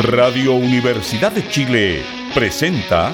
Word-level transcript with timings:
Radio 0.00 0.52
Universidad 0.52 1.32
de 1.32 1.48
Chile 1.48 2.02
presenta 2.34 3.12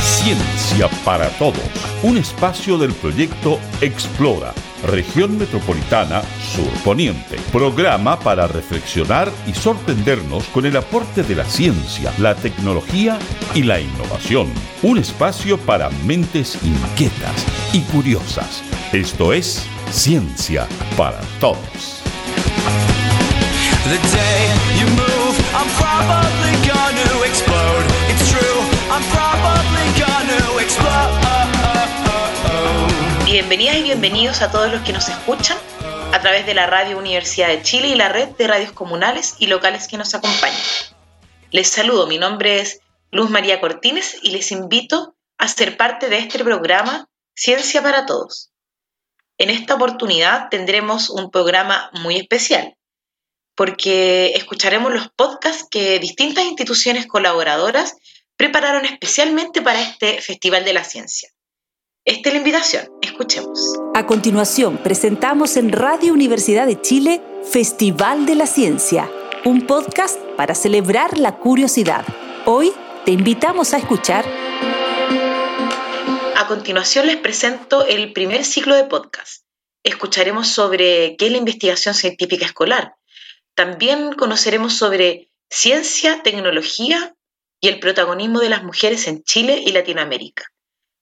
Ciencia 0.00 0.88
para 1.04 1.28
Todos, 1.38 1.60
un 2.02 2.16
espacio 2.16 2.78
del 2.78 2.92
proyecto 2.94 3.60
Explora, 3.82 4.54
región 4.86 5.36
metropolitana 5.36 6.22
Sur 6.40 6.70
Poniente. 6.82 7.36
Programa 7.52 8.18
para 8.18 8.46
reflexionar 8.46 9.30
y 9.46 9.52
sorprendernos 9.52 10.44
con 10.44 10.64
el 10.64 10.76
aporte 10.76 11.22
de 11.22 11.34
la 11.34 11.44
ciencia, 11.44 12.12
la 12.18 12.34
tecnología 12.34 13.18
y 13.54 13.64
la 13.64 13.80
innovación. 13.80 14.50
Un 14.82 14.96
espacio 14.98 15.58
para 15.58 15.90
mentes 16.06 16.58
inquietas 16.64 17.46
y 17.74 17.80
curiosas. 17.82 18.62
Esto 18.92 19.34
es 19.34 19.66
Ciencia 19.90 20.66
para 20.96 21.20
Todos. 21.38 22.01
Bienvenidas 33.26 33.76
y 33.78 33.82
bienvenidos 33.82 34.40
a 34.40 34.52
todos 34.52 34.70
los 34.70 34.82
que 34.82 34.92
nos 34.92 35.08
escuchan 35.08 35.58
a 36.12 36.20
través 36.20 36.46
de 36.46 36.54
la 36.54 36.68
Radio 36.68 36.96
Universidad 36.96 37.48
de 37.48 37.62
Chile 37.62 37.88
y 37.88 37.94
la 37.96 38.08
red 38.08 38.28
de 38.28 38.46
radios 38.46 38.70
comunales 38.70 39.34
y 39.40 39.48
locales 39.48 39.88
que 39.88 39.98
nos 39.98 40.14
acompañan. 40.14 40.62
Les 41.50 41.66
saludo, 41.66 42.06
mi 42.06 42.18
nombre 42.18 42.60
es 42.60 42.78
Luz 43.10 43.30
María 43.30 43.60
Cortines 43.60 44.16
y 44.22 44.30
les 44.30 44.52
invito 44.52 45.16
a 45.38 45.48
ser 45.48 45.76
parte 45.76 46.08
de 46.08 46.18
este 46.18 46.38
programa 46.44 47.08
Ciencia 47.34 47.82
para 47.82 48.06
Todos. 48.06 48.52
En 49.38 49.50
esta 49.50 49.74
oportunidad 49.74 50.50
tendremos 50.50 51.10
un 51.10 51.32
programa 51.32 51.90
muy 51.94 52.16
especial, 52.16 52.76
porque 53.54 54.32
escucharemos 54.34 54.92
los 54.92 55.08
podcasts 55.14 55.66
que 55.70 55.98
distintas 55.98 56.44
instituciones 56.44 57.06
colaboradoras 57.06 57.96
prepararon 58.36 58.84
especialmente 58.84 59.62
para 59.62 59.80
este 59.80 60.20
Festival 60.20 60.64
de 60.64 60.72
la 60.72 60.84
Ciencia. 60.84 61.30
Esta 62.04 62.30
es 62.30 62.34
la 62.34 62.38
invitación, 62.38 62.88
escuchemos. 63.00 63.78
A 63.94 64.06
continuación, 64.06 64.78
presentamos 64.78 65.56
en 65.56 65.70
Radio 65.70 66.12
Universidad 66.12 66.66
de 66.66 66.80
Chile 66.80 67.22
Festival 67.44 68.26
de 68.26 68.34
la 68.34 68.46
Ciencia, 68.46 69.08
un 69.44 69.66
podcast 69.66 70.18
para 70.36 70.54
celebrar 70.54 71.18
la 71.18 71.38
curiosidad. 71.38 72.04
Hoy 72.44 72.72
te 73.04 73.12
invitamos 73.12 73.72
a 73.74 73.76
escuchar 73.76 74.24
a 76.42 76.48
continuación 76.48 77.06
les 77.06 77.18
presento 77.18 77.86
el 77.86 78.12
primer 78.12 78.44
ciclo 78.44 78.74
de 78.74 78.82
podcast. 78.82 79.44
Escucharemos 79.84 80.48
sobre 80.48 81.14
qué 81.16 81.26
es 81.26 81.30
la 81.30 81.38
investigación 81.38 81.94
científica 81.94 82.44
escolar. 82.44 82.96
También 83.54 84.12
conoceremos 84.14 84.74
sobre 84.74 85.30
ciencia, 85.50 86.22
tecnología 86.22 87.14
y 87.60 87.68
el 87.68 87.80
protagonismo 87.80 88.40
de 88.40 88.48
las 88.48 88.64
mujeres 88.64 89.06
en 89.06 89.22
Chile 89.22 89.62
y 89.64 89.72
Latinoamérica. 89.72 90.44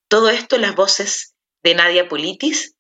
Todo 0.09 0.31
esto 0.31 0.57
en 0.57 0.63
las 0.63 0.75
voces 0.75 1.35
de 1.63 1.75
Nadia 1.75 2.09
Politis, 2.09 2.75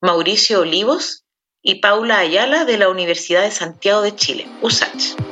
Mauricio 0.00 0.60
Olivos 0.60 1.24
y 1.62 1.76
Paula 1.76 2.18
Ayala 2.18 2.64
de 2.64 2.78
la 2.78 2.88
Universidad 2.88 3.42
de 3.42 3.52
Santiago 3.52 4.02
de 4.02 4.16
Chile, 4.16 4.48
USACH 4.62 5.31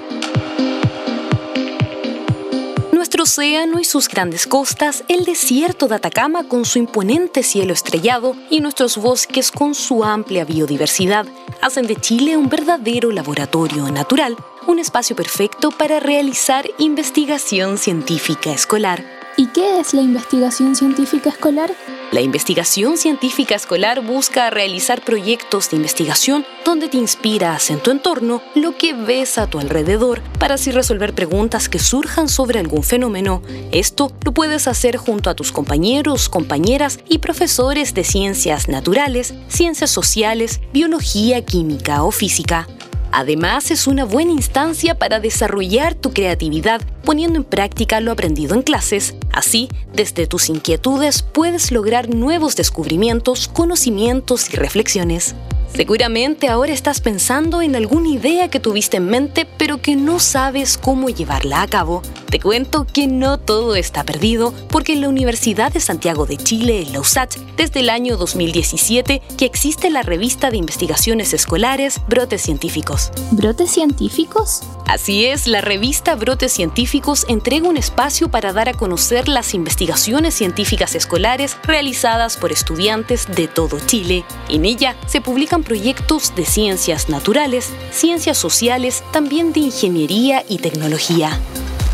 océano 3.18 3.80
y 3.80 3.84
sus 3.84 4.08
grandes 4.08 4.46
costas, 4.46 5.04
el 5.08 5.24
desierto 5.24 5.88
de 5.88 5.96
Atacama 5.96 6.44
con 6.44 6.64
su 6.64 6.78
imponente 6.78 7.42
cielo 7.42 7.72
estrellado 7.72 8.36
y 8.50 8.60
nuestros 8.60 8.96
bosques 8.96 9.50
con 9.50 9.74
su 9.74 10.04
amplia 10.04 10.44
biodiversidad 10.44 11.26
hacen 11.60 11.86
de 11.86 11.96
Chile 11.96 12.36
un 12.36 12.48
verdadero 12.48 13.10
laboratorio 13.10 13.90
natural, 13.90 14.36
un 14.66 14.78
espacio 14.78 15.16
perfecto 15.16 15.70
para 15.70 16.00
realizar 16.00 16.66
investigación 16.78 17.78
científica 17.78 18.52
escolar. 18.52 19.04
¿Y 19.36 19.46
qué 19.46 19.80
es 19.80 19.94
la 19.94 20.02
investigación 20.02 20.76
científica 20.76 21.30
escolar? 21.30 21.74
La 22.12 22.22
investigación 22.22 22.96
científica 22.96 23.54
escolar 23.54 24.04
busca 24.04 24.50
realizar 24.50 25.00
proyectos 25.04 25.70
de 25.70 25.76
investigación 25.76 26.44
donde 26.64 26.88
te 26.88 26.96
inspiras 26.96 27.70
en 27.70 27.78
tu 27.78 27.92
entorno 27.92 28.42
lo 28.56 28.76
que 28.76 28.94
ves 28.94 29.38
a 29.38 29.46
tu 29.46 29.60
alrededor 29.60 30.20
para 30.40 30.54
así 30.54 30.72
resolver 30.72 31.14
preguntas 31.14 31.68
que 31.68 31.78
surjan 31.78 32.28
sobre 32.28 32.58
algún 32.58 32.82
fenómeno. 32.82 33.42
Esto 33.70 34.10
lo 34.24 34.32
puedes 34.32 34.66
hacer 34.66 34.96
junto 34.96 35.30
a 35.30 35.34
tus 35.34 35.52
compañeros, 35.52 36.28
compañeras 36.28 36.98
y 37.08 37.18
profesores 37.18 37.94
de 37.94 38.02
ciencias 38.02 38.68
naturales, 38.68 39.32
ciencias 39.46 39.90
sociales, 39.90 40.60
biología, 40.72 41.44
química 41.44 42.02
o 42.02 42.10
física. 42.10 42.66
Además, 43.12 43.70
es 43.70 43.86
una 43.86 44.04
buena 44.04 44.32
instancia 44.32 44.96
para 44.96 45.20
desarrollar 45.20 45.94
tu 45.94 46.12
creatividad 46.12 46.80
poniendo 47.04 47.38
en 47.38 47.44
práctica 47.44 48.00
lo 48.00 48.12
aprendido 48.12 48.54
en 48.54 48.62
clases. 48.62 49.14
Así, 49.32 49.68
desde 49.92 50.26
tus 50.26 50.48
inquietudes 50.48 51.22
puedes 51.22 51.72
lograr 51.72 52.08
nuevos 52.08 52.56
descubrimientos, 52.56 53.48
conocimientos 53.48 54.48
y 54.52 54.56
reflexiones. 54.56 55.34
Seguramente 55.74 56.48
ahora 56.48 56.72
estás 56.72 57.00
pensando 57.00 57.62
en 57.62 57.76
alguna 57.76 58.08
idea 58.08 58.48
que 58.48 58.60
tuviste 58.60 58.96
en 58.98 59.06
mente 59.06 59.46
pero 59.56 59.80
que 59.80 59.96
no 59.96 60.18
sabes 60.18 60.76
cómo 60.76 61.08
llevarla 61.08 61.62
a 61.62 61.66
cabo. 61.68 62.02
Te 62.28 62.38
cuento 62.38 62.86
que 62.86 63.06
no 63.06 63.38
todo 63.38 63.74
está 63.74 64.04
perdido 64.04 64.54
porque 64.70 64.92
en 64.92 65.00
la 65.00 65.08
Universidad 65.08 65.72
de 65.72 65.80
Santiago 65.80 66.26
de 66.26 66.36
Chile, 66.36 66.82
en 66.82 66.92
la 66.92 67.00
USACH, 67.00 67.36
desde 67.56 67.80
el 67.80 67.90
año 67.90 68.16
2017 68.16 69.22
que 69.36 69.44
existe 69.44 69.90
la 69.90 70.02
revista 70.02 70.50
de 70.50 70.56
investigaciones 70.56 71.32
escolares 71.34 72.00
Brotes 72.08 72.42
Científicos. 72.42 73.10
¿Brotes 73.32 73.70
Científicos? 73.70 74.62
Así 74.86 75.26
es, 75.26 75.46
la 75.46 75.60
revista 75.60 76.14
Brotes 76.16 76.52
Científicos 76.52 77.24
entrega 77.28 77.68
un 77.68 77.76
espacio 77.76 78.30
para 78.30 78.52
dar 78.52 78.68
a 78.68 78.74
conocer 78.74 79.28
las 79.28 79.54
investigaciones 79.54 80.34
científicas 80.34 80.94
escolares 80.94 81.56
realizadas 81.62 82.36
por 82.36 82.50
estudiantes 82.50 83.28
de 83.34 83.46
todo 83.46 83.78
Chile. 83.86 84.24
En 84.48 84.64
ella 84.64 84.96
se 85.06 85.20
publican 85.20 85.59
proyectos 85.62 86.34
de 86.34 86.44
ciencias 86.44 87.08
naturales, 87.08 87.70
ciencias 87.92 88.38
sociales, 88.38 89.02
también 89.12 89.52
de 89.52 89.60
ingeniería 89.60 90.44
y 90.48 90.58
tecnología. 90.58 91.38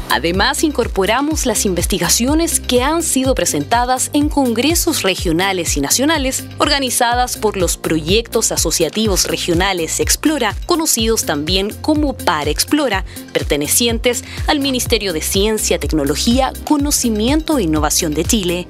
Además, 0.08 0.62
incorporamos 0.62 1.46
las 1.46 1.66
investigaciones 1.66 2.60
que 2.60 2.82
han 2.82 3.02
sido 3.02 3.34
presentadas 3.34 4.10
en 4.12 4.28
congresos 4.28 5.02
regionales 5.02 5.76
y 5.76 5.80
nacionales 5.80 6.44
organizadas 6.58 7.36
por 7.36 7.56
los 7.56 7.76
proyectos 7.76 8.52
asociativos 8.52 9.24
regionales 9.24 9.98
Explora, 9.98 10.54
conocidos 10.66 11.24
también 11.24 11.70
como 11.82 12.16
Para 12.16 12.50
Explora, 12.50 13.04
pertenecientes 13.32 14.24
al 14.46 14.60
Ministerio 14.60 15.12
de 15.12 15.22
Ciencia, 15.22 15.78
Tecnología, 15.78 16.52
Conocimiento 16.64 17.58
e 17.58 17.64
Innovación 17.64 18.14
de 18.14 18.24
Chile. 18.24 18.68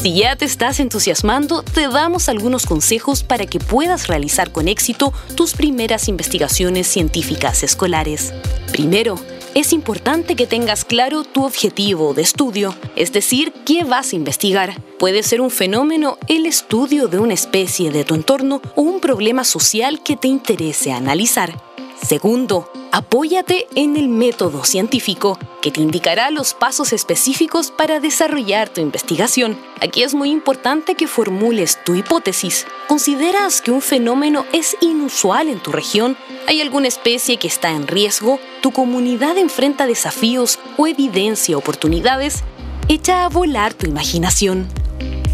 Si 0.00 0.14
ya 0.14 0.36
te 0.36 0.44
estás 0.44 0.78
entusiasmando, 0.78 1.64
te 1.64 1.88
damos 1.88 2.28
algunos 2.28 2.66
consejos 2.66 3.24
para 3.24 3.46
que 3.46 3.58
puedas 3.58 4.06
realizar 4.06 4.52
con 4.52 4.68
éxito 4.68 5.12
tus 5.34 5.54
primeras 5.54 6.06
investigaciones 6.06 6.86
científicas 6.86 7.64
escolares. 7.64 8.32
Primero, 8.70 9.16
es 9.56 9.72
importante 9.72 10.36
que 10.36 10.46
tengas 10.46 10.84
claro 10.84 11.24
tu 11.24 11.44
objetivo 11.44 12.14
de 12.14 12.22
estudio, 12.22 12.76
es 12.94 13.12
decir, 13.12 13.52
qué 13.66 13.82
vas 13.82 14.12
a 14.12 14.16
investigar. 14.16 14.80
Puede 15.00 15.24
ser 15.24 15.40
un 15.40 15.50
fenómeno, 15.50 16.16
el 16.28 16.46
estudio 16.46 17.08
de 17.08 17.18
una 17.18 17.34
especie 17.34 17.90
de 17.90 18.04
tu 18.04 18.14
entorno 18.14 18.62
o 18.76 18.82
un 18.82 19.00
problema 19.00 19.42
social 19.42 20.00
que 20.04 20.16
te 20.16 20.28
interese 20.28 20.92
analizar. 20.92 21.60
Segundo, 22.02 22.70
apóyate 22.90 23.66
en 23.74 23.96
el 23.96 24.08
método 24.08 24.64
científico, 24.64 25.38
que 25.60 25.70
te 25.70 25.80
indicará 25.80 26.30
los 26.30 26.54
pasos 26.54 26.92
específicos 26.92 27.70
para 27.70 28.00
desarrollar 28.00 28.68
tu 28.68 28.80
investigación. 28.80 29.58
Aquí 29.80 30.02
es 30.02 30.14
muy 30.14 30.30
importante 30.30 30.94
que 30.94 31.06
formules 31.06 31.78
tu 31.84 31.94
hipótesis. 31.94 32.66
¿Consideras 32.86 33.60
que 33.60 33.72
un 33.72 33.82
fenómeno 33.82 34.46
es 34.52 34.76
inusual 34.80 35.48
en 35.48 35.60
tu 35.60 35.72
región? 35.72 36.16
¿Hay 36.46 36.60
alguna 36.60 36.88
especie 36.88 37.36
que 37.36 37.48
está 37.48 37.70
en 37.70 37.86
riesgo? 37.86 38.40
¿Tu 38.62 38.70
comunidad 38.70 39.36
enfrenta 39.36 39.86
desafíos 39.86 40.58
o 40.78 40.86
evidencia 40.86 41.58
oportunidades? 41.58 42.42
Echa 42.88 43.24
a 43.24 43.28
volar 43.28 43.74
tu 43.74 43.86
imaginación. 43.86 44.66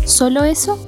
¿Solo 0.07 0.43
eso? 0.45 0.85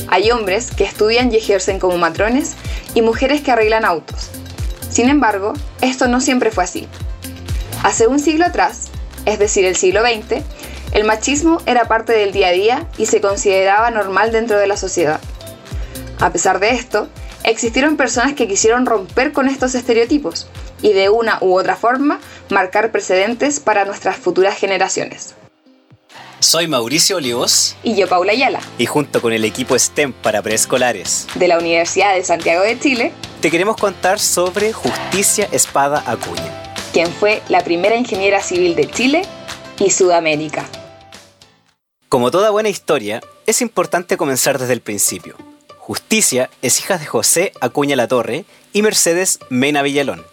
Hay 0.10 0.32
hombres 0.32 0.72
que 0.76 0.84
estudian 0.84 1.32
y 1.32 1.38
ejercen 1.38 1.80
como 1.80 1.98
matrones 1.98 2.56
y 2.94 3.02
mujeres 3.02 3.40
que 3.40 3.52
arreglan 3.52 3.86
autos. 3.86 4.32
Sin 4.90 5.08
embargo, 5.08 5.54
esto 5.80 6.10
no 6.10 6.20
siempre 6.20 6.52
fue 6.52 6.66
así. 6.66 6.90
Hace 7.84 8.08
un 8.08 8.20
siglo 8.20 8.46
atrás, 8.46 8.90
es 9.26 9.40
decir, 9.40 9.64
el 9.64 9.78
siglo 9.78 10.02
XX, 10.02 10.44
el 10.92 11.06
machismo 11.06 11.62
era 11.68 11.88
parte 11.88 12.12
del 12.12 12.34
día 12.34 12.50
a 12.50 12.52
día 12.52 12.88
y 12.98 13.06
se 13.06 13.22
consideraba 13.22 13.92
normal 13.92 14.34
dentro 14.34 14.60
de 14.60 14.68
la 14.68 14.76
sociedad. 14.76 15.22
A 16.20 16.34
pesar 16.34 16.60
de 16.60 16.72
esto, 16.72 17.08
existieron 17.46 17.96
personas 17.96 18.34
que 18.34 18.46
quisieron 18.46 18.86
romper 18.86 19.32
con 19.32 19.48
estos 19.48 19.74
estereotipos 19.74 20.48
y 20.82 20.94
de 20.94 21.10
una 21.10 21.38
u 21.42 21.58
otra 21.58 21.76
forma 21.76 22.20
marcar 22.50 22.92
precedentes 22.92 23.60
para 23.60 23.86
nuestras 23.86 24.18
futuras 24.18 24.58
generaciones. 24.58 25.36
Soy 26.40 26.68
Mauricio 26.68 27.18
Olivos. 27.18 27.76
Y 27.82 27.96
yo, 27.96 28.08
Paula 28.08 28.32
Ayala. 28.32 28.62
Y 28.78 28.86
junto 28.86 29.22
con 29.22 29.34
el 29.34 29.44
equipo 29.44 29.78
STEM 29.78 30.14
para 30.14 30.44
preescolares 30.44 31.28
de 31.34 31.48
la 31.48 31.58
Universidad 31.58 32.14
de 32.14 32.24
Santiago 32.24 32.62
de 32.62 32.80
Chile, 32.80 33.12
te 33.42 33.50
queremos 33.50 33.78
contar 33.78 34.20
sobre 34.20 34.72
Justicia 34.72 35.48
Espada 35.52 36.04
Acuña, 36.06 36.76
quien 36.94 37.12
fue 37.12 37.42
la 37.50 37.64
primera 37.64 37.96
ingeniera 37.96 38.42
civil 38.42 38.76
de 38.76 38.90
Chile 38.90 39.24
y 39.80 39.90
Sudamérica. 39.90 40.66
Como 42.08 42.30
toda 42.30 42.52
buena 42.52 42.70
historia, 42.70 43.20
es 43.48 43.62
importante 43.62 44.16
comenzar 44.16 44.60
desde 44.60 44.74
el 44.74 44.82
principio. 44.82 45.36
Justicia 45.80 46.50
es 46.62 46.80
hija 46.80 47.00
de 47.00 47.06
José 47.06 47.52
Acuña 47.62 47.96
La 47.96 48.08
Torre 48.08 48.46
y 48.74 48.84
Mercedes 48.84 49.40
Mena 49.50 49.82
Villalón 49.82 50.24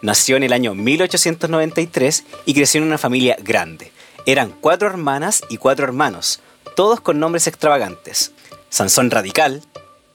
Nació 0.00 0.36
en 0.36 0.44
el 0.44 0.52
año 0.52 0.74
1893 0.74 2.24
y 2.46 2.54
creció 2.54 2.80
en 2.80 2.86
una 2.86 2.98
familia 2.98 3.36
grande. 3.42 3.90
Eran 4.26 4.54
cuatro 4.60 4.86
hermanas 4.88 5.42
y 5.48 5.56
cuatro 5.56 5.84
hermanos, 5.84 6.40
todos 6.76 7.00
con 7.00 7.18
nombres 7.18 7.48
extravagantes. 7.48 8.32
Sansón 8.70 9.10
Radical, 9.10 9.62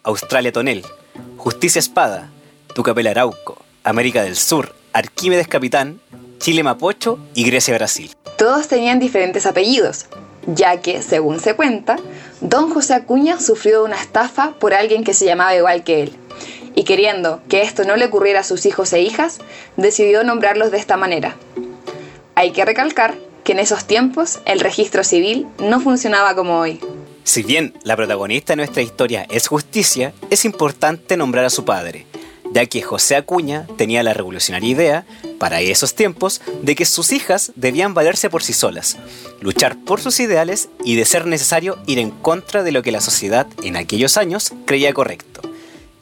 Australia 0.03 0.53
Tonel, 0.53 0.85
Justicia 1.35 1.79
Espada, 1.79 2.29
Tucapel 2.73 3.07
Arauco, 3.07 3.61
América 3.83 4.23
del 4.23 4.37
Sur, 4.37 4.73
Arquímedes 4.93 5.49
Capitán, 5.49 5.99
Chile 6.37 6.63
Mapocho 6.63 7.19
y 7.33 7.43
Grecia 7.43 7.73
Brasil. 7.73 8.15
Todos 8.37 8.69
tenían 8.69 8.99
diferentes 8.99 9.45
apellidos, 9.45 10.05
ya 10.47 10.79
que, 10.79 11.01
según 11.01 11.41
se 11.41 11.55
cuenta, 11.55 11.97
don 12.39 12.73
José 12.73 12.93
Acuña 12.93 13.39
sufrió 13.39 13.83
una 13.83 13.99
estafa 13.99 14.53
por 14.59 14.73
alguien 14.73 15.03
que 15.03 15.13
se 15.13 15.25
llamaba 15.25 15.55
igual 15.55 15.83
que 15.83 16.03
él 16.03 16.17
y 16.75 16.83
queriendo 16.83 17.41
que 17.49 17.61
esto 17.61 17.83
no 17.83 17.95
le 17.95 18.05
ocurriera 18.05 18.41
a 18.41 18.43
sus 18.43 18.65
hijos 18.65 18.93
e 18.93 19.01
hijas, 19.01 19.39
decidió 19.77 20.23
nombrarlos 20.23 20.71
de 20.71 20.77
esta 20.77 20.97
manera. 20.97 21.35
Hay 22.35 22.51
que 22.51 22.65
recalcar 22.65 23.15
que 23.43 23.51
en 23.51 23.59
esos 23.59 23.85
tiempos 23.85 24.39
el 24.45 24.59
registro 24.59 25.03
civil 25.03 25.47
no 25.59 25.79
funcionaba 25.79 26.35
como 26.35 26.59
hoy. 26.59 26.79
Si 27.23 27.43
bien 27.43 27.73
la 27.83 27.95
protagonista 27.95 28.53
de 28.53 28.57
nuestra 28.57 28.81
historia 28.81 29.25
es 29.29 29.47
justicia, 29.47 30.13
es 30.29 30.45
importante 30.45 31.15
nombrar 31.15 31.45
a 31.45 31.49
su 31.49 31.63
padre, 31.63 32.05
ya 32.51 32.65
que 32.65 32.81
José 32.81 33.15
Acuña 33.15 33.65
tenía 33.77 34.03
la 34.03 34.13
revolucionaria 34.13 34.69
idea, 34.69 35.05
para 35.39 35.61
esos 35.61 35.95
tiempos, 35.95 36.41
de 36.61 36.75
que 36.75 36.85
sus 36.85 37.11
hijas 37.11 37.51
debían 37.55 37.93
valerse 37.93 38.29
por 38.29 38.43
sí 38.43 38.53
solas, 38.53 38.97
luchar 39.41 39.77
por 39.77 39.99
sus 39.99 40.19
ideales 40.19 40.69
y, 40.83 40.95
de 40.95 41.05
ser 41.05 41.25
necesario, 41.25 41.77
ir 41.85 41.99
en 41.99 42.11
contra 42.11 42.63
de 42.63 42.71
lo 42.71 42.81
que 42.81 42.91
la 42.91 43.01
sociedad 43.01 43.47
en 43.63 43.75
aquellos 43.75 44.17
años 44.17 44.53
creía 44.65 44.93
correcto. 44.93 45.41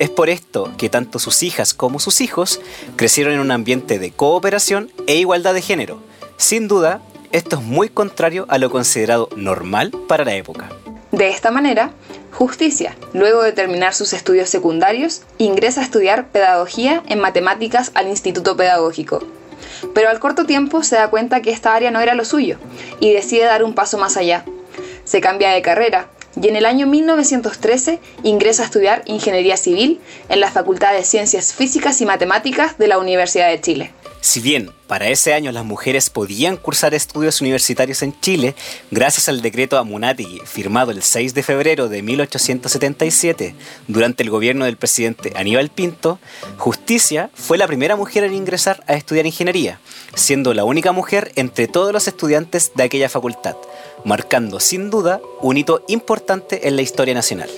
Es 0.01 0.09
por 0.09 0.31
esto 0.31 0.71
que 0.79 0.89
tanto 0.89 1.19
sus 1.19 1.43
hijas 1.43 1.75
como 1.75 1.99
sus 1.99 2.21
hijos 2.21 2.59
crecieron 2.95 3.35
en 3.35 3.39
un 3.39 3.51
ambiente 3.51 3.99
de 3.99 4.09
cooperación 4.09 4.91
e 5.05 5.17
igualdad 5.17 5.53
de 5.53 5.61
género. 5.61 6.01
Sin 6.37 6.67
duda, 6.67 7.03
esto 7.31 7.57
es 7.57 7.61
muy 7.61 7.87
contrario 7.87 8.47
a 8.49 8.57
lo 8.57 8.71
considerado 8.71 9.29
normal 9.35 9.91
para 10.07 10.25
la 10.25 10.33
época. 10.33 10.69
De 11.11 11.29
esta 11.29 11.51
manera, 11.51 11.91
Justicia, 12.31 12.95
luego 13.13 13.43
de 13.43 13.51
terminar 13.51 13.93
sus 13.93 14.13
estudios 14.13 14.49
secundarios, 14.49 15.21
ingresa 15.37 15.81
a 15.81 15.83
estudiar 15.83 16.29
pedagogía 16.29 17.03
en 17.07 17.19
matemáticas 17.19 17.91
al 17.93 18.07
Instituto 18.07 18.57
Pedagógico. 18.57 19.19
Pero 19.93 20.09
al 20.09 20.19
corto 20.19 20.47
tiempo 20.47 20.81
se 20.81 20.95
da 20.95 21.11
cuenta 21.11 21.43
que 21.43 21.51
esta 21.51 21.75
área 21.75 21.91
no 21.91 21.99
era 21.99 22.15
lo 22.15 22.25
suyo 22.25 22.57
y 22.99 23.13
decide 23.13 23.43
dar 23.45 23.63
un 23.63 23.75
paso 23.75 23.99
más 23.99 24.17
allá. 24.17 24.45
Se 25.03 25.21
cambia 25.21 25.51
de 25.51 25.61
carrera, 25.61 26.09
y 26.39 26.47
en 26.47 26.55
el 26.55 26.65
año 26.65 26.87
1913 26.87 27.99
ingresa 28.23 28.63
a 28.63 28.65
estudiar 28.65 29.03
Ingeniería 29.05 29.57
Civil 29.57 29.99
en 30.29 30.39
la 30.39 30.51
Facultad 30.51 30.93
de 30.93 31.03
Ciencias 31.03 31.53
Físicas 31.53 31.99
y 32.01 32.05
Matemáticas 32.05 32.77
de 32.77 32.87
la 32.87 32.97
Universidad 32.97 33.49
de 33.49 33.59
Chile. 33.61 33.91
Si 34.21 34.39
bien 34.39 34.69
para 34.85 35.09
ese 35.09 35.33
año 35.33 35.51
las 35.51 35.65
mujeres 35.65 36.11
podían 36.11 36.55
cursar 36.55 36.93
estudios 36.93 37.41
universitarios 37.41 38.03
en 38.03 38.17
Chile, 38.21 38.53
gracias 38.91 39.27
al 39.29 39.41
decreto 39.41 39.79
Amunategui 39.79 40.41
firmado 40.45 40.91
el 40.91 41.01
6 41.01 41.33
de 41.33 41.41
febrero 41.41 41.89
de 41.89 42.03
1877 42.03 43.55
durante 43.87 44.21
el 44.21 44.29
gobierno 44.29 44.65
del 44.65 44.77
presidente 44.77 45.33
Aníbal 45.35 45.69
Pinto, 45.69 46.19
Justicia 46.57 47.31
fue 47.33 47.57
la 47.57 47.65
primera 47.65 47.95
mujer 47.95 48.23
en 48.23 48.35
ingresar 48.35 48.83
a 48.85 48.93
estudiar 48.93 49.25
ingeniería, 49.25 49.79
siendo 50.13 50.53
la 50.53 50.65
única 50.65 50.91
mujer 50.91 51.31
entre 51.35 51.67
todos 51.67 51.91
los 51.91 52.07
estudiantes 52.07 52.73
de 52.75 52.83
aquella 52.83 53.09
facultad, 53.09 53.55
marcando 54.05 54.59
sin 54.59 54.91
duda 54.91 55.19
un 55.41 55.57
hito 55.57 55.83
importante 55.87 56.67
en 56.67 56.75
la 56.75 56.83
historia 56.83 57.15
nacional. 57.15 57.49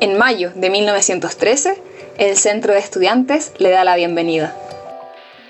En 0.00 0.18
mayo 0.18 0.50
de 0.56 0.68
1913, 0.68 1.80
el 2.18 2.36
Centro 2.36 2.72
de 2.72 2.80
Estudiantes 2.80 3.52
le 3.58 3.70
da 3.70 3.84
la 3.84 3.94
bienvenida. 3.94 4.56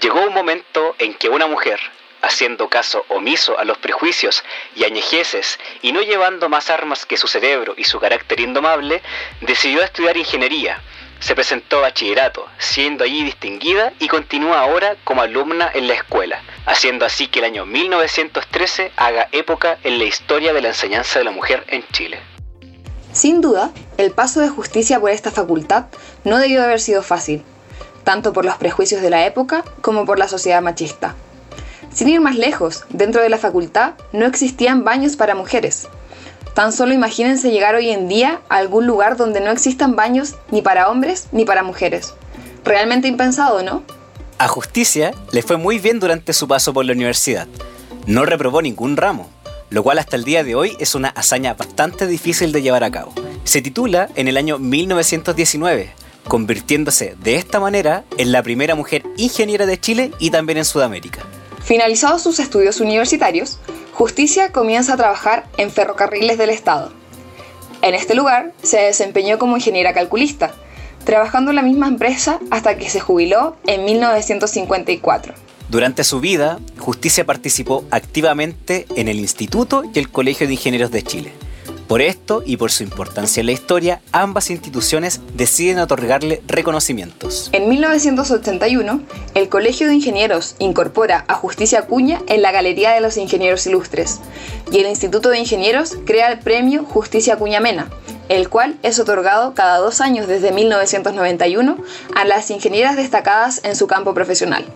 Llegó 0.00 0.20
un 0.20 0.32
momento 0.32 0.94
en 1.00 1.14
que 1.14 1.28
una 1.28 1.48
mujer, 1.48 1.80
haciendo 2.22 2.68
caso 2.68 3.04
omiso 3.08 3.58
a 3.58 3.64
los 3.64 3.78
prejuicios 3.78 4.44
y 4.76 4.84
añejeces 4.84 5.58
y 5.82 5.90
no 5.90 6.02
llevando 6.02 6.48
más 6.48 6.70
armas 6.70 7.04
que 7.04 7.16
su 7.16 7.26
cerebro 7.26 7.74
y 7.76 7.82
su 7.82 7.98
carácter 7.98 8.38
indomable, 8.38 9.02
decidió 9.40 9.82
estudiar 9.82 10.16
ingeniería. 10.16 10.80
Se 11.18 11.34
presentó 11.34 11.78
a 11.78 11.82
bachillerato, 11.82 12.46
siendo 12.58 13.02
allí 13.02 13.24
distinguida 13.24 13.93
y 13.98 14.06
continúa 14.06 14.60
ahora 14.60 14.94
como 15.02 15.22
alumna 15.22 15.69
en 15.74 15.88
la 15.88 15.94
escuela, 15.94 16.43
haciendo 16.64 17.05
así 17.05 17.26
que 17.26 17.40
el 17.40 17.46
año 17.46 17.67
1913 17.67 18.93
haga 18.94 19.28
época 19.32 19.78
en 19.82 19.98
la 19.98 20.05
historia 20.05 20.52
de 20.52 20.62
la 20.62 20.69
enseñanza 20.69 21.19
de 21.19 21.24
la 21.24 21.32
mujer 21.32 21.64
en 21.67 21.84
Chile. 21.88 22.20
Sin 23.10 23.40
duda, 23.40 23.72
el 23.96 24.12
paso 24.12 24.38
de 24.38 24.48
justicia 24.48 25.00
por 25.00 25.10
esta 25.10 25.32
facultad 25.32 25.86
no 26.22 26.38
debió 26.38 26.62
haber 26.62 26.78
sido 26.78 27.02
fácil, 27.02 27.43
tanto 28.08 28.32
por 28.32 28.46
los 28.46 28.56
prejuicios 28.56 29.03
de 29.03 29.10
la 29.10 29.27
época 29.27 29.62
como 29.82 30.06
por 30.06 30.19
la 30.19 30.29
sociedad 30.29 30.62
machista. 30.62 31.15
Sin 31.93 32.08
ir 32.08 32.22
más 32.22 32.36
lejos, 32.36 32.84
dentro 32.88 33.20
de 33.20 33.29
la 33.29 33.36
facultad 33.36 33.96
no 34.15 34.24
existían 34.24 34.82
baños 34.82 35.17
para 35.17 35.34
mujeres. 35.34 35.88
Tan 36.55 36.72
solo 36.72 36.94
imagínense 36.94 37.50
llegar 37.50 37.74
hoy 37.74 37.91
en 37.91 38.08
día 38.08 38.41
a 38.48 38.56
algún 38.56 38.86
lugar 38.86 39.19
donde 39.19 39.43
no 39.43 39.50
existan 39.50 39.94
baños 39.94 40.36
ni 40.50 40.62
para 40.62 40.88
hombres 40.88 41.27
ni 41.32 41.44
para 41.44 41.62
mujeres. 41.62 42.15
Realmente 42.65 43.08
impensado, 43.08 43.62
¿no? 43.62 43.82
A 44.38 44.48
Justicia 44.48 45.12
le 45.32 45.43
fue 45.43 45.58
muy 45.58 45.79
bien 45.79 46.00
durante 46.00 46.32
su 46.32 46.48
paso 46.48 46.72
por 46.72 46.86
la 46.86 46.94
universidad. 46.94 47.46
No 48.06 48.24
reprobó 48.24 48.62
ningún 48.62 48.96
ramo, 48.96 49.29
lo 49.69 49.82
cual 49.82 49.98
hasta 49.98 50.17
el 50.17 50.24
día 50.24 50.44
de 50.44 50.55
hoy 50.55 50.79
es 50.81 50.94
una 50.94 51.10
hazaña 51.10 51.53
bastante 51.53 52.06
difícil 52.06 52.53
de 52.53 52.62
llevar 52.62 52.84
a 52.84 52.91
cabo. 52.91 53.12
Se 53.44 53.60
titula 53.60 54.08
en 54.15 54.29
el 54.29 54.38
año 54.38 54.58
1919 54.58 55.97
convirtiéndose 56.29 57.17
de 57.23 57.37
esta 57.37 57.58
manera 57.58 58.05
en 58.19 58.31
la 58.31 58.43
primera 58.43 58.75
mujer 58.75 59.03
ingeniera 59.17 59.67
de 59.67 59.81
Chile 59.81 60.13
y 60.19 60.31
también 60.31 60.58
en 60.58 60.65
Sudamérica. 60.65 61.23
Finalizados 61.63 62.23
sus 62.23 62.39
estudios 62.39 62.81
universitarios, 62.81 63.58
Justicia 63.93 64.53
comienza 64.53 64.94
a 64.94 64.97
trabajar 64.97 65.49
en 65.56 65.73
ferrocarriles 65.73 66.39
del 66.39 66.51
Estado. 66.51 66.93
En 67.82 67.94
este 67.94 68.15
lugar 68.15 68.53
se 68.63 68.79
desempeñó 68.79 69.39
como 69.39 69.56
ingeniera 69.56 69.93
calculista, 69.93 70.53
trabajando 71.05 71.51
en 71.51 71.56
la 71.56 71.63
misma 71.63 71.89
empresa 71.89 72.39
hasta 72.51 72.77
que 72.77 72.89
se 72.89 73.01
jubiló 73.01 73.56
en 73.67 73.85
1954. 73.85 75.35
Durante 75.69 76.05
su 76.05 76.20
vida, 76.20 76.58
Justicia 76.79 77.27
participó 77.27 77.85
activamente 77.91 78.87
en 78.94 79.08
el 79.08 79.19
Instituto 79.19 79.82
y 79.93 79.99
el 79.99 80.11
Colegio 80.11 80.47
de 80.47 80.55
Ingenieros 80.55 80.91
de 80.91 81.03
Chile 81.03 81.32
Por 81.88 82.02
esto 82.02 82.42
y 82.44 82.58
por 82.58 82.70
su 82.70 82.82
importancia 82.82 83.40
en 83.40 83.46
la 83.46 83.52
historia, 83.52 84.02
ambas 84.12 84.50
instituciones 84.50 85.22
deciden 85.32 85.78
otorgarle 85.78 86.42
reconocimientos. 86.46 87.48
En 87.52 87.70
1981, 87.70 89.00
el 89.34 89.48
Colegio 89.48 89.88
de 89.88 89.94
Ingenieros 89.94 90.54
incorpora 90.58 91.24
a 91.28 91.34
Justicia 91.34 91.78
Acuña 91.78 92.20
en 92.26 92.42
la 92.42 92.52
Galería 92.52 92.92
de 92.92 93.00
los 93.00 93.16
Ingenieros 93.16 93.66
Ilustres 93.66 94.20
y 94.70 94.80
el 94.80 94.86
Instituto 94.86 95.30
de 95.30 95.38
Ingenieros 95.38 95.96
crea 96.04 96.30
el 96.30 96.40
premio 96.40 96.84
Justicia 96.84 97.34
Acuña 97.34 97.58
Mena, 97.58 97.88
el 98.28 98.50
cual 98.50 98.76
es 98.82 98.98
otorgado 98.98 99.54
cada 99.54 99.78
dos 99.78 100.02
años 100.02 100.26
desde 100.26 100.52
1991 100.52 101.78
a 102.14 102.24
las 102.26 102.50
ingenieras 102.50 102.96
destacadas 102.96 103.64
en 103.64 103.74
su 103.74 103.86
campo 103.86 104.12
profesional. 104.12 104.66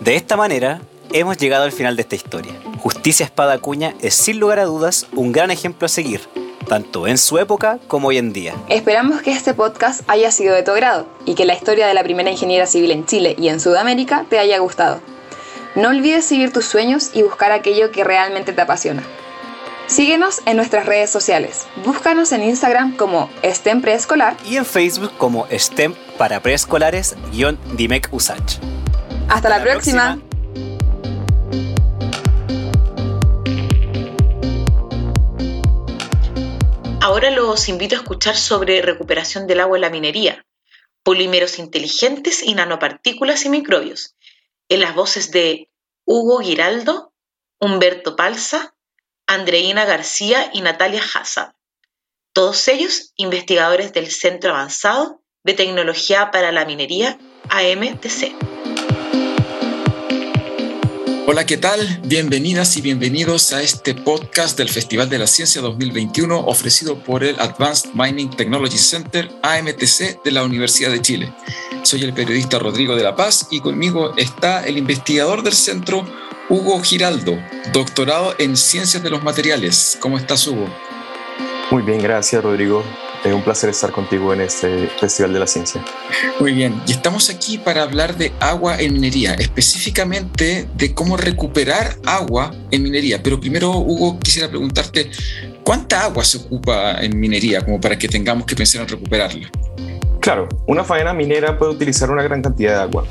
De 0.00 0.16
esta 0.16 0.38
manera, 0.38 0.80
hemos 1.12 1.36
llegado 1.36 1.64
al 1.64 1.72
final 1.72 1.96
de 1.96 2.02
esta 2.02 2.14
historia. 2.16 2.54
Justicia 2.78 3.24
Espada 3.24 3.52
Acuña 3.52 3.94
es 4.00 4.14
sin 4.14 4.40
lugar 4.40 4.58
a 4.58 4.64
dudas 4.64 5.06
un 5.12 5.32
gran 5.32 5.50
ejemplo 5.50 5.84
a 5.84 5.88
seguir 5.90 6.22
tanto 6.66 7.06
en 7.06 7.18
su 7.18 7.38
época 7.38 7.78
como 7.88 8.08
hoy 8.08 8.18
en 8.18 8.32
día. 8.32 8.54
Esperamos 8.68 9.22
que 9.22 9.32
este 9.32 9.54
podcast 9.54 10.02
haya 10.08 10.30
sido 10.30 10.54
de 10.54 10.62
tu 10.62 10.72
agrado 10.72 11.06
y 11.24 11.34
que 11.34 11.44
la 11.44 11.54
historia 11.54 11.86
de 11.86 11.94
la 11.94 12.02
primera 12.02 12.30
ingeniera 12.30 12.66
civil 12.66 12.90
en 12.90 13.06
Chile 13.06 13.34
y 13.38 13.48
en 13.48 13.60
Sudamérica 13.60 14.26
te 14.28 14.38
haya 14.38 14.58
gustado. 14.58 15.00
No 15.74 15.88
olvides 15.90 16.24
seguir 16.24 16.52
tus 16.52 16.66
sueños 16.66 17.10
y 17.12 17.22
buscar 17.22 17.52
aquello 17.52 17.90
que 17.90 18.04
realmente 18.04 18.52
te 18.52 18.62
apasiona. 18.62 19.02
Síguenos 19.86 20.40
en 20.46 20.56
nuestras 20.56 20.86
redes 20.86 21.10
sociales. 21.10 21.66
Búscanos 21.84 22.32
en 22.32 22.42
Instagram 22.42 22.96
como 22.96 23.30
STEM 23.44 23.82
Preescolar 23.82 24.36
y 24.44 24.56
en 24.56 24.64
Facebook 24.64 25.12
como 25.16 25.46
STEM 25.50 25.94
para 26.18 26.42
preescolares-DIMEC 26.42 28.08
USACH. 28.10 28.58
Hasta, 29.28 29.48
la, 29.48 29.62
próxima. 29.62 30.18
Ahora 37.06 37.30
los 37.30 37.68
invito 37.68 37.94
a 37.94 37.98
escuchar 37.98 38.36
sobre 38.36 38.82
recuperación 38.82 39.46
del 39.46 39.60
agua 39.60 39.76
en 39.76 39.82
la 39.82 39.90
minería, 39.90 40.44
polímeros 41.04 41.60
inteligentes 41.60 42.42
y 42.42 42.52
nanopartículas 42.52 43.44
y 43.44 43.48
microbios, 43.48 44.16
en 44.68 44.80
las 44.80 44.96
voces 44.96 45.30
de 45.30 45.70
Hugo 46.04 46.40
Giraldo, 46.40 47.12
Humberto 47.60 48.16
Palza, 48.16 48.74
Andreina 49.24 49.84
García 49.84 50.50
y 50.52 50.62
Natalia 50.62 51.00
Hassad. 51.00 51.52
Todos 52.32 52.66
ellos 52.66 53.12
investigadores 53.14 53.92
del 53.92 54.10
Centro 54.10 54.50
Avanzado 54.50 55.22
de 55.44 55.54
Tecnología 55.54 56.32
para 56.32 56.50
la 56.50 56.64
Minería, 56.64 57.20
AMTC. 57.50 58.55
Hola, 61.28 61.44
¿qué 61.44 61.56
tal? 61.56 61.80
Bienvenidas 62.04 62.76
y 62.76 62.82
bienvenidos 62.82 63.52
a 63.52 63.60
este 63.60 63.94
podcast 63.94 64.56
del 64.56 64.68
Festival 64.68 65.08
de 65.08 65.18
la 65.18 65.26
Ciencia 65.26 65.60
2021 65.60 66.38
ofrecido 66.38 67.00
por 67.02 67.24
el 67.24 67.40
Advanced 67.40 67.90
Mining 67.94 68.30
Technology 68.30 68.78
Center 68.78 69.28
AMTC 69.42 70.22
de 70.22 70.30
la 70.30 70.44
Universidad 70.44 70.92
de 70.92 71.02
Chile. 71.02 71.34
Soy 71.82 72.04
el 72.04 72.12
periodista 72.12 72.60
Rodrigo 72.60 72.94
de 72.94 73.02
la 73.02 73.16
Paz 73.16 73.48
y 73.50 73.58
conmigo 73.58 74.14
está 74.16 74.64
el 74.64 74.78
investigador 74.78 75.42
del 75.42 75.54
centro 75.54 76.06
Hugo 76.48 76.80
Giraldo, 76.80 77.36
doctorado 77.72 78.36
en 78.38 78.56
Ciencias 78.56 79.02
de 79.02 79.10
los 79.10 79.24
Materiales. 79.24 79.98
¿Cómo 79.98 80.18
estás, 80.18 80.46
Hugo? 80.46 80.68
Muy 81.72 81.82
bien, 81.82 82.00
gracias, 82.00 82.40
Rodrigo. 82.40 82.84
Es 83.26 83.34
un 83.34 83.42
placer 83.42 83.70
estar 83.70 83.90
contigo 83.90 84.32
en 84.32 84.40
este 84.40 84.86
Festival 85.00 85.32
de 85.32 85.40
la 85.40 85.48
Ciencia. 85.48 85.84
Muy 86.38 86.52
bien, 86.52 86.80
y 86.86 86.92
estamos 86.92 87.28
aquí 87.28 87.58
para 87.58 87.82
hablar 87.82 88.16
de 88.16 88.32
agua 88.38 88.76
en 88.78 88.92
minería, 88.92 89.34
específicamente 89.34 90.68
de 90.76 90.94
cómo 90.94 91.16
recuperar 91.16 91.96
agua 92.06 92.54
en 92.70 92.84
minería. 92.84 93.20
Pero 93.24 93.40
primero, 93.40 93.72
Hugo, 93.72 94.20
quisiera 94.20 94.48
preguntarte, 94.48 95.10
¿cuánta 95.64 96.04
agua 96.04 96.24
se 96.24 96.38
ocupa 96.38 97.02
en 97.02 97.18
minería 97.18 97.64
como 97.64 97.80
para 97.80 97.98
que 97.98 98.06
tengamos 98.06 98.46
que 98.46 98.54
pensar 98.54 98.82
en 98.82 98.88
recuperarla? 98.88 99.50
Claro, 100.20 100.48
una 100.68 100.84
faena 100.84 101.12
minera 101.12 101.58
puede 101.58 101.72
utilizar 101.72 102.08
una 102.12 102.22
gran 102.22 102.42
cantidad 102.42 102.76
de 102.76 102.82
agua, 102.82 103.04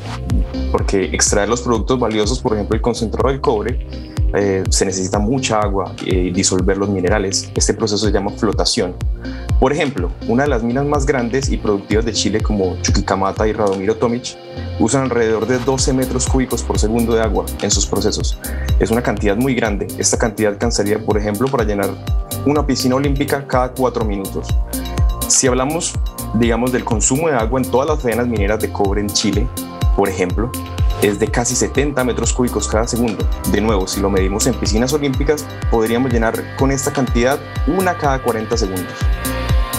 porque 0.71 1.09
extraer 1.11 1.49
los 1.49 1.61
productos 1.61 1.99
valiosos, 1.99 2.39
por 2.39 2.53
ejemplo 2.53 2.73
el 2.73 2.81
concentrado 2.81 3.27
del 3.27 3.41
cobre, 3.41 3.85
eh, 4.33 4.63
se 4.69 4.85
necesita 4.85 5.19
mucha 5.19 5.59
agua 5.59 5.93
y 6.05 6.31
disolver 6.31 6.77
los 6.77 6.89
minerales. 6.89 7.51
Este 7.55 7.73
proceso 7.73 8.05
se 8.05 8.11
llama 8.11 8.31
flotación. 8.31 8.95
Por 9.59 9.71
ejemplo, 9.71 10.11
una 10.27 10.43
de 10.43 10.49
las 10.49 10.63
minas 10.63 10.85
más 10.85 11.05
grandes 11.05 11.49
y 11.49 11.57
productivas 11.57 12.05
de 12.05 12.13
Chile 12.13 12.41
como 12.41 12.75
Chuquicamata 12.81 13.47
y 13.47 13.53
Radomiro 13.53 13.95
Tomic 13.95 14.37
usan 14.79 15.03
alrededor 15.03 15.47
de 15.47 15.59
12 15.59 15.93
metros 15.93 16.27
cúbicos 16.27 16.61
por 16.61 16.77
segundo 16.77 17.15
de 17.15 17.21
agua 17.21 17.45
en 17.61 17.71
sus 17.71 17.85
procesos. 17.85 18.37
Es 18.79 18.91
una 18.91 19.01
cantidad 19.01 19.37
muy 19.37 19.55
grande. 19.55 19.87
Esta 19.97 20.17
cantidad 20.17 20.51
alcanzaría, 20.51 20.99
por 20.99 21.17
ejemplo, 21.17 21.47
para 21.47 21.63
llenar 21.63 21.89
una 22.45 22.65
piscina 22.65 22.95
olímpica 22.95 23.47
cada 23.47 23.71
cuatro 23.71 24.03
minutos. 24.03 24.47
Si 25.27 25.47
hablamos, 25.47 25.93
digamos, 26.35 26.71
del 26.71 26.83
consumo 26.83 27.29
de 27.29 27.35
agua 27.35 27.61
en 27.61 27.71
todas 27.71 27.87
las 27.89 28.01
faenas 28.01 28.27
mineras 28.27 28.59
de 28.59 28.71
cobre 28.71 29.01
en 29.01 29.07
Chile, 29.07 29.47
por 29.95 30.09
ejemplo, 30.09 30.51
es 31.05 31.19
de 31.19 31.27
casi 31.27 31.55
70 31.55 32.03
metros 32.03 32.33
cúbicos 32.33 32.67
cada 32.67 32.87
segundo. 32.87 33.27
De 33.51 33.61
nuevo, 33.61 33.87
si 33.87 33.99
lo 33.99 34.09
medimos 34.09 34.47
en 34.47 34.55
piscinas 34.55 34.91
olímpicas, 34.93 35.45
podríamos 35.69 36.11
llenar 36.11 36.55
con 36.57 36.71
esta 36.71 36.91
cantidad 36.91 37.39
una 37.67 37.95
cada 37.95 38.21
40 38.21 38.57
segundos. 38.57 38.93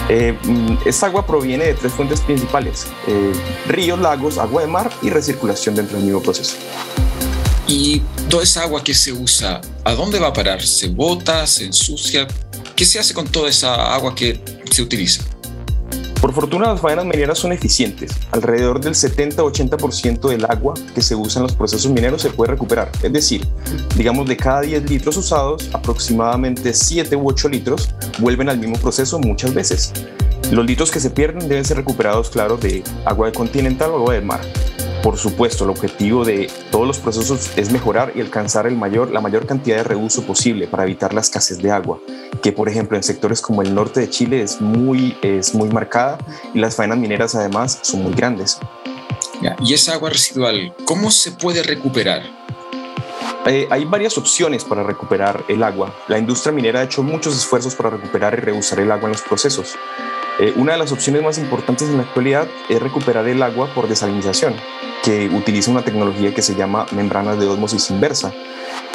Eh, 0.09 0.37
mm, 0.41 0.77
esta 0.85 1.07
agua 1.07 1.25
proviene 1.25 1.65
de 1.65 1.73
tres 1.73 1.91
fuentes 1.91 2.21
principales, 2.21 2.87
eh, 3.07 3.33
ríos, 3.67 3.99
lagos, 3.99 4.37
agua 4.37 4.61
de 4.61 4.67
mar 4.69 4.89
y 5.01 5.09
recirculación 5.09 5.75
dentro 5.75 5.97
del 5.97 6.05
mismo 6.05 6.21
proceso. 6.21 6.55
¿Y 7.67 7.99
toda 8.29 8.43
esa 8.43 8.63
agua 8.63 8.81
que 8.81 8.93
se 8.93 9.11
usa, 9.11 9.59
a 9.83 9.93
dónde 9.93 10.19
va 10.19 10.27
a 10.27 10.33
parar? 10.33 10.61
¿Se 10.61 10.87
bota? 10.87 11.45
¿Se 11.45 11.65
ensucia? 11.65 12.25
¿Qué 12.73 12.85
se 12.85 12.99
hace 12.99 13.13
con 13.13 13.27
toda 13.27 13.49
esa 13.49 13.93
agua 13.93 14.15
que 14.15 14.39
se 14.71 14.81
utiliza? 14.81 15.25
Por 16.27 16.33
fortuna 16.33 16.67
las 16.67 16.81
faenas 16.81 17.05
mineras 17.05 17.39
son 17.39 17.53
eficientes. 17.53 18.11
Alrededor 18.31 18.81
del 18.81 18.95
70-80% 18.95 20.27
del 20.27 20.43
agua 20.43 20.73
que 20.93 21.01
se 21.01 21.15
usa 21.15 21.39
en 21.39 21.43
los 21.43 21.55
procesos 21.55 21.89
mineros 21.89 22.21
se 22.21 22.29
puede 22.29 22.51
recuperar. 22.51 22.91
Es 23.01 23.13
decir, 23.13 23.47
digamos 23.95 24.27
de 24.27 24.35
cada 24.35 24.59
10 24.59 24.89
litros 24.89 25.15
usados, 25.15 25.69
aproximadamente 25.71 26.73
7 26.73 27.15
u 27.15 27.29
8 27.29 27.47
litros 27.47 27.89
vuelven 28.19 28.49
al 28.49 28.59
mismo 28.59 28.75
proceso 28.77 29.19
muchas 29.19 29.53
veces. 29.53 29.93
Los 30.51 30.65
litros 30.65 30.91
que 30.91 30.99
se 30.99 31.11
pierden 31.11 31.47
deben 31.47 31.63
ser 31.63 31.77
recuperados, 31.77 32.29
claro, 32.29 32.57
de 32.57 32.83
agua 33.05 33.31
continental 33.31 33.91
o 33.91 33.95
agua 33.95 34.15
de 34.15 34.21
mar. 34.21 34.41
Por 35.07 35.17
supuesto, 35.17 35.63
el 35.63 35.69
objetivo 35.69 36.25
de 36.25 36.51
todos 36.69 36.85
los 36.85 36.99
procesos 36.99 37.51
es 37.55 37.71
mejorar 37.71 38.11
y 38.13 38.19
alcanzar 38.19 38.67
el 38.67 38.75
mayor, 38.75 39.09
la 39.09 39.21
mayor 39.21 39.45
cantidad 39.45 39.77
de 39.77 39.83
reuso 39.85 40.23
posible 40.23 40.67
para 40.67 40.83
evitar 40.83 41.13
la 41.13 41.21
escasez 41.21 41.59
de 41.59 41.71
agua, 41.71 42.01
que 42.43 42.51
por 42.51 42.67
ejemplo 42.67 42.97
en 42.97 43.03
sectores 43.03 43.39
como 43.39 43.61
el 43.61 43.73
norte 43.73 44.01
de 44.01 44.09
Chile 44.09 44.41
es 44.41 44.59
muy, 44.59 45.17
es 45.21 45.55
muy 45.55 45.69
marcada 45.69 46.17
y 46.53 46.59
las 46.59 46.75
faenas 46.75 46.97
mineras 46.97 47.35
además 47.35 47.79
son 47.83 48.03
muy 48.03 48.15
grandes. 48.15 48.59
y 49.63 49.73
esa 49.73 49.93
agua 49.93 50.09
residual, 50.09 50.75
¿cómo 50.83 51.09
se 51.09 51.31
puede 51.31 51.63
recuperar? 51.63 52.23
Eh, 53.45 53.65
hay 53.71 53.85
varias 53.85 54.17
opciones 54.17 54.65
para 54.65 54.83
recuperar 54.83 55.41
el 55.47 55.63
agua. 55.63 55.95
La 56.09 56.17
industria 56.17 56.51
minera 56.51 56.81
ha 56.81 56.83
hecho 56.83 57.01
muchos 57.01 57.33
esfuerzos 57.37 57.75
para 57.75 57.91
recuperar 57.91 58.33
y 58.33 58.41
reusar 58.41 58.81
el 58.81 58.91
agua 58.91 59.05
en 59.05 59.13
los 59.13 59.21
procesos. 59.21 59.73
Eh, 60.39 60.53
una 60.57 60.73
de 60.73 60.79
las 60.79 60.91
opciones 60.91 61.23
más 61.23 61.37
importantes 61.37 61.87
en 61.87 61.95
la 61.95 62.03
actualidad 62.03 62.47
es 62.67 62.79
recuperar 62.81 63.25
el 63.27 63.41
agua 63.41 63.73
por 63.73 63.87
desalinización, 63.87 64.53
que 65.07 65.29
utiliza 65.33 65.71
una 65.71 65.85
tecnología 65.85 66.33
que 66.33 66.41
se 66.41 66.53
llama 66.53 66.85
membranas 66.91 67.39
de 67.39 67.47
osmosis 67.47 67.89
inversa. 67.91 68.33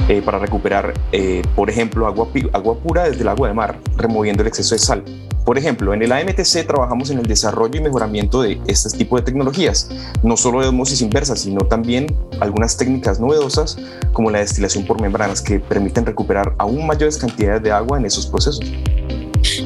Eh, 0.09 0.21
para 0.21 0.39
recuperar, 0.39 0.93
eh, 1.11 1.43
por 1.57 1.71
ejemplo, 1.71 2.07
agua, 2.07 2.29
agua 2.53 2.79
pura 2.79 3.05
desde 3.05 3.23
el 3.23 3.29
agua 3.29 3.49
de 3.49 3.55
mar, 3.55 3.79
removiendo 3.97 4.43
el 4.43 4.49
exceso 4.49 4.75
de 4.75 4.79
sal. 4.79 5.05
Por 5.47 5.57
ejemplo, 5.57 5.95
en 5.95 6.03
el 6.03 6.13
AMTC 6.13 6.67
trabajamos 6.67 7.11
en 7.11 7.19
el 7.19 7.27
desarrollo 7.27 7.81
y 7.81 7.83
mejoramiento 7.83 8.43
de 8.43 8.61
este 8.67 8.97
tipo 8.99 9.17
de 9.17 9.23
tecnologías, 9.23 9.89
no 10.23 10.37
solo 10.37 10.61
de 10.61 10.69
osmosis 10.69 11.01
inversa, 11.01 11.35
sino 11.35 11.61
también 11.63 12.07
algunas 12.41 12.77
técnicas 12.77 13.19
novedosas 13.19 13.79
como 14.13 14.31
la 14.31 14.41
destilación 14.41 14.85
por 14.85 15.01
membranas 15.01 15.41
que 15.41 15.61
permiten 15.61 16.05
recuperar 16.05 16.55
aún 16.59 16.87
mayores 16.87 17.17
cantidades 17.17 17.63
de 17.63 17.73
agua 17.73 17.99
en 17.99 18.05
esos 18.05 18.27
procesos. 18.27 18.61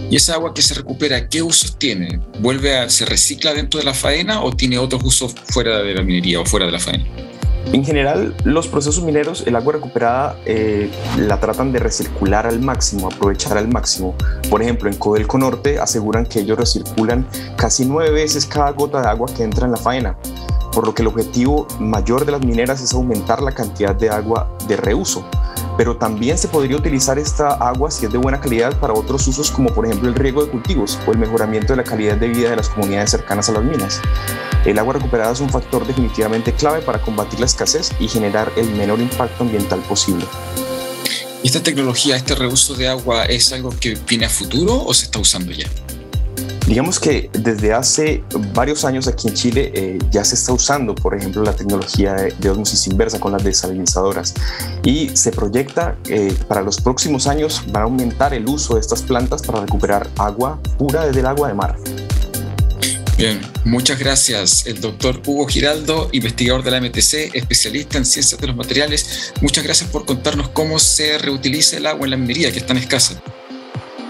¿Y 0.09 0.15
esa 0.15 0.35
agua 0.35 0.55
que 0.55 0.63
se 0.63 0.75
recupera, 0.75 1.29
qué 1.29 1.43
usos 1.43 1.77
tiene? 1.79 2.21
¿Vuelve 2.39 2.79
a, 2.79 2.89
se 2.89 3.05
recicla 3.05 3.53
dentro 3.53 3.81
de 3.81 3.85
la 3.85 3.93
faena 3.93 4.41
o 4.43 4.53
tiene 4.53 4.79
otros 4.79 5.03
usos 5.03 5.35
fuera 5.47 5.79
de 5.79 5.95
la 5.95 6.03
minería 6.03 6.39
o 6.39 6.47
fuera 6.47 6.67
de 6.67 6.73
la 6.73 6.79
faena? 6.79 7.05
En 7.73 7.85
general, 7.85 8.33
los 8.45 8.69
procesos 8.69 9.03
mineros, 9.03 9.43
el 9.49 9.57
agua 9.57 9.73
recuperada 9.73 10.37
eh, 10.47 10.89
la 11.19 11.41
tratan 11.41 11.73
de 11.73 11.81
recircular 11.81 12.47
al 12.47 12.61
máximo, 12.61 13.09
aprovechar 13.09 13.59
al 13.59 13.67
máximo. 13.67 14.15
Por 14.49 14.63
ejemplo, 14.63 14.89
en 14.89 14.97
Codelco 14.97 15.39
Norte 15.39 15.81
aseguran 15.81 16.25
que 16.25 16.39
ellos 16.39 16.57
recirculan 16.57 17.27
casi 17.57 17.85
nueve 17.85 18.11
veces 18.11 18.47
cada 18.47 18.71
gota 18.71 19.01
de 19.01 19.09
agua 19.09 19.29
que 19.37 19.43
entra 19.43 19.67
en 19.67 19.73
la 19.73 19.79
faena, 19.79 20.17
por 20.73 20.87
lo 20.87 20.95
que 20.95 21.03
el 21.03 21.09
objetivo 21.09 21.67
mayor 21.81 22.25
de 22.25 22.31
las 22.31 22.45
mineras 22.45 22.81
es 22.81 22.95
aumentar 22.95 23.43
la 23.43 23.51
cantidad 23.51 23.97
de 23.97 24.09
agua 24.09 24.57
de 24.69 24.77
reuso 24.77 25.29
pero 25.77 25.97
también 25.97 26.39
se 26.39 26.49
podría 26.49 26.77
utilizar 26.77 27.19
esta 27.19 27.55
agua 27.55 27.91
si 27.91 28.07
es 28.07 28.13
de 28.13 28.19
buena 28.19 28.41
calidad 28.41 28.79
para 28.81 28.93
otros 28.93 29.27
usos 29.27 29.51
como 29.51 29.71
por 29.75 29.87
ejemplo 29.87 30.09
el 30.09 30.15
riego 30.15 30.45
de 30.45 30.51
cultivos 30.51 30.99
o 31.07 31.13
el 31.13 31.19
mejoramiento 31.19 31.73
de 31.73 31.79
la 31.79 31.85
calidad 31.85 32.17
de 32.17 32.29
vida 32.29 32.51
de 32.51 32.57
las 32.57 32.69
comunidades 32.69 33.11
cercanas 33.11 33.49
a 33.49 33.53
las 33.53 33.65
minas. 33.65 34.01
El 34.65 34.79
agua 34.79 34.95
recuperada 34.95 35.33
es 35.33 35.41
un 35.41 35.51
factor 35.51 35.87
definitivamente 35.87 36.53
clave 36.53 36.81
para 36.83 37.01
combatir 37.01 37.41
la 37.41 37.47
escasez 37.47 37.91
y 38.01 38.09
generar 38.09 38.51
el 38.57 38.69
menor 38.71 39.01
impacto 39.01 39.45
ambiental 39.45 39.81
posible. 39.81 40.25
esta 41.43 41.63
tecnología, 41.63 42.17
este 42.17 42.35
reuso 42.35 42.75
de 42.75 42.89
agua, 42.89 43.25
es 43.27 43.53
algo 43.53 43.73
que 43.79 43.97
viene 44.09 44.27
a 44.27 44.29
futuro 44.29 44.83
o 44.85 44.93
se 44.93 45.05
está 45.05 45.21
usando 45.21 45.53
ya? 45.53 45.69
Digamos 46.67 46.99
que 46.99 47.31
desde 47.33 47.73
hace 47.73 48.25
varios 48.53 48.85
años 48.85 49.07
aquí 49.07 49.29
en 49.29 49.35
Chile 49.35 49.71
eh, 49.73 49.99
ya 50.11 50.25
se 50.25 50.35
está 50.35 50.53
usando, 50.53 50.97
por 50.97 51.15
ejemplo, 51.15 51.45
la 51.45 51.55
tecnología 51.55 52.15
de, 52.15 52.51
osmosis 52.51 52.89
inversa 52.89 53.21
con 53.21 53.31
las 53.31 53.45
desalinizadoras 53.45 54.35
y 54.83 55.11
se 55.11 55.31
proyecta 55.31 55.97
eh, 56.09 56.35
para 56.49 56.63
los 56.63 56.81
próximos 56.81 57.29
años 57.29 57.63
va 57.75 57.81
a 57.81 57.83
aumentar 57.85 58.35
el 58.35 58.49
uso 58.49 58.75
de 58.75 58.81
estas 58.81 59.03
plantas 59.03 59.43
para 59.43 59.61
recuperar 59.61 60.09
agua 60.19 60.61
pura 60.77 61.07
desde 61.07 61.21
el 61.21 61.27
agua 61.27 61.49
de 61.49 61.55
mar. 61.55 61.77
Bien, 63.17 63.41
muchas 63.65 63.99
gracias. 63.99 64.67
El 64.67 64.81
doctor 64.81 65.23
Hugo 65.25 65.47
Giraldo, 65.47 66.09
investigador 66.13 66.65
de 66.65 66.73
la 66.73 66.81
MTC, 66.81 67.35
especialista 67.35 67.97
en 67.97 68.05
ciencias 68.05 68.41
de 68.41 68.47
los 68.49 68.57
materiales. 68.57 69.33
Muchas 69.41 69.63
gracias 69.63 69.89
por 69.89 70.05
contarnos 70.05 70.49
cómo 70.49 70.81
se 70.81 71.17
reutiliza 71.17 71.77
el 71.77 71.87
agua 71.87 72.07
en 72.07 72.11
la 72.11 72.17
minería, 72.17 72.51
que 72.51 72.59
es 72.59 72.67
tan 72.67 72.77
escasa. 72.77 73.23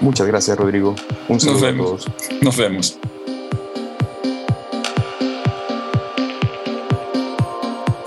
Muchas 0.06 0.28
gracias, 0.28 0.56
Rodrigo. 0.56 0.94
Un 1.28 1.40
saludo 1.40 1.66
a 1.66 1.76
todos. 1.76 2.06
Nos 2.40 2.56
vemos. 2.56 2.96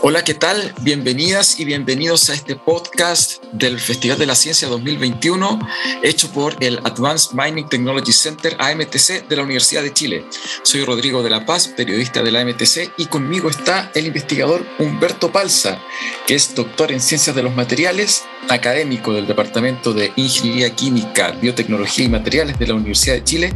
Hola, 0.02 0.24
¿qué 0.24 0.34
tal? 0.34 0.74
Bienvenidas 0.80 1.60
y 1.60 1.66
bienvenidos 1.66 2.30
a 2.30 2.34
este 2.34 2.56
podcast 2.56 3.44
del 3.52 3.82
Festival 3.82 4.18
de 4.18 4.28
la 4.28 4.36
Ciencia 4.36 4.70
2021, 4.70 5.60
hecho 6.04 6.32
por 6.32 6.56
el 6.64 6.80
Advanced 6.86 7.32
Mining 7.34 7.68
Technology 7.68 8.14
Center 8.14 8.56
AMTC 8.60 9.28
de 9.28 9.36
la 9.36 9.44
Universidad 9.44 9.84
de 9.84 9.92
Chile. 9.92 10.24
Soy 10.64 10.86
Rodrigo 10.86 11.22
de 11.22 11.30
la 11.30 11.46
Paz, 11.46 11.68
periodista 11.76 12.24
de 12.24 12.32
la 12.32 12.40
AMTC, 12.40 12.94
y 12.98 13.08
conmigo 13.08 13.50
está 13.50 13.92
el 13.94 14.08
investigador 14.08 14.66
Humberto 14.80 15.34
Palza, 15.34 15.82
que 16.26 16.36
es 16.36 16.56
doctor 16.56 16.94
en 16.94 17.02
Ciencias 17.02 17.36
de 17.36 17.44
los 17.44 17.54
Materiales, 17.54 18.24
académico 18.48 19.12
del 19.12 19.28
Departamento 19.28 19.94
de 19.94 20.14
Ingeniería 20.16 20.74
Química, 20.74 21.32
Biotecnología 21.32 22.06
y 22.06 22.10
Materiales 22.10 22.58
de 22.58 22.68
la 22.68 22.76
Universidad 22.76 23.16
de 23.16 23.24
Chile, 23.26 23.54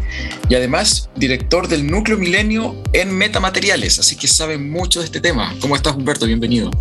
y 0.50 0.56
además 0.56 1.10
director 1.16 1.70
del 1.70 1.88
Núcleo 1.88 2.18
Milenio 2.18 2.76
en 2.92 3.16
Metamateriales, 3.16 3.98
así 3.98 4.18
que 4.18 4.28
sabe 4.28 4.58
mucho 4.58 5.00
de 5.00 5.06
este 5.06 5.22
tema. 5.22 5.56
¿Cómo 5.62 5.78
estás, 5.78 5.96
Humberto? 5.96 6.33
Bienvenido. 6.34 6.72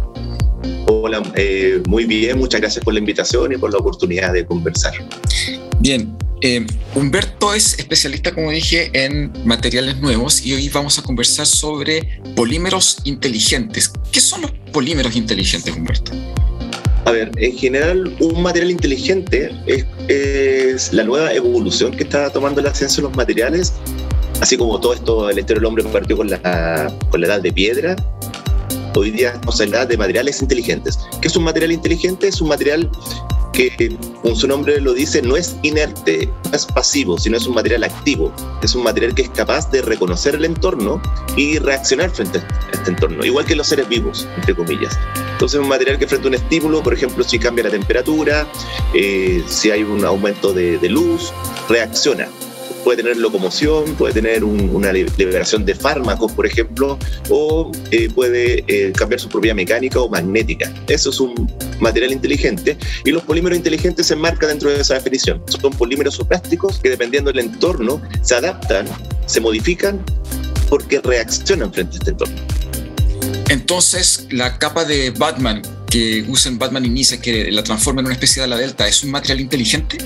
Hola, 0.87 1.23
eh, 1.37 1.82
muy 1.87 2.04
bien, 2.04 2.38
muchas 2.38 2.61
gracias 2.61 2.85
por 2.85 2.94
la 2.94 3.00
invitación 3.00 3.52
y 3.52 3.56
por 3.56 3.71
la 3.71 3.78
oportunidad 3.78 4.32
de 4.32 4.47
conversar. 4.47 4.94
Bien, 5.80 6.16
eh, 6.40 6.66
Humberto 6.94 7.52
es 7.52 7.78
especialista, 7.78 8.32
como 8.32 8.50
dije, 8.50 8.90
en 8.94 9.30
materiales 9.44 9.99
nuevos 9.99 10.44
y 10.44 10.54
hoy 10.54 10.68
vamos 10.71 10.99
a 10.99 11.02
conversar 11.02 11.47
sobre 11.47 12.21
polímeros 12.35 12.99
inteligentes. 13.04 13.92
¿Qué 14.11 14.21
son 14.21 14.42
los 14.42 14.52
polímeros 14.73 15.16
inteligentes, 15.16 15.75
Humberto? 15.75 16.12
A 17.04 17.11
ver, 17.11 17.30
en 17.37 17.59
general, 17.59 18.14
un 18.21 18.42
material 18.42 18.71
inteligente 18.71 19.50
es, 19.66 19.85
es, 20.09 20.92
la 20.92 21.04
nueva 21.04 21.35
evolución 21.35 21.92
que 21.92 22.04
está 22.04 22.30
tomando 22.30 22.62
la 22.62 22.73
ciencia 22.73 23.02
de 23.02 23.09
los 23.09 23.16
materiales, 23.16 23.73
así 24.40 24.56
como 24.56 24.80
todo 24.80 24.94
esto, 24.94 25.28
el 25.28 25.38
historia 25.38 25.61
del 25.61 25.66
hombre 25.66 25.85
partió 25.85 26.16
con 26.16 26.30
la, 26.30 26.97
con 27.11 27.21
la 27.21 27.26
edad 27.26 27.42
de 27.42 27.52
piedra 27.52 27.97
Hoy 28.95 29.11
día 29.11 29.31
estamos 29.31 29.59
la 29.71 29.87
de 29.87 29.97
materiales 29.97 30.43
inteligentes. 30.43 30.99
¿Qué 31.23 31.29
es 31.29 31.37
un 31.37 31.45
material 31.45 31.73
inteligente? 31.73 32.29
Es 32.29 32.43
un 32.43 32.49
material 32.49 32.91
que, 33.55 33.97
como 34.21 34.37
su 34.37 34.47
nombre 34.47 34.83
lo 34.83 34.93
dice, 34.93 35.23
no 35.23 35.35
es 35.35 35.57
inerte, 35.63 36.29
no 36.51 36.57
es 36.57 36.67
pasivo, 36.67 37.19
sino 37.19 37.39
es 37.39 37.47
un 37.47 37.55
material 37.55 37.85
activo. 37.85 38.31
Es 38.63 38.75
un 38.75 38.83
material 38.83 39.15
que 39.15 39.23
es 39.23 39.31
capaz 39.31 39.71
de 39.71 39.81
reconocer 39.81 40.35
el 40.35 40.45
entorno 40.45 41.01
y 41.39 41.59
reaccionar 41.59 42.11
frente 42.11 42.39
a 42.39 42.71
este 42.73 42.91
entorno, 42.91 43.25
igual 43.25 43.47
que 43.47 43.57
los 43.57 43.69
seres 43.69 43.89
vivos, 43.89 44.29
entre 44.37 44.55
comillas. 44.55 44.99
Entonces, 45.33 45.59
es 45.59 45.63
un 45.63 45.69
material 45.69 45.99
que 45.99 46.07
frente 46.07 46.27
a 46.27 46.29
un 46.29 46.35
estímulo, 46.35 46.83
por 46.83 46.93
ejemplo, 46.93 47.25
si 47.25 47.39
cambia 47.39 47.65
la 47.65 47.71
temperatura, 47.71 48.47
eh, 48.93 49.43
si 49.49 49.71
hay 49.71 49.85
un 49.85 50.05
aumento 50.05 50.53
de 50.53 50.89
luz, 50.91 51.33
reacciona 51.71 52.29
puede 52.83 53.03
tener 53.03 53.17
locomoción, 53.17 53.95
puede 53.95 54.15
tener 54.15 54.45
una 54.45 54.93
liberación 54.93 55.65
de 55.65 55.75
fármacos, 55.75 56.33
por 56.33 56.47
ejemplo, 56.47 56.99
o 57.29 57.71
eh, 57.91 58.09
puede 58.15 58.65
eh, 58.67 58.93
cambiar 58.93 59.21
su 59.21 59.29
propiedad 59.29 59.55
mecánica 59.55 60.01
o 60.01 60.09
magnética. 60.09 60.73
Eso 60.89 61.11
es 61.11 61.21
un 61.21 61.51
material 61.81 62.12
inteligente 62.12 62.77
y 63.05 63.11
los 63.11 63.23
polímeros 63.23 63.57
inteligentes 63.57 64.07
se 64.07 64.15
enmarcan 64.15 64.51
dentro 64.51 64.71
de 64.71 64.81
esa 64.81 64.95
definición. 64.95 65.43
Son 65.47 65.73
polímeros 65.73 66.19
o 66.21 66.25
plásticos 66.25 66.79
que 66.79 66.91
dependiendo 66.91 67.33
del 67.33 67.45
entorno 67.45 68.01
se 68.23 68.35
adaptan, 68.35 68.87
se 69.27 69.41
modifican 69.41 70.05
porque 70.69 71.01
reaccionan 71.01 71.73
frente 71.73 71.97
a 71.97 71.99
este 71.99 72.11
entorno. 72.11 72.35
Entonces, 73.49 74.27
la 74.31 74.59
capa 74.59 74.85
de 74.85 75.11
Batman 75.11 75.63
que 75.91 76.25
usan 76.26 76.59
Batman 76.59 76.87
Inicia, 76.87 77.21
que 77.21 77.50
la 77.50 77.63
transforma 77.63 78.00
en 78.00 78.06
una 78.06 78.15
especie 78.15 78.41
de 78.41 78.49
la 78.49 78.56
delta, 78.56 78.89
¿es 78.89 79.04
un 79.04 79.11
material 79.11 79.41
inteligente? 79.41 79.99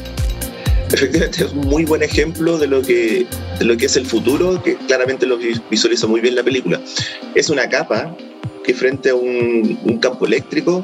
Efectivamente 0.92 1.44
es 1.44 1.52
un 1.52 1.66
muy 1.66 1.84
buen 1.84 2.02
ejemplo 2.02 2.58
de 2.58 2.66
lo 2.66 2.82
que, 2.82 3.26
lo 3.60 3.76
que 3.76 3.86
es 3.86 3.96
el 3.96 4.06
futuro, 4.06 4.62
que 4.62 4.76
claramente 4.76 5.26
lo 5.26 5.38
visualiza 5.70 6.06
muy 6.06 6.20
bien 6.20 6.34
la 6.34 6.42
película. 6.42 6.80
Es 7.34 7.50
una 7.50 7.68
capa 7.68 8.16
que 8.64 8.74
frente 8.74 9.10
a 9.10 9.14
un, 9.14 9.78
un 9.84 9.98
campo 9.98 10.26
eléctrico 10.26 10.82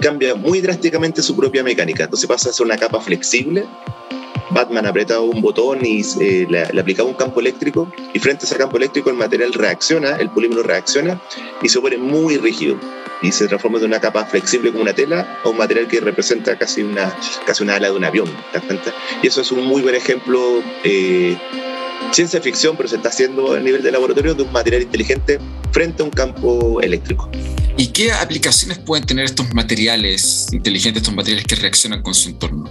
cambia 0.00 0.34
muy 0.34 0.60
drásticamente 0.60 1.22
su 1.22 1.36
propia 1.36 1.62
mecánica. 1.62 2.04
Entonces 2.04 2.28
pasa 2.28 2.50
a 2.50 2.52
ser 2.52 2.66
una 2.66 2.76
capa 2.76 3.00
flexible. 3.00 3.64
Batman 4.52 4.86
apretaba 4.86 5.20
un 5.20 5.40
botón 5.40 5.84
y 5.84 6.00
eh, 6.20 6.46
le, 6.48 6.66
le, 6.72 6.80
aplicaba 6.80 7.08
un 7.08 7.14
campo 7.14 7.40
eléctrico 7.40 7.90
y 8.12 8.18
frente 8.18 8.44
a 8.44 8.46
ese 8.46 8.56
campo 8.56 8.76
eléctrico 8.76 9.10
el 9.10 9.16
material 9.16 9.52
reacciona, 9.52 10.16
el 10.16 10.30
polímero 10.30 10.62
reacciona 10.62 11.20
y 11.62 11.68
se 11.68 11.80
pone 11.80 11.96
muy 11.96 12.36
rígido 12.36 12.78
y 13.22 13.30
se 13.30 13.46
transforma 13.46 13.78
de 13.78 13.86
una 13.86 14.00
capa 14.00 14.24
flexible 14.24 14.70
como 14.70 14.82
una 14.82 14.92
tela 14.92 15.40
a 15.44 15.48
un 15.48 15.56
material 15.56 15.86
que 15.86 16.00
representa 16.00 16.58
casi 16.58 16.82
una, 16.82 17.16
casi 17.46 17.62
una 17.62 17.76
ala 17.76 17.88
de 17.88 17.96
un 17.96 18.04
avión. 18.04 18.28
Y 19.22 19.26
eso 19.26 19.40
es 19.40 19.52
un 19.52 19.64
muy 19.64 19.80
buen 19.80 19.94
ejemplo, 19.94 20.62
eh, 20.84 21.36
ciencia 22.10 22.40
ficción, 22.40 22.76
pero 22.76 22.88
se 22.88 22.96
está 22.96 23.08
haciendo 23.08 23.54
a 23.54 23.60
nivel 23.60 23.82
de 23.82 23.92
laboratorio 23.92 24.34
de 24.34 24.42
un 24.42 24.52
material 24.52 24.82
inteligente 24.82 25.38
frente 25.70 26.02
a 26.02 26.04
un 26.04 26.10
campo 26.10 26.80
eléctrico. 26.80 27.30
¿Y 27.76 27.86
qué 27.88 28.12
aplicaciones 28.12 28.78
pueden 28.78 29.06
tener 29.06 29.24
estos 29.24 29.54
materiales 29.54 30.48
inteligentes, 30.52 31.02
estos 31.02 31.14
materiales 31.14 31.46
que 31.46 31.54
reaccionan 31.54 32.02
con 32.02 32.14
su 32.14 32.28
entorno? 32.28 32.68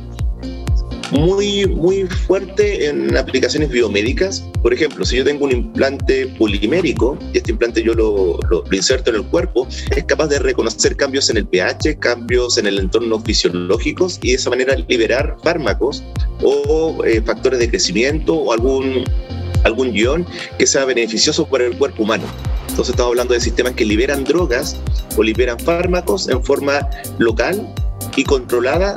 Muy, 1.12 1.65
muy 1.67 2.06
fuerte 2.06 2.88
en 2.88 3.15
aplicaciones 3.15 3.69
biomédicas. 3.69 4.43
Por 4.62 4.74
ejemplo, 4.74 5.06
si 5.06 5.17
yo 5.17 5.24
tengo 5.24 5.45
un 5.45 5.52
implante 5.52 6.28
polimérico 6.38 7.17
y 7.34 7.38
este 7.38 7.52
implante 7.52 7.84
yo 7.84 7.93
lo, 7.93 8.39
lo, 8.50 8.63
inserto 8.71 9.10
en 9.10 9.17
el 9.17 9.24
cuerpo, 9.24 9.67
es 9.95 10.04
capaz 10.06 10.28
de 10.28 10.39
reconocer 10.39 10.95
cambios 10.95 11.30
en 11.30 11.38
el 11.38 11.45
pH, 11.45 12.00
cambios 12.00 12.58
en 12.58 12.67
el 12.67 12.80
entorno 12.80 13.19
fisiológicos 13.19 14.19
y 14.21 14.30
de 14.30 14.36
esa 14.36 14.50
manera 14.50 14.76
liberar 14.88 15.36
fármacos 15.43 16.04
o 16.41 17.04
eh, 17.06 17.21
factores 17.21 17.60
de 17.60 17.69
crecimiento 17.69 18.36
o 18.36 18.54
algún, 18.54 19.04
algún 19.63 19.91
guion 19.91 20.26
que 20.58 20.65
sea 20.65 20.86
beneficioso 20.86 21.45
para 21.47 21.65
el 21.65 21.78
cuerpo 21.78 22.04
humano. 22.04 22.24
Entonces 22.69 22.93
estamos 22.93 23.12
hablando 23.12 23.34
de 23.34 23.41
sistemas 23.41 23.74
que 23.74 23.86
liberan 23.86 24.24
drogas 24.24 24.78
o 25.17 25.24
liberan 25.24 25.60
fármacos 25.60 26.30
en 26.30 26.41
forma 26.43 26.88
local 27.19 27.67
y 28.15 28.24
controlada 28.24 28.95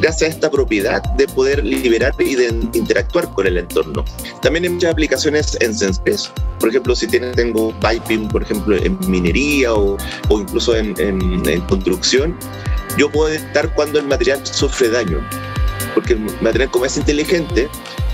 gracias 0.00 0.30
a 0.30 0.34
esta 0.34 0.50
propiedad 0.50 1.02
de 1.14 1.26
poder 1.28 1.64
liberar 1.64 2.12
y 2.18 2.34
de 2.34 2.48
interactuar 2.72 3.32
con 3.34 3.46
el 3.46 3.58
entorno. 3.58 4.04
También 4.42 4.64
hay 4.64 4.70
muchas 4.70 4.92
aplicaciones 4.92 5.56
en 5.60 5.74
SensePes. 5.74 6.30
Por 6.60 6.70
ejemplo, 6.70 6.94
si 6.94 7.06
tengo 7.06 7.74
piping, 7.80 8.28
por 8.28 8.42
ejemplo, 8.42 8.76
en 8.76 8.98
minería 9.08 9.74
o, 9.74 9.96
incluso 10.30 10.76
en, 10.76 10.94
en, 10.98 11.60
construcción, 11.62 12.36
yo 12.96 13.10
puedo 13.10 13.30
detectar 13.30 13.72
cuando 13.74 13.98
el 13.98 14.06
material 14.06 14.44
sufre 14.44 14.88
daño. 14.88 15.20
Porque 15.94 16.14
el 16.14 16.20
material 16.40 16.70
como 16.70 16.84
es 16.84 16.96
inteligente, 16.96 17.68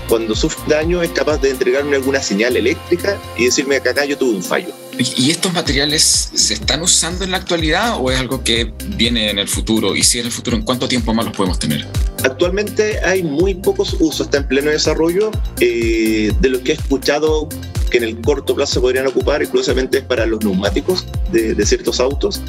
cuando 0.07 0.35
sufre 0.35 0.75
daño 0.75 1.01
es 1.01 1.11
capaz 1.11 1.39
de 1.41 1.51
entregarme 1.51 1.95
alguna 1.95 2.21
señal 2.21 2.55
eléctrica 2.55 3.17
y 3.37 3.45
decirme 3.45 3.81
que 3.81 3.89
acá 3.89 4.05
yo 4.05 4.17
tuve 4.17 4.35
un 4.35 4.43
fallo. 4.43 4.84
¿Y 4.97 5.31
estos 5.31 5.53
materiales 5.53 6.29
se 6.33 6.53
están 6.53 6.81
usando 6.81 7.25
en 7.25 7.31
la 7.31 7.37
actualidad 7.37 7.97
o 7.99 8.11
es 8.11 8.19
algo 8.19 8.43
que 8.43 8.71
viene 8.95 9.29
en 9.29 9.39
el 9.39 9.47
futuro? 9.47 9.95
Y 9.95 10.03
si 10.03 10.19
en 10.19 10.25
el 10.27 10.31
futuro, 10.31 10.55
¿en 10.55 10.63
cuánto 10.63 10.87
tiempo 10.87 11.13
más 11.13 11.25
los 11.25 11.35
podemos 11.35 11.59
tener? 11.59 11.85
Actualmente 12.23 12.99
hay 13.03 13.21
muy 13.21 13.55
pocos 13.55 13.95
usos, 13.99 14.27
está 14.27 14.37
en 14.37 14.47
pleno 14.47 14.71
desarrollo. 14.71 15.31
Eh, 15.59 16.31
de 16.39 16.49
lo 16.49 16.63
que 16.63 16.71
he 16.71 16.75
escuchado 16.75 17.49
que 17.89 17.97
en 17.97 18.03
el 18.05 18.21
corto 18.21 18.55
plazo 18.55 18.75
se 18.75 18.79
podrían 18.79 19.05
ocupar, 19.07 19.41
exclusivamente 19.41 19.97
es 19.97 20.03
para 20.05 20.25
los 20.25 20.43
neumáticos 20.43 21.05
de, 21.31 21.65
ciertos 21.65 21.99
autos 21.99 22.41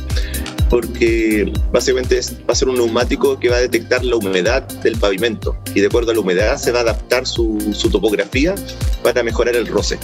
porque 0.70 1.52
básicamente 1.72 2.20
va 2.48 2.52
a 2.52 2.54
ser 2.54 2.68
un 2.68 2.76
neumático 2.76 3.38
que 3.38 3.48
va 3.48 3.56
a 3.56 3.60
detectar 3.60 4.04
la 4.04 4.16
humedad 4.16 4.62
del 4.82 4.96
pavimento 4.96 5.56
y 5.74 5.80
de 5.80 5.86
acuerdo 5.86 6.10
a 6.10 6.14
la 6.14 6.20
humedad 6.20 6.56
se 6.58 6.72
va 6.72 6.80
a 6.80 6.82
adaptar 6.82 7.26
su 7.26 7.88
topografía 7.92 8.54
para 9.02 9.22
mejorar 9.22 9.54
el 9.54 9.66
roce. 9.66 9.98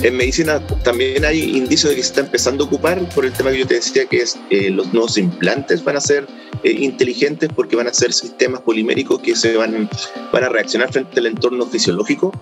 En 0.00 0.16
medicina 0.16 0.60
también 0.82 1.24
hay 1.24 1.56
indicios 1.56 1.90
de 1.90 1.96
que 1.96 2.02
se 2.02 2.08
está 2.08 2.20
empezando 2.22 2.64
a 2.64 2.66
ocupar 2.66 2.98
por 3.10 3.24
el 3.24 3.32
tema 3.32 3.50
que 3.50 3.58
yo 3.58 3.66
te 3.66 3.74
decía, 3.74 4.06
que 4.06 4.18
es 4.18 4.38
eh, 4.50 4.70
los 4.70 4.92
nuevos 4.92 5.16
implantes 5.18 5.84
van 5.84 5.96
a 5.96 6.00
ser 6.00 6.26
eh, 6.64 6.70
inteligentes 6.70 7.50
porque 7.54 7.76
van 7.76 7.86
a 7.86 7.92
ser 7.92 8.12
sistemas 8.12 8.62
poliméricos 8.62 9.20
que 9.20 9.36
se 9.36 9.56
van, 9.56 9.88
van 10.32 10.44
a 10.44 10.48
reaccionar 10.48 10.92
frente 10.92 11.20
al 11.20 11.26
entorno 11.26 11.66
fisiológico. 11.66 12.32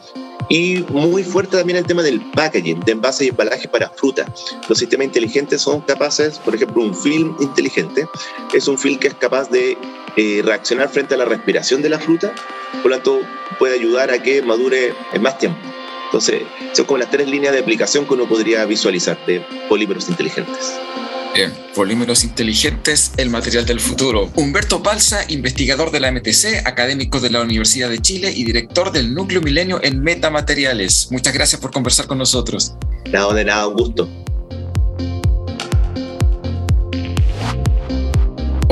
Y 0.48 0.84
muy 0.88 1.22
fuerte 1.22 1.58
también 1.58 1.78
el 1.78 1.86
tema 1.86 2.02
del 2.02 2.20
packaging, 2.32 2.80
de 2.80 2.92
envase 2.92 3.26
y 3.26 3.28
embalaje 3.28 3.68
para 3.68 3.90
fruta. 3.90 4.26
Los 4.68 4.78
sistemas 4.78 5.06
inteligentes 5.06 5.62
son 5.62 5.80
capaces, 5.82 6.38
por 6.38 6.54
ejemplo, 6.54 6.82
un 6.82 6.94
film 6.94 7.36
inteligente 7.40 8.08
es 8.52 8.68
un 8.68 8.78
film 8.78 8.98
que 8.98 9.08
es 9.08 9.14
capaz 9.14 9.48
de 9.50 9.76
eh, 10.16 10.42
reaccionar 10.44 10.88
frente 10.88 11.14
a 11.14 11.18
la 11.18 11.24
respiración 11.24 11.82
de 11.82 11.88
la 11.88 11.98
fruta, 11.98 12.34
por 12.82 12.90
lo 12.90 12.96
tanto 12.96 13.20
puede 13.58 13.74
ayudar 13.74 14.10
a 14.10 14.20
que 14.22 14.42
madure 14.42 14.92
en 15.12 15.22
más 15.22 15.38
tiempo. 15.38 15.60
Entonces, 16.10 16.42
son 16.72 16.86
como 16.86 16.98
las 16.98 17.08
tres 17.08 17.28
líneas 17.28 17.52
de 17.52 17.60
aplicación 17.60 18.04
que 18.04 18.14
uno 18.14 18.28
podría 18.28 18.64
visualizar 18.64 19.16
de 19.26 19.40
polímeros 19.68 20.08
inteligentes. 20.08 20.74
Bien, 21.32 21.52
polímeros 21.76 22.24
inteligentes, 22.24 23.12
el 23.16 23.30
material 23.30 23.64
del 23.64 23.78
futuro. 23.78 24.28
Humberto 24.34 24.80
Balsa, 24.80 25.24
investigador 25.28 25.92
de 25.92 26.00
la 26.00 26.10
MTC, 26.10 26.66
académico 26.66 27.20
de 27.20 27.30
la 27.30 27.40
Universidad 27.42 27.88
de 27.88 28.00
Chile 28.00 28.32
y 28.34 28.42
director 28.42 28.90
del 28.90 29.14
Núcleo 29.14 29.40
Milenio 29.40 29.78
en 29.84 30.02
Metamateriales. 30.02 31.06
Muchas 31.12 31.32
gracias 31.32 31.60
por 31.60 31.70
conversar 31.70 32.08
con 32.08 32.18
nosotros. 32.18 32.74
Nada, 33.12 33.32
de 33.32 33.44
nada, 33.44 33.68
un 33.68 33.74
gusto. 33.74 34.08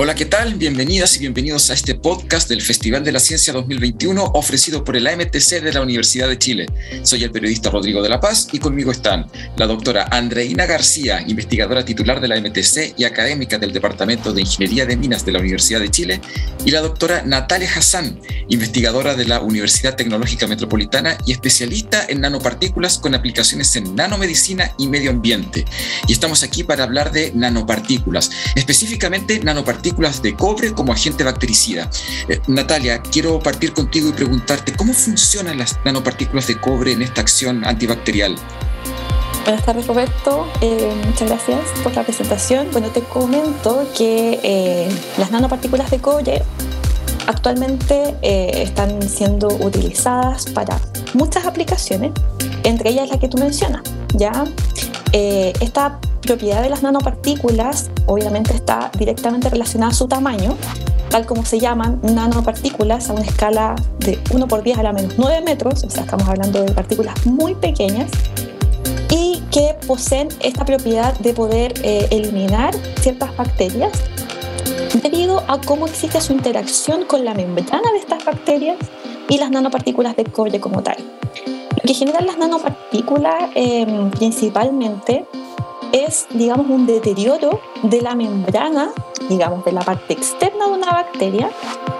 Hola, 0.01 0.15
¿qué 0.15 0.27
tal? 0.27 0.55
Bienvenidas 0.55 1.17
y 1.17 1.19
bienvenidos 1.19 1.71
a 1.71 1.75
este 1.75 1.97
podcast 1.97 2.49
del 2.49 2.63
Festival 2.63 3.03
de 3.03 3.11
la 3.11 3.19
Ciencia 3.19 3.53
2021 3.53 4.31
ofrecido 4.35 4.85
por 4.85 4.97
el 4.97 5.09
AMTC 5.09 5.61
de 5.61 5.73
la 5.73 5.83
Universidad 5.83 6.29
de 6.29 6.39
Chile. 6.39 6.67
Soy 7.03 7.25
el 7.25 7.33
periodista 7.33 7.69
Rodrigo 7.69 8.01
de 8.01 8.09
la 8.09 8.21
Paz 8.21 8.47
y 8.53 8.61
conmigo 8.61 8.93
están 8.93 9.27
la 9.57 9.67
doctora 9.67 10.07
Andreina 10.13 10.67
García, 10.67 11.25
investigadora 11.27 11.85
titular 11.85 12.21
de 12.21 12.29
la 12.29 12.37
AMTC 12.37 12.95
y 12.97 13.07
académica 13.07 13.59
del 13.59 13.73
Departamento 13.73 14.33
de 14.33 14.43
Ingeniería 14.43 14.87
de 14.87 14.97
Minas 14.97 15.27
de 15.27 15.33
la 15.33 15.41
Universidad 15.41 15.81
de 15.81 15.91
Chile, 15.91 16.21
y 16.65 16.71
la 16.71 16.81
doctora 16.81 17.25
Natalia 17.27 17.69
Hassan, 17.75 18.21
investigadora 18.47 19.17
de 19.17 19.25
la 19.25 19.41
Universidad 19.41 19.97
Tecnológica 19.97 20.47
Metropolitana 20.47 21.19
y 21.27 21.33
especialista 21.33 22.07
en 22.09 22.21
nanopartículas 22.21 22.99
con 22.99 23.17
aplicaciones 23.17 23.75
en 23.75 23.97
nanomedicina 23.97 24.73
y 24.79 24.87
medio 24.87 25.11
ambiente. 25.11 25.65
Y 26.07 26.13
estamos 26.13 26.45
aquí 26.45 26.63
para 26.63 26.85
hablar 26.85 27.11
de 27.11 27.33
nanopartículas, 27.35 28.31
específicamente 28.55 29.41
nanopartículas 29.41 29.88
de 29.97 30.35
cobre 30.35 30.73
como 30.73 30.93
agente 30.93 31.25
bactericida. 31.25 31.91
Eh, 32.29 32.41
Natalia, 32.47 33.01
quiero 33.03 33.39
partir 33.41 33.73
contigo 33.73 34.09
y 34.09 34.13
preguntarte 34.13 34.73
cómo 34.75 34.93
funcionan 34.93 35.59
las 35.59 35.79
nanopartículas 35.85 36.47
de 36.47 36.61
cobre 36.61 36.93
en 36.93 37.03
esta 37.03 37.21
acción 37.21 37.65
antibacterial. 37.65 38.37
Buenas 39.45 39.65
tardes 39.65 39.87
Roberto, 39.87 40.47
eh, 40.61 40.93
muchas 41.07 41.29
gracias 41.29 41.61
por 41.83 41.95
la 41.95 42.05
presentación. 42.05 42.69
Bueno, 42.71 42.89
te 42.89 43.01
comento 43.01 43.89
que 43.97 44.39
eh, 44.43 44.89
las 45.17 45.31
nanopartículas 45.31 45.91
de 45.91 45.99
cobre 45.99 46.43
actualmente 47.27 48.15
están 48.23 49.03
siendo 49.03 49.49
utilizadas 49.49 50.47
para 50.47 50.81
muchas 51.15 51.45
aplicaciones, 51.45 52.13
entre 52.63 52.91
ellas 52.91 53.09
la 53.09 53.19
que 53.19 53.29
tú 53.29 53.39
mencionas. 53.39 53.83
¿ya? 54.15 54.45
Esta 55.61 55.99
propiedad 56.23 56.63
de 56.63 56.71
las 56.71 56.83
nanopartículas 56.83 57.91
obviamente 58.07 58.55
está 58.55 58.91
directamente 58.99 59.49
relacionada 59.49 59.93
a 59.93 59.95
su 59.95 60.09
tamaño, 60.09 60.57
tal 61.11 61.27
como 61.27 61.45
se 61.45 61.59
llaman 61.59 62.01
nanopartículas 62.03 63.09
a 63.09 63.15
una 63.15 63.23
escala 63.23 63.75
de 63.99 64.19
1 64.33 64.49
por 64.49 64.63
10 64.63 64.79
a 64.79 64.83
la 64.83 64.93
menos 64.93 65.15
9 65.17 65.43
metros, 65.43 65.85
o 65.85 65.91
sea, 65.91 66.03
estamos 66.05 66.29
hablando 66.29 66.63
de 66.63 66.73
partículas 66.73 67.27
muy 67.27 67.55
pequeñas, 67.55 68.11
y 69.11 69.43
que 69.51 69.75
poseen 69.87 70.29
esta 70.41 70.65
propiedad 70.65 71.19
de 71.19 71.33
poder 71.33 71.75
eh, 71.83 72.07
eliminar 72.11 72.75
ciertas 73.01 73.35
bacterias 73.37 73.93
debido 75.03 75.43
a 75.49 75.61
cómo 75.61 75.87
existe 75.87 76.21
su 76.21 76.33
interacción 76.33 77.05
con 77.05 77.25
la 77.25 77.35
membrana 77.35 77.91
de 77.93 77.99
estas 77.99 78.25
bacterias 78.25 78.77
y 79.29 79.39
las 79.39 79.51
nanopartículas 79.51 80.17
de 80.17 80.25
cobre 80.25 80.61
como 80.61 80.83
tal. 80.83 80.97
Lo 81.79 81.87
que 81.87 81.95
generan 81.95 82.27
las 82.27 82.37
nanopartículas 82.39 83.51
em, 83.55 84.11
principalmente 84.11 85.25
es, 85.93 86.27
digamos, 86.31 86.69
un 86.69 86.87
deterioro 86.87 87.61
de 87.85 88.03
la 88.03 88.17
membrana, 88.17 88.91
digamos, 89.29 89.65
de 89.65 89.71
la 89.71 89.83
parte 89.83 90.13
externa 90.13 90.67
de 90.67 90.73
una 90.73 90.91
bacteria, 90.91 91.51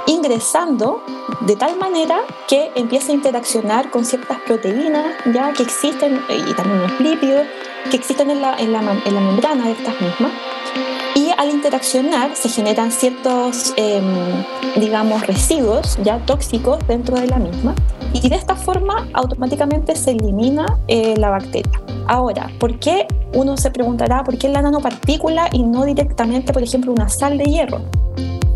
ingresando 0.09 1.01
de 1.43 1.55
tal 1.55 1.77
manera 1.77 2.19
que 2.49 2.73
empieza 2.75 3.13
a 3.13 3.15
interaccionar 3.15 3.91
con 3.91 4.05
ciertas 4.05 4.39
proteínas 4.41 5.07
ya 5.33 5.53
que 5.53 5.63
existen, 5.63 6.21
y 6.29 6.55
también 6.55 6.83
los 6.83 7.01
lípidos, 7.01 7.47
que 7.89 7.97
existen 7.97 8.31
en 8.31 8.43
la, 8.43 8.57
en 8.59 8.73
la, 8.73 8.81
en 8.81 9.15
la 9.15 9.21
membrana 9.21 9.67
de 9.67 9.73
estas 9.73 10.01
mismas. 10.01 10.33
Y 11.15 11.31
al 11.37 11.51
interaccionar 11.51 12.35
se 12.35 12.49
generan 12.49 12.91
ciertos, 12.91 13.75
em, 13.77 14.05
digamos, 14.75 15.25
residuos 15.25 15.99
ya 16.03 16.19
tóxicos 16.27 16.85
dentro 16.89 17.17
de 17.17 17.29
la 17.29 17.39
misma. 17.39 17.77
Y 18.13 18.29
de 18.29 18.37
esta 18.37 18.57
forma 18.57 19.09
automáticamente 19.13 19.95
se 19.95 20.13
elimina 20.13 20.79
eh, 20.89 21.17
la 21.17 21.31
bacteria. 21.31 21.81
Ahora, 22.07 22.51
¿por 22.59 22.79
qué 22.79 23.07
uno 23.35 23.57
se 23.57 23.71
preguntará 23.71 24.25
por 24.25 24.39
qué 24.39 24.49
la 24.49 24.63
nanopartícula 24.63 25.49
y 25.53 25.63
no 25.63 25.85
directamente, 25.85 26.53
por 26.53 26.63
ejemplo, 26.63 26.93
una 26.93 27.09
sal 27.09 27.37
de 27.37 27.45
hierro? 27.45 27.81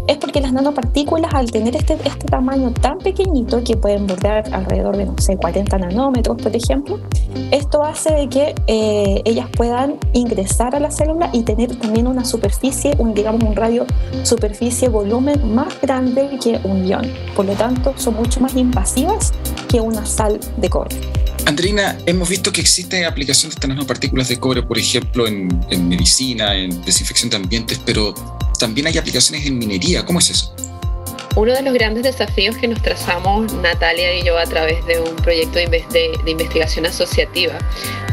Es 0.09 0.17
porque 0.17 0.41
las 0.41 0.53
nanopartículas, 0.53 1.33
al 1.33 1.51
tener 1.51 1.77
este, 1.77 1.95
este 1.95 2.27
tamaño 2.27 2.73
tan 2.73 2.99
pequeñito, 2.99 3.63
que 3.63 3.77
pueden 3.77 4.07
bordear 4.09 4.53
alrededor 4.53 4.97
de, 4.97 5.07
no 5.07 5.15
sé, 5.19 5.37
40 5.37 5.79
nanómetros, 5.79 6.43
por 6.43 6.55
ejemplo, 6.55 6.99
esto 7.53 7.85
hace 7.85 8.13
de 8.13 8.29
que 8.29 8.55
eh, 8.67 9.23
ellas 9.25 9.49
puedan 9.57 9.97
ingresar 10.13 10.75
a 10.75 10.81
la 10.81 10.91
célula 10.91 11.31
y 11.33 11.43
tener 11.43 11.77
también 11.77 12.09
una 12.09 12.25
superficie, 12.25 12.95
un, 12.99 13.15
digamos 13.15 13.45
un 13.45 13.55
radio 13.55 13.87
superficie-volumen 14.25 15.55
más 15.55 15.81
grande 15.81 16.39
que 16.43 16.59
un 16.65 16.85
ion. 16.85 17.09
Por 17.37 17.47
lo 17.47 17.55
tanto, 17.55 17.95
son 17.97 18.15
mucho 18.15 18.41
más 18.41 18.57
invasivas 18.57 19.33
que 19.69 19.81
una 19.81 20.05
sal 20.05 20.41
de 20.57 20.69
cobre. 20.69 20.97
Andrina, 21.47 21.97
hemos 22.07 22.29
visto 22.29 22.53
que 22.53 22.61
existen 22.61 23.05
aplicaciones 23.05 23.55
de 23.55 23.59
estas 23.59 23.69
nanopartículas 23.69 24.29
de 24.29 24.39
cobre, 24.39 24.63
por 24.63 24.79
ejemplo, 24.79 25.27
en, 25.27 25.49
en, 25.71 25.89
medicina, 25.89 26.55
en 26.57 26.83
desinfección 26.85 27.31
de 27.31 27.37
ambientes, 27.37 27.81
pero 27.85 28.15
también 28.63 28.87
hay 28.87 28.97
aplicaciones 28.97 29.45
en 29.45 29.59
minería. 29.59 30.05
¿Cómo 30.05 30.21
es 30.21 30.31
eso? 30.31 30.55
Uno 31.35 31.53
de 31.53 31.63
los 31.63 31.75
grandes 31.75 32.05
desafíos 32.05 32.57
que 32.57 32.69
nos 32.69 32.81
trazamos 32.81 33.53
Natalia 33.55 34.17
y 34.17 34.23
yo 34.23 34.39
a 34.39 34.45
través 34.45 34.87
de 34.87 35.01
un 35.01 35.17
proyecto 35.17 35.59
de, 35.59 36.13
investigación 36.27 36.87
asociativa 36.87 37.59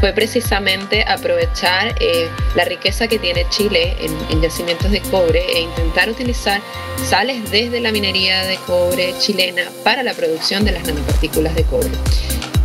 fue 0.00 0.12
precisamente 0.12 1.04
aprovechar 1.06 1.94
eh, 2.00 2.28
la 2.56 2.64
riqueza 2.64 3.06
que 3.06 3.20
tiene 3.20 3.46
Chile 3.50 3.94
en, 4.00 4.42
yacimientos 4.42 4.90
de 4.90 5.00
cobre 5.02 5.44
e 5.52 5.60
intentar 5.60 6.10
utilizar 6.10 6.60
sales 7.08 7.48
desde 7.52 7.78
la 7.78 7.92
minería 7.92 8.44
de 8.44 8.56
cobre 8.66 9.14
chilena 9.20 9.70
para 9.84 10.02
la 10.02 10.14
producción 10.14 10.64
de 10.64 10.72
las 10.72 10.84
nanopartículas 10.84 11.54
de 11.54 11.62
cobre 11.62 11.90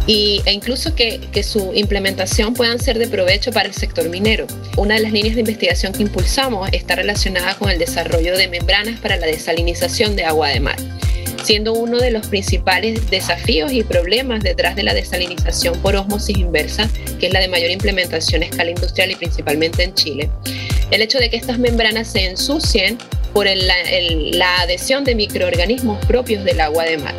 y, 0.08 0.41
e 0.46 0.54
incluso 0.54 0.96
que, 0.96 1.20
su 1.44 1.72
implementación 1.74 2.54
puedan 2.54 2.80
ser 2.80 2.98
de 2.98 3.08
provecho 3.08 3.52
para 3.52 3.68
el 3.68 3.74
sector 3.74 4.10
minero. 4.10 4.48
Una 4.78 4.96
de 4.96 5.02
las 5.02 5.12
líneas 5.12 5.36
de 5.36 5.41
investigación 5.41 5.94
que 5.94 6.04
impulsamos 6.04 6.70
está 6.72 6.96
relacionada 6.96 7.56
con 7.56 7.70
el 7.70 7.80
desarrollo 7.80 8.38
de 8.38 8.48
membranas 8.48 9.00
para 9.00 9.18
la 9.18 9.28
desalinización 9.28 10.15
de 10.15 10.26
agua 10.26 10.50
de 10.50 10.60
mar, 10.60 10.78
siendo 11.44 11.74
uno 11.74 12.00
de 12.00 12.12
los 12.12 12.28
principales 12.28 13.10
desafíos 13.10 13.72
y 13.72 13.84
problemas 13.84 14.44
detrás 14.44 14.76
de 14.76 14.84
la 14.84 14.94
desalinización 14.94 15.80
por 15.82 15.96
osmosis 15.96 16.38
inversa, 16.38 16.89
que 17.20 17.28
es 17.28 17.34
la 17.34 17.39
de 17.39 17.48
mayor 17.48 17.72
implementación 17.72 18.41
a 18.41 18.46
escala 18.46 18.72
industrial 18.72 19.12
y 19.12 19.15
principalmente 19.15 19.84
en 19.84 19.94
Chile. 19.94 20.30
El 20.91 21.02
hecho 21.02 21.18
de 21.20 21.30
que 21.30 21.38
estas 21.38 21.60
membranas 21.60 22.08
se 22.08 22.26
ensucien 22.26 22.98
por 23.34 23.48
la 23.48 24.62
adhesión 24.62 25.04
de 25.04 25.15
microorganismos 25.15 26.04
propios 26.06 26.44
del 26.46 26.62
agua 26.62 26.86
de 26.86 26.98
mar. 26.98 27.15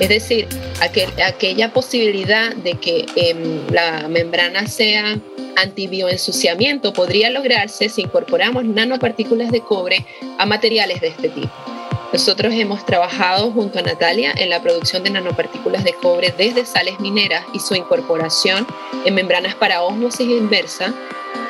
Es 0.00 0.08
decir, 0.10 0.46
aquella 0.80 1.72
posibilidad 1.72 2.54
de 2.54 2.74
que 2.74 3.06
em, 3.16 3.66
la 3.70 4.08
membrana 4.08 4.66
sea 4.66 5.18
antibioensuciamiento 5.56 6.92
podría 6.92 7.30
lograrse 7.30 7.88
si 7.88 8.02
incorporamos 8.02 8.64
nanopartículas 8.64 9.50
de 9.50 9.60
cobre 9.62 10.04
a 10.38 10.44
materiales 10.44 11.00
de 11.00 11.08
este 11.08 11.30
tipo. 11.30 11.50
Nosotros 12.12 12.54
hemos 12.54 12.84
trabajado 12.86 13.50
junto 13.50 13.78
a 13.78 13.82
Natalia 13.82 14.32
en 14.36 14.50
la 14.50 14.62
producción 14.62 15.02
de 15.02 15.10
nanopartículas 15.10 15.82
de 15.82 15.92
cobre 15.94 16.32
desde 16.36 16.64
sales 16.64 17.00
mineras 17.00 17.44
y 17.52 17.58
su 17.58 17.74
incorporación 17.74 18.66
en 19.04 19.14
membranas 19.14 19.54
para 19.54 19.82
ósmosis 19.82 20.28
inversa, 20.28 20.94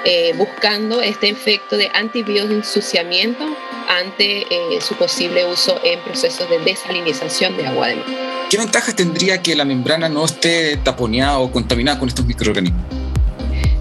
eh, 0.05 0.35
buscando 0.37 1.03
este 1.03 1.29
efecto 1.29 1.77
de 1.77 1.91
antibioensuciamiento 1.95 3.45
ante 3.89 4.43
eh, 4.43 4.81
su 4.81 4.95
posible 4.95 5.45
uso 5.45 5.79
en 5.85 6.01
procesos 6.01 6.49
de 6.49 6.59
desalinización 6.61 7.57
de 7.57 7.67
agua 7.67 7.89
de 7.89 7.97
mar. 7.97 8.36
¿Qué 8.49 8.59
ventajas 8.59 8.95
tendría 8.95 9.43
que 9.43 9.57
la 9.57 9.65
membrana 9.65 10.09
no 10.09 10.25
esté 10.25 10.77
taponeada 10.77 11.39
o 11.39 11.51
contaminada 11.51 11.99
con 11.99 12.09
estos 12.09 12.25
microorganismos? 12.27 12.96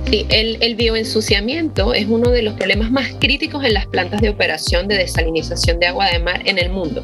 Sí, 0.09 0.25
el, 0.29 0.57
el, 0.61 0.75
bioensuciamiento 0.75 1.95
es 1.95 2.05
uno 2.07 2.29
de 2.29 2.43
los 2.43 2.53
problemas 2.53 2.91
más 2.91 3.07
críticos 3.19 3.63
en 3.63 3.73
las 3.73 3.87
plantas 3.87 4.21
de 4.21 4.29
operación 4.29 4.87
de 4.87 4.97
desalinización 4.97 5.79
de 5.79 5.87
agua 5.87 6.07
de 6.11 6.19
mar 6.19 6.43
en 6.45 6.59
el 6.59 6.69
mundo. 6.69 7.03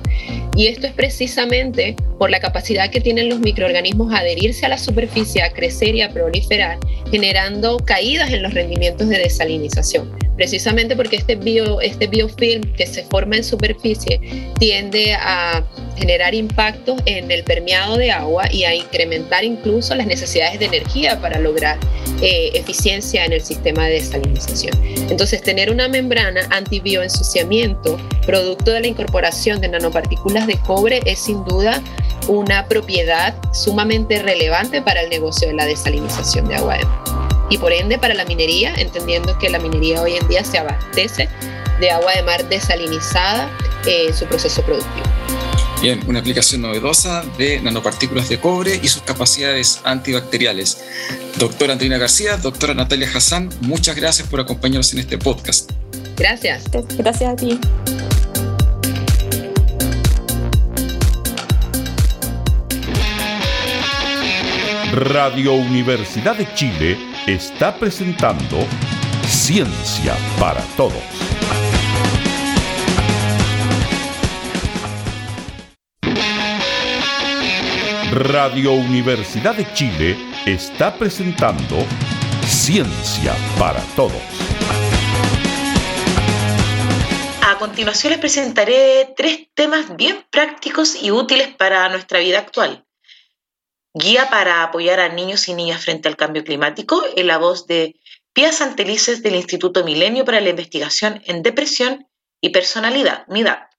Y 0.56 0.68
esto 0.68 0.86
es 0.86 0.94
precisamente 0.94 1.96
por 2.20 2.30
la 2.30 2.40
capacidad 2.40 2.92
que 2.92 3.02
tienen 3.02 3.30
los 3.30 3.40
microorganismos 3.40 4.14
a 4.14 4.20
adherirse 4.20 4.68
a 4.68 4.70
la 4.70 4.78
superficie, 4.78 5.42
a 5.42 5.52
crecer 5.52 5.96
y 5.96 6.02
a 6.04 6.12
proliferar, 6.12 6.78
generando 7.10 7.78
caídas 7.78 8.32
en 8.32 8.44
los 8.44 8.54
rendimientos 8.54 9.10
de 9.10 9.18
desalinización. 9.18 10.12
Precisamente 10.36 10.96
porque 10.96 11.16
este, 11.16 11.36
bio, 11.36 11.82
este 11.82 12.08
biofilm 12.08 12.74
que 12.74 12.86
se 12.86 13.04
forma 13.04 13.38
en 13.38 13.44
superficie 13.44 14.20
tiende 14.60 15.14
a 15.14 15.64
generar 15.98 16.34
impactos 16.34 17.00
en 17.06 17.30
el 17.32 17.44
permeado 17.44 17.98
de 17.98 18.12
agua 18.12 18.52
y 18.52 18.64
a 18.64 18.74
incrementar 18.74 19.44
incluso 19.44 19.96
las 19.96 20.08
necesidades 20.08 20.60
de 20.60 20.66
energía 20.66 21.20
para 21.22 21.40
lograr 21.40 21.78
eh, 22.22 22.52
eficiencia 22.54 22.90
en 22.91 23.34
el 23.34 23.41
sistema 23.41 23.86
de 23.86 23.93
desalinización. 23.93 24.77
Entonces, 25.10 25.41
tener 25.41 25.71
una 25.71 25.88
membrana 25.88 26.41
antibioensuciamiento, 26.49 27.97
producto 28.25 28.71
de 28.71 28.82
la 28.82 28.88
incorporación 28.88 29.62
de 29.62 29.69
nanopartículas 29.69 30.47
de 30.47 30.58
cobre, 30.60 31.01
es 31.06 31.19
sin 31.19 31.43
duda 31.45 31.82
una 32.27 32.67
propiedad 32.67 33.36
sumamente 33.54 34.21
relevante 34.21 34.82
para 34.82 35.01
el 35.01 35.10
negocio 35.10 35.47
de 35.47 35.54
la 35.54 35.65
desalinización 35.65 36.47
de 36.47 36.56
agua 36.56 36.77
de 36.77 36.86
mar. 36.86 37.04
Y 37.49 37.58
por 37.58 37.73
ende 37.73 37.97
para 37.97 38.13
la 38.13 38.25
minería, 38.25 38.73
entendiendo 38.77 39.38
que 39.38 39.49
la 39.49 39.60
minería 39.60 40.01
hoy 40.01 40.15
en 40.15 40.27
día 40.27 40.43
se 40.43 40.58
abastece 40.58 41.27
de 41.80 41.91
agua 41.91 42.13
de 42.13 42.23
mar 42.23 42.47
desalinizada 42.47 43.49
en 43.86 44.13
su 44.13 44.25
proceso 44.25 44.62
productivo. 44.62 45.06
Bien, 45.82 46.00
una 46.08 46.20
aplicación 46.20 46.62
novedosa 46.62 47.24
de 47.39 47.60
nanopartículas 47.60 48.30
de 48.30 48.39
cobre 48.39 48.80
y 48.84 48.88
sus 48.88 49.02
capacidades 49.02 49.82
antibacteriales. 49.84 50.84
Doctora 51.39 51.74
Andrina 51.74 51.98
García, 51.98 52.38
doctora 52.38 52.76
Natalia 52.76 53.10
Hassan, 53.12 53.50
muchas 53.62 53.96
gracias 53.96 54.28
por 54.28 54.39
acompañarnos 54.39 54.94
en 54.94 55.00
este 55.00 55.17
podcast. 55.17 55.72
Gracias. 56.17 56.65
Gracias 56.98 57.34
a 57.34 57.36
ti. 57.36 57.60
Radio 64.94 65.54
Universidad 65.54 66.36
de 66.36 66.54
Chile 66.54 66.96
está 67.26 67.76
presentando 67.76 68.67
Ciencia 69.28 70.15
para 70.38 70.62
Todos. 70.78 71.31
Radio 78.12 78.74
Universidad 78.74 79.56
de 79.56 79.65
Chile 79.74 80.17
está 80.45 80.93
presentando 80.97 81.78
Ciencia 82.45 83.34
para 83.58 83.80
Todos. 83.95 84.21
A 87.41 87.58
continuación 87.58 88.12
les 88.12 88.19
presentaré 88.19 89.13
tres 89.15 89.47
temas 89.54 89.95
bien 89.95 90.26
prácticos 90.30 91.02
y 91.02 91.12
útiles 91.12 91.56
para 91.56 91.88
nuestra 91.88 92.19
vida 92.19 92.39
actual. 92.39 92.86
Guía 93.93 94.30
para 94.30 94.63
apoyar 94.63 95.00
a 95.00 95.08
niños 95.08 95.47
y 95.47 95.54
niñas 95.54 95.82
frente 95.82 96.10
al 96.10 96.17
cambio 96.17 96.43
climático 96.43 97.02
en 97.15 97.28
la 97.28 97.38
voz 97.38 97.65
de 97.65 97.97
Pia 98.34 98.52
Santelices 98.52 99.24
del 99.24 99.36
Instituto 99.36 99.86
Milenio 99.86 100.26
para 100.26 100.41
la 100.41 100.50
Investigación 100.50 101.21
en 101.28 101.43
Depresión 101.43 102.10
y 102.41 102.50
Personalidad, 102.50 103.26
MIDAP. 103.30 103.71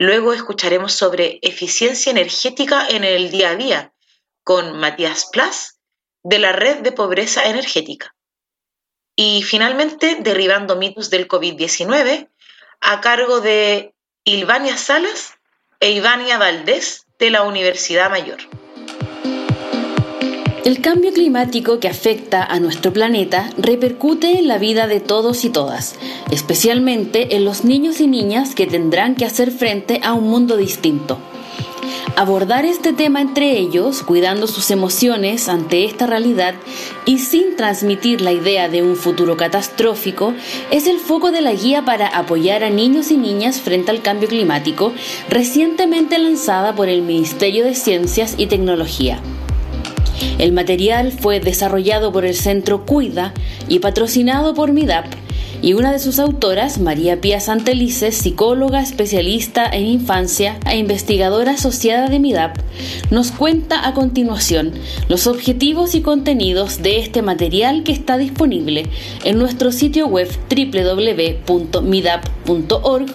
Luego 0.00 0.32
escucharemos 0.32 0.94
sobre 0.94 1.40
eficiencia 1.42 2.10
energética 2.10 2.88
en 2.88 3.04
el 3.04 3.30
día 3.30 3.50
a 3.50 3.56
día 3.56 3.92
con 4.42 4.78
Matías 4.80 5.28
Plas 5.30 5.78
de 6.22 6.38
la 6.38 6.52
Red 6.52 6.78
de 6.78 6.90
Pobreza 6.90 7.44
Energética. 7.44 8.14
Y 9.14 9.42
finalmente, 9.42 10.16
derribando 10.22 10.76
mitos 10.76 11.10
del 11.10 11.28
COVID-19 11.28 12.30
a 12.80 13.00
cargo 13.02 13.42
de 13.42 13.94
Ilvania 14.24 14.78
Salas 14.78 15.34
e 15.80 15.90
Ivania 15.90 16.38
Valdés 16.38 17.04
de 17.18 17.28
la 17.28 17.42
Universidad 17.42 18.08
Mayor. 18.08 18.38
El 20.62 20.82
cambio 20.82 21.10
climático 21.14 21.80
que 21.80 21.88
afecta 21.88 22.44
a 22.44 22.60
nuestro 22.60 22.92
planeta 22.92 23.50
repercute 23.56 24.38
en 24.38 24.46
la 24.46 24.58
vida 24.58 24.86
de 24.86 25.00
todos 25.00 25.46
y 25.46 25.48
todas, 25.48 25.94
especialmente 26.30 27.34
en 27.34 27.46
los 27.46 27.64
niños 27.64 27.98
y 27.98 28.06
niñas 28.06 28.54
que 28.54 28.66
tendrán 28.66 29.14
que 29.14 29.24
hacer 29.24 29.52
frente 29.52 30.02
a 30.04 30.12
un 30.12 30.28
mundo 30.28 30.58
distinto. 30.58 31.16
Abordar 32.14 32.66
este 32.66 32.92
tema 32.92 33.22
entre 33.22 33.58
ellos, 33.58 34.02
cuidando 34.02 34.46
sus 34.46 34.70
emociones 34.70 35.48
ante 35.48 35.84
esta 35.86 36.06
realidad 36.06 36.54
y 37.06 37.20
sin 37.20 37.56
transmitir 37.56 38.20
la 38.20 38.32
idea 38.32 38.68
de 38.68 38.82
un 38.82 38.96
futuro 38.96 39.38
catastrófico, 39.38 40.34
es 40.70 40.86
el 40.86 40.98
foco 40.98 41.30
de 41.30 41.40
la 41.40 41.54
guía 41.54 41.86
para 41.86 42.06
apoyar 42.06 42.64
a 42.64 42.70
niños 42.70 43.10
y 43.10 43.16
niñas 43.16 43.62
frente 43.62 43.92
al 43.92 44.02
cambio 44.02 44.28
climático, 44.28 44.92
recientemente 45.30 46.18
lanzada 46.18 46.74
por 46.74 46.90
el 46.90 47.00
Ministerio 47.00 47.64
de 47.64 47.74
Ciencias 47.74 48.34
y 48.36 48.46
Tecnología. 48.46 49.22
El 50.38 50.52
material 50.52 51.12
fue 51.12 51.40
desarrollado 51.40 52.12
por 52.12 52.24
el 52.24 52.34
Centro 52.34 52.86
Cuida 52.86 53.32
y 53.68 53.78
patrocinado 53.78 54.54
por 54.54 54.72
MIDAP 54.72 55.06
y 55.62 55.74
una 55.74 55.92
de 55.92 55.98
sus 55.98 56.18
autoras, 56.18 56.78
María 56.78 57.20
Pía 57.20 57.38
Santelices, 57.40 58.16
psicóloga 58.16 58.80
especialista 58.80 59.66
en 59.66 59.84
infancia 59.86 60.58
e 60.66 60.78
investigadora 60.78 61.52
asociada 61.52 62.08
de 62.08 62.18
MIDAP, 62.18 62.56
nos 63.10 63.30
cuenta 63.30 63.86
a 63.86 63.92
continuación 63.92 64.72
los 65.08 65.26
objetivos 65.26 65.94
y 65.94 66.00
contenidos 66.00 66.82
de 66.82 66.98
este 66.98 67.20
material 67.22 67.82
que 67.82 67.92
está 67.92 68.16
disponible 68.16 68.86
en 69.24 69.38
nuestro 69.38 69.72
sitio 69.72 70.06
web 70.06 70.28
www.midap.org 70.48 73.10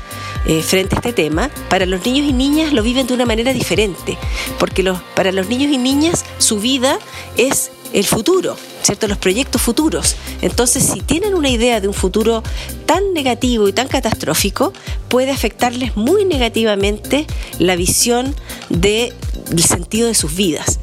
eh, 0.45 0.62
frente 0.62 0.95
a 0.95 0.99
este 0.99 1.13
tema, 1.13 1.49
para 1.69 1.86
los 1.86 2.06
niños 2.06 2.28
y 2.28 2.34
niñas 2.34 2.73
lo 2.73 2.84
viven 2.84 3.08
de 3.08 3.13
una 3.13 3.25
manera 3.25 3.54
diferente, 3.54 4.17
porque 4.58 4.84
los, 4.84 4.99
para 5.15 5.32
los 5.32 5.47
niños 5.47 5.71
y 5.71 5.78
niñas 5.78 6.25
su 6.38 6.60
vida 6.60 6.99
es 7.38 7.71
el 7.93 8.06
futuro, 8.06 8.56
¿cierto? 8.84 9.08
Los 9.08 9.17
proyectos 9.17 9.62
futuros. 9.62 10.15
Entonces, 10.41 10.84
si 10.84 11.02
tienen 11.02 11.34
una 11.34 11.49
idea 11.49 11.82
de 11.82 11.88
un 11.88 11.93
futuro 11.93 12.43
tan 12.86 13.13
negativo 13.13 13.67
y 13.67 13.73
tan 13.73 13.88
catastrófico, 13.88 14.73
puede 15.08 15.32
afectarles 15.32 15.97
muy 15.97 16.25
negativamente 16.25 17.25
la 17.58 17.75
visión 17.75 18.36
del 18.69 19.13
sentido 19.58 20.08
de 20.08 20.15
sus 20.15 20.36
vidas. 20.36 20.80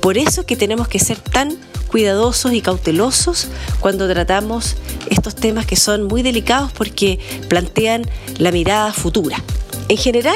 Por 0.00 0.18
eso 0.18 0.46
que 0.46 0.56
tenemos 0.56 0.88
que 0.88 0.98
ser 0.98 1.18
tan 1.18 1.56
cuidadosos 1.94 2.52
y 2.52 2.60
cautelosos 2.60 3.46
cuando 3.78 4.08
tratamos 4.08 4.74
estos 5.10 5.36
temas 5.36 5.64
que 5.64 5.76
son 5.76 6.02
muy 6.02 6.22
delicados 6.22 6.72
porque 6.72 7.20
plantean 7.48 8.02
la 8.38 8.50
mirada 8.50 8.92
futura. 8.92 9.40
En 9.88 9.96
general, 9.96 10.34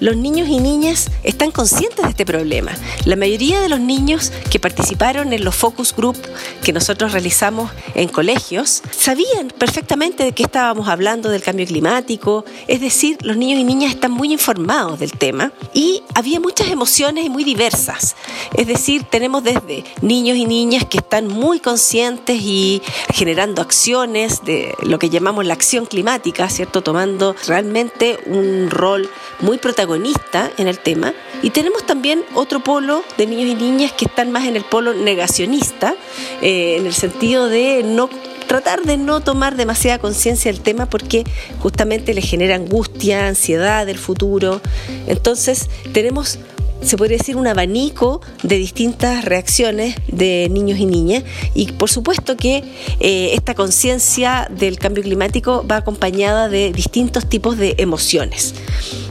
los 0.00 0.16
niños 0.16 0.48
y 0.48 0.58
niñas 0.58 1.10
están 1.22 1.50
conscientes 1.50 2.02
de 2.02 2.10
este 2.10 2.26
problema. 2.26 2.72
La 3.04 3.16
mayoría 3.16 3.60
de 3.60 3.68
los 3.68 3.80
niños 3.80 4.32
que 4.50 4.58
participaron 4.58 5.32
en 5.32 5.44
los 5.44 5.54
focus 5.54 5.94
group 5.94 6.16
que 6.64 6.72
nosotros 6.72 7.12
realizamos 7.12 7.70
en 7.94 8.08
colegios 8.08 8.82
sabían 8.90 9.48
perfectamente 9.56 10.24
de 10.24 10.32
qué 10.32 10.42
estábamos 10.42 10.88
hablando 10.88 11.28
del 11.28 11.42
cambio 11.42 11.66
climático, 11.66 12.44
es 12.66 12.80
decir, 12.80 13.18
los 13.20 13.36
niños 13.36 13.60
y 13.60 13.64
niñas 13.64 13.92
están 13.92 14.12
muy 14.12 14.32
informados 14.32 14.98
del 14.98 15.12
tema 15.12 15.52
y 15.74 16.02
había 16.14 16.40
muchas 16.40 16.68
emociones 16.68 17.28
muy 17.28 17.44
diversas. 17.44 18.16
Es 18.54 18.66
decir, 18.66 19.04
tenemos 19.04 19.44
desde 19.44 19.84
niños 20.00 20.36
y 20.38 20.46
niñas 20.46 20.84
que 20.86 20.98
están 20.98 21.28
muy 21.28 21.60
conscientes 21.60 22.40
y 22.40 22.80
generando 23.12 23.60
acciones 23.60 24.44
de 24.44 24.74
lo 24.82 24.98
que 24.98 25.10
llamamos 25.10 25.44
la 25.44 25.54
acción 25.54 25.84
climática, 25.84 26.48
¿cierto? 26.48 26.82
Tomando 26.82 27.36
realmente 27.46 28.18
un 28.26 28.70
rol 28.70 29.10
muy 29.40 29.58
protagonista 29.58 29.89
en 29.94 30.68
el 30.68 30.78
tema. 30.78 31.14
Y 31.42 31.50
tenemos 31.50 31.84
también 31.86 32.22
otro 32.34 32.60
polo 32.60 33.02
de 33.16 33.26
niños 33.26 33.50
y 33.50 33.54
niñas 33.54 33.92
que 33.92 34.04
están 34.04 34.30
más 34.30 34.46
en 34.46 34.56
el 34.56 34.64
polo 34.64 34.94
negacionista, 34.94 35.94
eh, 36.42 36.76
en 36.78 36.86
el 36.86 36.94
sentido 36.94 37.48
de 37.48 37.82
no 37.84 38.08
tratar 38.46 38.82
de 38.82 38.96
no 38.96 39.20
tomar 39.20 39.54
demasiada 39.54 40.00
conciencia 40.00 40.50
del 40.50 40.60
tema 40.60 40.86
porque 40.86 41.22
justamente 41.60 42.14
le 42.14 42.20
genera 42.20 42.56
angustia, 42.56 43.28
ansiedad 43.28 43.86
del 43.86 43.98
futuro. 43.98 44.60
Entonces 45.06 45.70
tenemos 45.92 46.40
se 46.82 46.96
podría 46.96 47.18
decir 47.18 47.36
un 47.36 47.46
abanico 47.46 48.20
de 48.42 48.56
distintas 48.56 49.24
reacciones 49.24 49.96
de 50.08 50.48
niños 50.50 50.78
y 50.78 50.86
niñas 50.86 51.24
y 51.54 51.72
por 51.72 51.90
supuesto 51.90 52.36
que 52.36 52.64
eh, 53.00 53.30
esta 53.34 53.54
conciencia 53.54 54.48
del 54.50 54.78
cambio 54.78 55.02
climático 55.02 55.64
va 55.70 55.76
acompañada 55.76 56.48
de 56.48 56.72
distintos 56.72 57.28
tipos 57.28 57.56
de 57.58 57.74
emociones. 57.78 58.54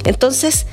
Entonces, 0.05 0.65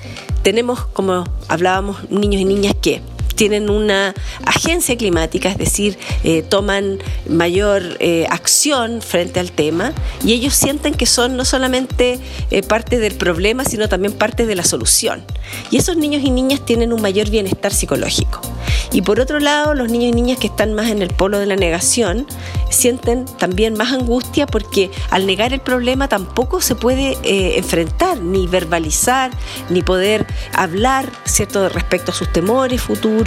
tenemos, 0.43 0.87
como 0.87 1.25
hablábamos, 1.49 2.11
niños 2.11 2.41
y 2.41 2.45
niñas 2.45 2.75
que 2.81 3.03
tienen 3.37 3.70
una 3.70 4.14
agencia 4.44 4.96
climática, 4.96 5.51
es 5.51 5.59
decir, 5.59 5.99
eh, 6.25 6.42
toman 6.42 6.99
mayor 7.29 7.83
eh, 8.01 8.27
acción 8.31 9.03
frente 9.03 9.38
al 9.38 9.53
tema 9.53 9.92
y 10.25 10.33
ellos 10.33 10.55
sienten 10.55 10.94
que 10.94 11.07
son 11.07 11.37
no 11.37 11.44
solamente 11.44 12.18
eh, 12.51 12.62
parte 12.62 12.99
del 12.99 13.14
problema, 13.14 13.64
sino 13.64 13.88
también 13.88 14.14
parte 14.14 14.46
de 14.46 14.55
la 14.55 14.64
solución. 14.64 15.25
Y 15.70 15.77
esos 15.77 15.96
niños 15.96 16.22
y 16.25 16.31
niñas 16.31 16.64
tienen 16.64 16.92
un 16.92 17.03
mayor 17.03 17.31
bienestar 17.31 17.72
psicológico. 17.72 18.40
Y 18.92 19.03
por 19.03 19.20
otro 19.20 19.38
lado, 19.38 19.75
los 19.75 19.90
niños 19.90 20.09
y 20.09 20.12
niñas 20.12 20.38
que 20.38 20.46
están 20.46 20.72
más 20.72 20.88
en 20.88 21.03
el 21.03 21.11
polo 21.11 21.38
de 21.38 21.46
la 21.46 21.57
negación 21.57 22.27
sienten 22.70 23.27
también 23.38 23.75
más 23.75 23.92
angustia 23.92 24.46
porque 24.46 24.90
al 25.11 25.27
negar 25.27 25.53
el 25.53 25.61
problema 25.61 26.09
tampoco 26.09 26.61
se 26.61 26.75
puede 26.75 27.16
enfrentar, 27.59 28.20
ni 28.20 28.46
verbalizar, 28.46 29.31
ni 29.70 29.83
poder 29.83 30.27
hablar, 30.53 31.07
¿cierto?, 31.25 31.68
respecto 31.68 32.12
a 32.12 32.14
sus 32.14 32.33
temores 32.33 32.81
futuros 32.81 33.26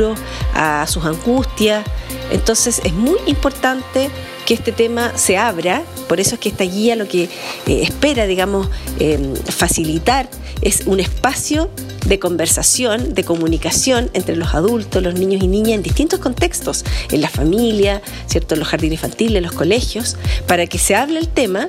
a 0.53 0.85
sus 0.88 1.05
angustias. 1.05 1.85
Entonces 2.31 2.81
es 2.83 2.93
muy 2.93 3.17
importante 3.25 4.09
que 4.45 4.53
este 4.55 4.71
tema 4.71 5.15
se 5.15 5.38
abra, 5.38 5.83
por 6.07 6.19
eso 6.19 6.35
es 6.35 6.41
que 6.41 6.49
esta 6.49 6.63
guía 6.63 6.95
lo 6.95 7.07
que 7.07 7.23
eh, 7.23 7.29
espera, 7.83 8.25
digamos, 8.25 8.67
em, 8.99 9.35
facilitar 9.35 10.27
es 10.62 10.88
un 10.88 10.99
espacio 10.99 11.69
de 12.05 12.17
conversación, 12.17 13.13
de 13.13 13.23
comunicación 13.23 14.09
entre 14.13 14.35
los 14.35 14.55
adultos, 14.55 15.03
los 15.03 15.13
niños 15.13 15.43
y 15.43 15.47
niñas 15.47 15.73
en 15.73 15.83
distintos 15.83 16.19
contextos, 16.19 16.83
en 17.12 17.21
la 17.21 17.29
familia, 17.29 18.01
¿cierto? 18.25 18.55
en 18.55 18.62
los 18.62 18.69
jardines 18.69 18.93
infantiles, 18.93 19.38
en 19.38 19.43
los 19.43 19.51
colegios, 19.51 20.17
para 20.47 20.65
que 20.65 20.79
se 20.79 20.95
hable 20.95 21.19
el 21.19 21.27
tema 21.27 21.67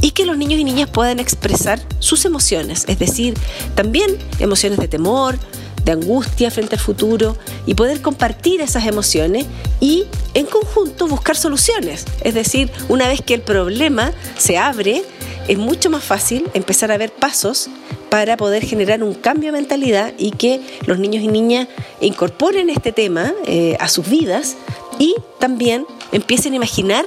y 0.00 0.10
que 0.10 0.26
los 0.26 0.36
niños 0.36 0.60
y 0.60 0.64
niñas 0.64 0.90
puedan 0.90 1.20
expresar 1.20 1.80
sus 1.98 2.24
emociones, 2.24 2.84
es 2.88 2.98
decir, 2.98 3.34
también 3.74 4.16
emociones 4.38 4.78
de 4.78 4.88
temor, 4.88 5.38
de 5.84 5.92
angustia 5.92 6.50
frente 6.50 6.76
al 6.76 6.80
futuro 6.80 7.36
y 7.66 7.74
poder 7.74 8.00
compartir 8.00 8.60
esas 8.60 8.86
emociones 8.86 9.46
y 9.80 10.04
en 10.34 10.46
conjunto 10.46 11.06
buscar 11.06 11.36
soluciones. 11.36 12.04
Es 12.22 12.34
decir, 12.34 12.70
una 12.88 13.08
vez 13.08 13.22
que 13.22 13.34
el 13.34 13.40
problema 13.40 14.12
se 14.36 14.58
abre, 14.58 15.02
es 15.48 15.58
mucho 15.58 15.90
más 15.90 16.04
fácil 16.04 16.48
empezar 16.54 16.92
a 16.92 16.98
ver 16.98 17.10
pasos 17.10 17.68
para 18.10 18.36
poder 18.36 18.64
generar 18.64 19.02
un 19.02 19.14
cambio 19.14 19.52
de 19.52 19.58
mentalidad 19.58 20.12
y 20.18 20.30
que 20.32 20.60
los 20.86 20.98
niños 20.98 21.22
y 21.22 21.28
niñas 21.28 21.68
incorporen 22.00 22.70
este 22.70 22.92
tema 22.92 23.32
eh, 23.46 23.76
a 23.80 23.88
sus 23.88 24.08
vidas 24.08 24.56
y 24.98 25.14
también 25.38 25.86
empiecen 26.12 26.52
a 26.54 26.56
imaginar 26.56 27.04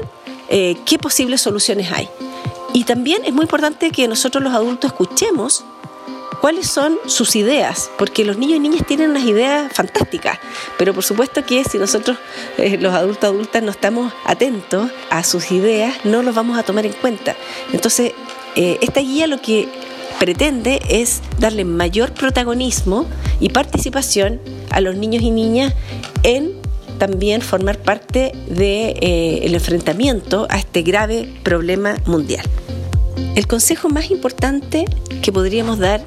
eh, 0.50 0.76
qué 0.86 0.98
posibles 0.98 1.42
soluciones 1.42 1.92
hay. 1.92 2.08
Y 2.74 2.86
también 2.86 3.24
es 3.26 3.34
muy 3.34 3.44
importante 3.44 3.92
que 3.92 4.08
nosotros 4.08 4.44
los 4.44 4.54
adultos 4.54 4.92
escuchemos 4.92 5.64
cuáles 6.42 6.68
son 6.68 6.98
sus 7.06 7.36
ideas, 7.36 7.92
porque 8.00 8.26
los 8.26 8.38
niños 8.38 8.58
y 8.58 8.60
niñas 8.60 8.86
tienen 8.86 9.12
unas 9.12 9.24
ideas 9.24 9.72
fantásticas, 9.72 10.40
pero 10.78 10.94
por 10.94 11.04
supuesto 11.04 11.46
que 11.46 11.64
si 11.64 11.78
nosotros, 11.78 12.18
eh, 12.58 12.78
los 12.80 12.94
adultos 12.94 13.30
adultas, 13.30 13.62
no 13.62 13.72
estamos 13.72 14.12
atentos 14.26 14.90
a 15.12 15.24
sus 15.24 15.52
ideas, 15.52 15.96
no 16.04 16.24
los 16.24 16.34
vamos 16.34 16.58
a 16.58 16.64
tomar 16.64 16.86
en 16.88 16.94
cuenta. 16.94 17.36
Entonces, 17.72 18.14
eh, 18.56 18.80
esta 18.82 19.02
guía 19.02 19.28
lo 19.28 19.40
que 19.40 19.70
pretende 20.20 20.82
es 20.90 21.22
darle 21.40 21.64
mayor 21.64 22.12
protagonismo 22.14 23.06
y 23.40 23.50
participación 23.50 24.42
a 24.72 24.82
los 24.82 24.96
niños 24.96 25.22
y 25.24 25.30
niñas 25.30 25.74
en 26.24 26.54
también 26.98 27.42
formar 27.42 27.78
parte 27.78 28.32
del 28.48 28.58
de, 28.58 28.90
eh, 29.02 29.54
enfrentamiento 29.54 30.48
a 30.50 30.58
este 30.58 30.82
grave 30.82 31.32
problema 31.44 31.96
mundial. 32.06 32.46
El 33.36 33.48
consejo 33.48 33.90
más 33.90 34.12
importante 34.12 34.86
que 35.22 35.32
podríamos 35.32 35.80
dar 35.80 36.04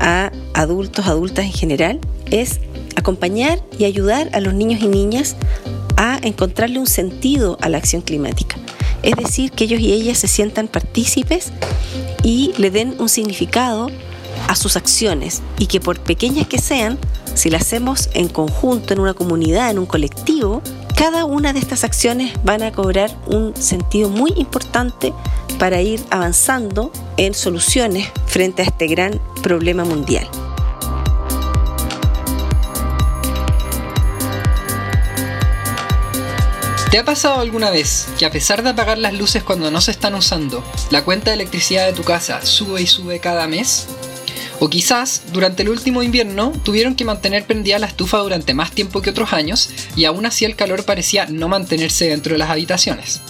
a 0.00 0.32
adultos, 0.54 1.06
adultas 1.06 1.44
en 1.44 1.52
general, 1.52 2.00
es 2.30 2.60
acompañar 2.96 3.62
y 3.78 3.84
ayudar 3.84 4.30
a 4.32 4.40
los 4.40 4.54
niños 4.54 4.82
y 4.82 4.88
niñas 4.88 5.36
a 5.96 6.18
encontrarle 6.22 6.78
un 6.78 6.86
sentido 6.86 7.58
a 7.60 7.68
la 7.68 7.78
acción 7.78 8.02
climática. 8.02 8.56
Es 9.02 9.16
decir, 9.16 9.52
que 9.52 9.64
ellos 9.64 9.80
y 9.80 9.92
ellas 9.92 10.18
se 10.18 10.28
sientan 10.28 10.68
partícipes 10.68 11.52
y 12.22 12.52
le 12.58 12.70
den 12.70 12.96
un 12.98 13.08
significado 13.08 13.88
a 14.48 14.56
sus 14.56 14.76
acciones 14.76 15.42
y 15.58 15.66
que 15.66 15.80
por 15.80 16.00
pequeñas 16.00 16.46
que 16.46 16.58
sean, 16.58 16.98
si 17.34 17.50
las 17.50 17.62
hacemos 17.62 18.10
en 18.14 18.28
conjunto, 18.28 18.92
en 18.92 19.00
una 19.00 19.14
comunidad, 19.14 19.70
en 19.70 19.78
un 19.78 19.86
colectivo, 19.86 20.62
cada 21.00 21.24
una 21.24 21.54
de 21.54 21.60
estas 21.60 21.82
acciones 21.82 22.34
van 22.44 22.62
a 22.62 22.72
cobrar 22.72 23.10
un 23.26 23.56
sentido 23.56 24.10
muy 24.10 24.34
importante 24.36 25.14
para 25.58 25.80
ir 25.80 26.04
avanzando 26.10 26.92
en 27.16 27.32
soluciones 27.32 28.10
frente 28.26 28.60
a 28.60 28.66
este 28.66 28.86
gran 28.86 29.18
problema 29.42 29.86
mundial. 29.86 30.28
¿Te 36.90 36.98
ha 36.98 37.04
pasado 37.06 37.40
alguna 37.40 37.70
vez 37.70 38.08
que 38.18 38.26
a 38.26 38.30
pesar 38.30 38.62
de 38.62 38.68
apagar 38.68 38.98
las 38.98 39.14
luces 39.14 39.42
cuando 39.42 39.70
no 39.70 39.80
se 39.80 39.92
están 39.92 40.14
usando, 40.14 40.62
la 40.90 41.02
cuenta 41.02 41.30
de 41.30 41.36
electricidad 41.36 41.86
de 41.86 41.94
tu 41.94 42.04
casa 42.04 42.44
sube 42.44 42.82
y 42.82 42.86
sube 42.86 43.20
cada 43.20 43.46
mes? 43.46 43.86
O 44.60 44.68
quizás, 44.68 45.22
durante 45.32 45.62
el 45.62 45.70
último 45.70 46.02
invierno, 46.02 46.52
tuvieron 46.62 46.94
que 46.94 47.06
mantener 47.06 47.46
prendida 47.46 47.78
la 47.78 47.86
estufa 47.86 48.18
durante 48.18 48.52
más 48.52 48.72
tiempo 48.72 49.00
que 49.00 49.08
otros 49.08 49.32
años 49.32 49.70
y 49.96 50.04
aún 50.04 50.26
así 50.26 50.44
el 50.44 50.54
calor 50.54 50.84
parecía 50.84 51.24
no 51.26 51.48
mantenerse 51.48 52.08
dentro 52.08 52.34
de 52.34 52.38
las 52.38 52.50
habitaciones. 52.50 53.22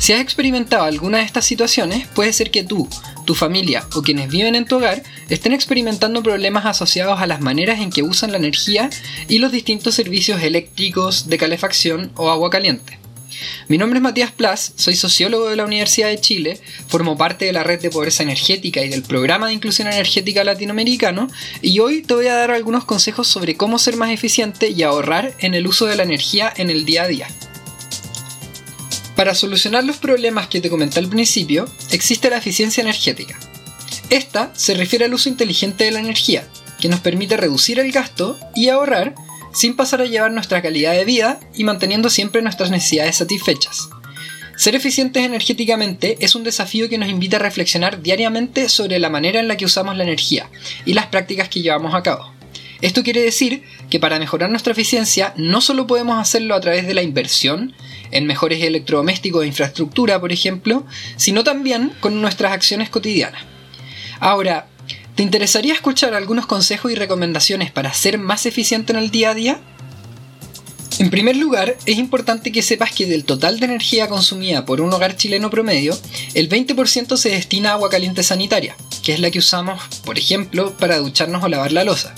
Si 0.00 0.12
has 0.12 0.20
experimentado 0.20 0.82
alguna 0.82 1.18
de 1.18 1.24
estas 1.24 1.44
situaciones, 1.44 2.08
puede 2.08 2.32
ser 2.32 2.50
que 2.50 2.64
tú, 2.64 2.88
tu 3.24 3.36
familia 3.36 3.86
o 3.94 4.02
quienes 4.02 4.28
viven 4.28 4.56
en 4.56 4.66
tu 4.66 4.76
hogar 4.76 5.04
estén 5.28 5.52
experimentando 5.52 6.24
problemas 6.24 6.66
asociados 6.66 7.20
a 7.20 7.26
las 7.26 7.40
maneras 7.40 7.80
en 7.80 7.90
que 7.90 8.02
usan 8.02 8.32
la 8.32 8.38
energía 8.38 8.90
y 9.28 9.38
los 9.38 9.52
distintos 9.52 9.94
servicios 9.94 10.42
eléctricos, 10.42 11.28
de 11.28 11.38
calefacción 11.38 12.10
o 12.16 12.30
agua 12.30 12.50
caliente. 12.50 13.03
Mi 13.68 13.78
nombre 13.78 13.98
es 13.98 14.02
Matías 14.02 14.32
Plas, 14.32 14.72
soy 14.76 14.94
sociólogo 14.94 15.48
de 15.48 15.56
la 15.56 15.64
Universidad 15.64 16.08
de 16.08 16.20
Chile, 16.20 16.60
formo 16.88 17.16
parte 17.16 17.44
de 17.46 17.52
la 17.52 17.62
red 17.62 17.80
de 17.80 17.90
pobreza 17.90 18.22
energética 18.22 18.82
y 18.82 18.88
del 18.88 19.02
programa 19.02 19.46
de 19.46 19.54
inclusión 19.54 19.88
energética 19.88 20.44
latinoamericano 20.44 21.28
y 21.62 21.78
hoy 21.80 22.02
te 22.02 22.14
voy 22.14 22.26
a 22.26 22.34
dar 22.34 22.50
algunos 22.50 22.84
consejos 22.84 23.28
sobre 23.28 23.56
cómo 23.56 23.78
ser 23.78 23.96
más 23.96 24.10
eficiente 24.10 24.70
y 24.70 24.82
ahorrar 24.82 25.34
en 25.38 25.54
el 25.54 25.66
uso 25.66 25.86
de 25.86 25.96
la 25.96 26.02
energía 26.02 26.52
en 26.56 26.70
el 26.70 26.84
día 26.84 27.04
a 27.04 27.08
día. 27.08 27.28
Para 29.16 29.34
solucionar 29.34 29.84
los 29.84 29.96
problemas 29.96 30.48
que 30.48 30.60
te 30.60 30.70
comenté 30.70 30.98
al 30.98 31.08
principio, 31.08 31.68
existe 31.90 32.30
la 32.30 32.38
eficiencia 32.38 32.82
energética. 32.82 33.38
Esta 34.10 34.52
se 34.54 34.74
refiere 34.74 35.04
al 35.04 35.14
uso 35.14 35.28
inteligente 35.28 35.84
de 35.84 35.92
la 35.92 36.00
energía, 36.00 36.46
que 36.80 36.88
nos 36.88 37.00
permite 37.00 37.36
reducir 37.36 37.78
el 37.78 37.92
gasto 37.92 38.38
y 38.54 38.68
ahorrar 38.68 39.14
sin 39.54 39.76
pasar 39.76 40.02
a 40.02 40.06
llevar 40.06 40.32
nuestra 40.32 40.60
calidad 40.60 40.92
de 40.92 41.06
vida 41.06 41.40
y 41.54 41.64
manteniendo 41.64 42.10
siempre 42.10 42.42
nuestras 42.42 42.70
necesidades 42.70 43.16
satisfechas. 43.16 43.88
Ser 44.56 44.74
eficientes 44.74 45.24
energéticamente 45.24 46.16
es 46.20 46.34
un 46.34 46.44
desafío 46.44 46.88
que 46.88 46.98
nos 46.98 47.08
invita 47.08 47.36
a 47.36 47.40
reflexionar 47.40 48.02
diariamente 48.02 48.68
sobre 48.68 48.98
la 48.98 49.10
manera 49.10 49.40
en 49.40 49.48
la 49.48 49.56
que 49.56 49.64
usamos 49.64 49.96
la 49.96 50.04
energía 50.04 50.48
y 50.84 50.92
las 50.92 51.06
prácticas 51.06 51.48
que 51.48 51.62
llevamos 51.62 51.94
a 51.94 52.02
cabo. 52.02 52.32
Esto 52.80 53.02
quiere 53.02 53.22
decir 53.22 53.62
que 53.88 53.98
para 53.98 54.18
mejorar 54.18 54.50
nuestra 54.50 54.72
eficiencia 54.72 55.32
no 55.36 55.60
solo 55.60 55.86
podemos 55.86 56.20
hacerlo 56.20 56.54
a 56.54 56.60
través 56.60 56.86
de 56.86 56.94
la 56.94 57.02
inversión 57.02 57.74
en 58.10 58.26
mejores 58.26 58.62
electrodomésticos 58.62 59.42
e 59.42 59.48
infraestructura, 59.48 60.20
por 60.20 60.32
ejemplo, 60.32 60.84
sino 61.16 61.44
también 61.44 61.92
con 62.00 62.20
nuestras 62.20 62.52
acciones 62.52 62.90
cotidianas. 62.90 63.42
Ahora, 64.20 64.68
¿Te 65.14 65.22
interesaría 65.22 65.74
escuchar 65.74 66.12
algunos 66.14 66.46
consejos 66.46 66.90
y 66.90 66.96
recomendaciones 66.96 67.70
para 67.70 67.94
ser 67.94 68.18
más 68.18 68.46
eficiente 68.46 68.92
en 68.92 68.98
el 68.98 69.10
día 69.10 69.30
a 69.30 69.34
día? 69.34 69.60
En 70.98 71.08
primer 71.10 71.36
lugar, 71.36 71.76
es 71.86 71.98
importante 71.98 72.50
que 72.50 72.62
sepas 72.62 72.90
que 72.90 73.06
del 73.06 73.24
total 73.24 73.60
de 73.60 73.66
energía 73.66 74.08
consumida 74.08 74.64
por 74.64 74.80
un 74.80 74.92
hogar 74.92 75.16
chileno 75.16 75.50
promedio, 75.50 75.96
el 76.34 76.48
20% 76.48 77.16
se 77.16 77.28
destina 77.28 77.70
a 77.70 77.72
agua 77.74 77.90
caliente 77.90 78.24
sanitaria, 78.24 78.76
que 79.04 79.12
es 79.12 79.20
la 79.20 79.30
que 79.30 79.38
usamos, 79.38 79.80
por 80.04 80.18
ejemplo, 80.18 80.76
para 80.78 80.98
ducharnos 80.98 81.44
o 81.44 81.48
lavar 81.48 81.70
la 81.70 81.84
losa. 81.84 82.12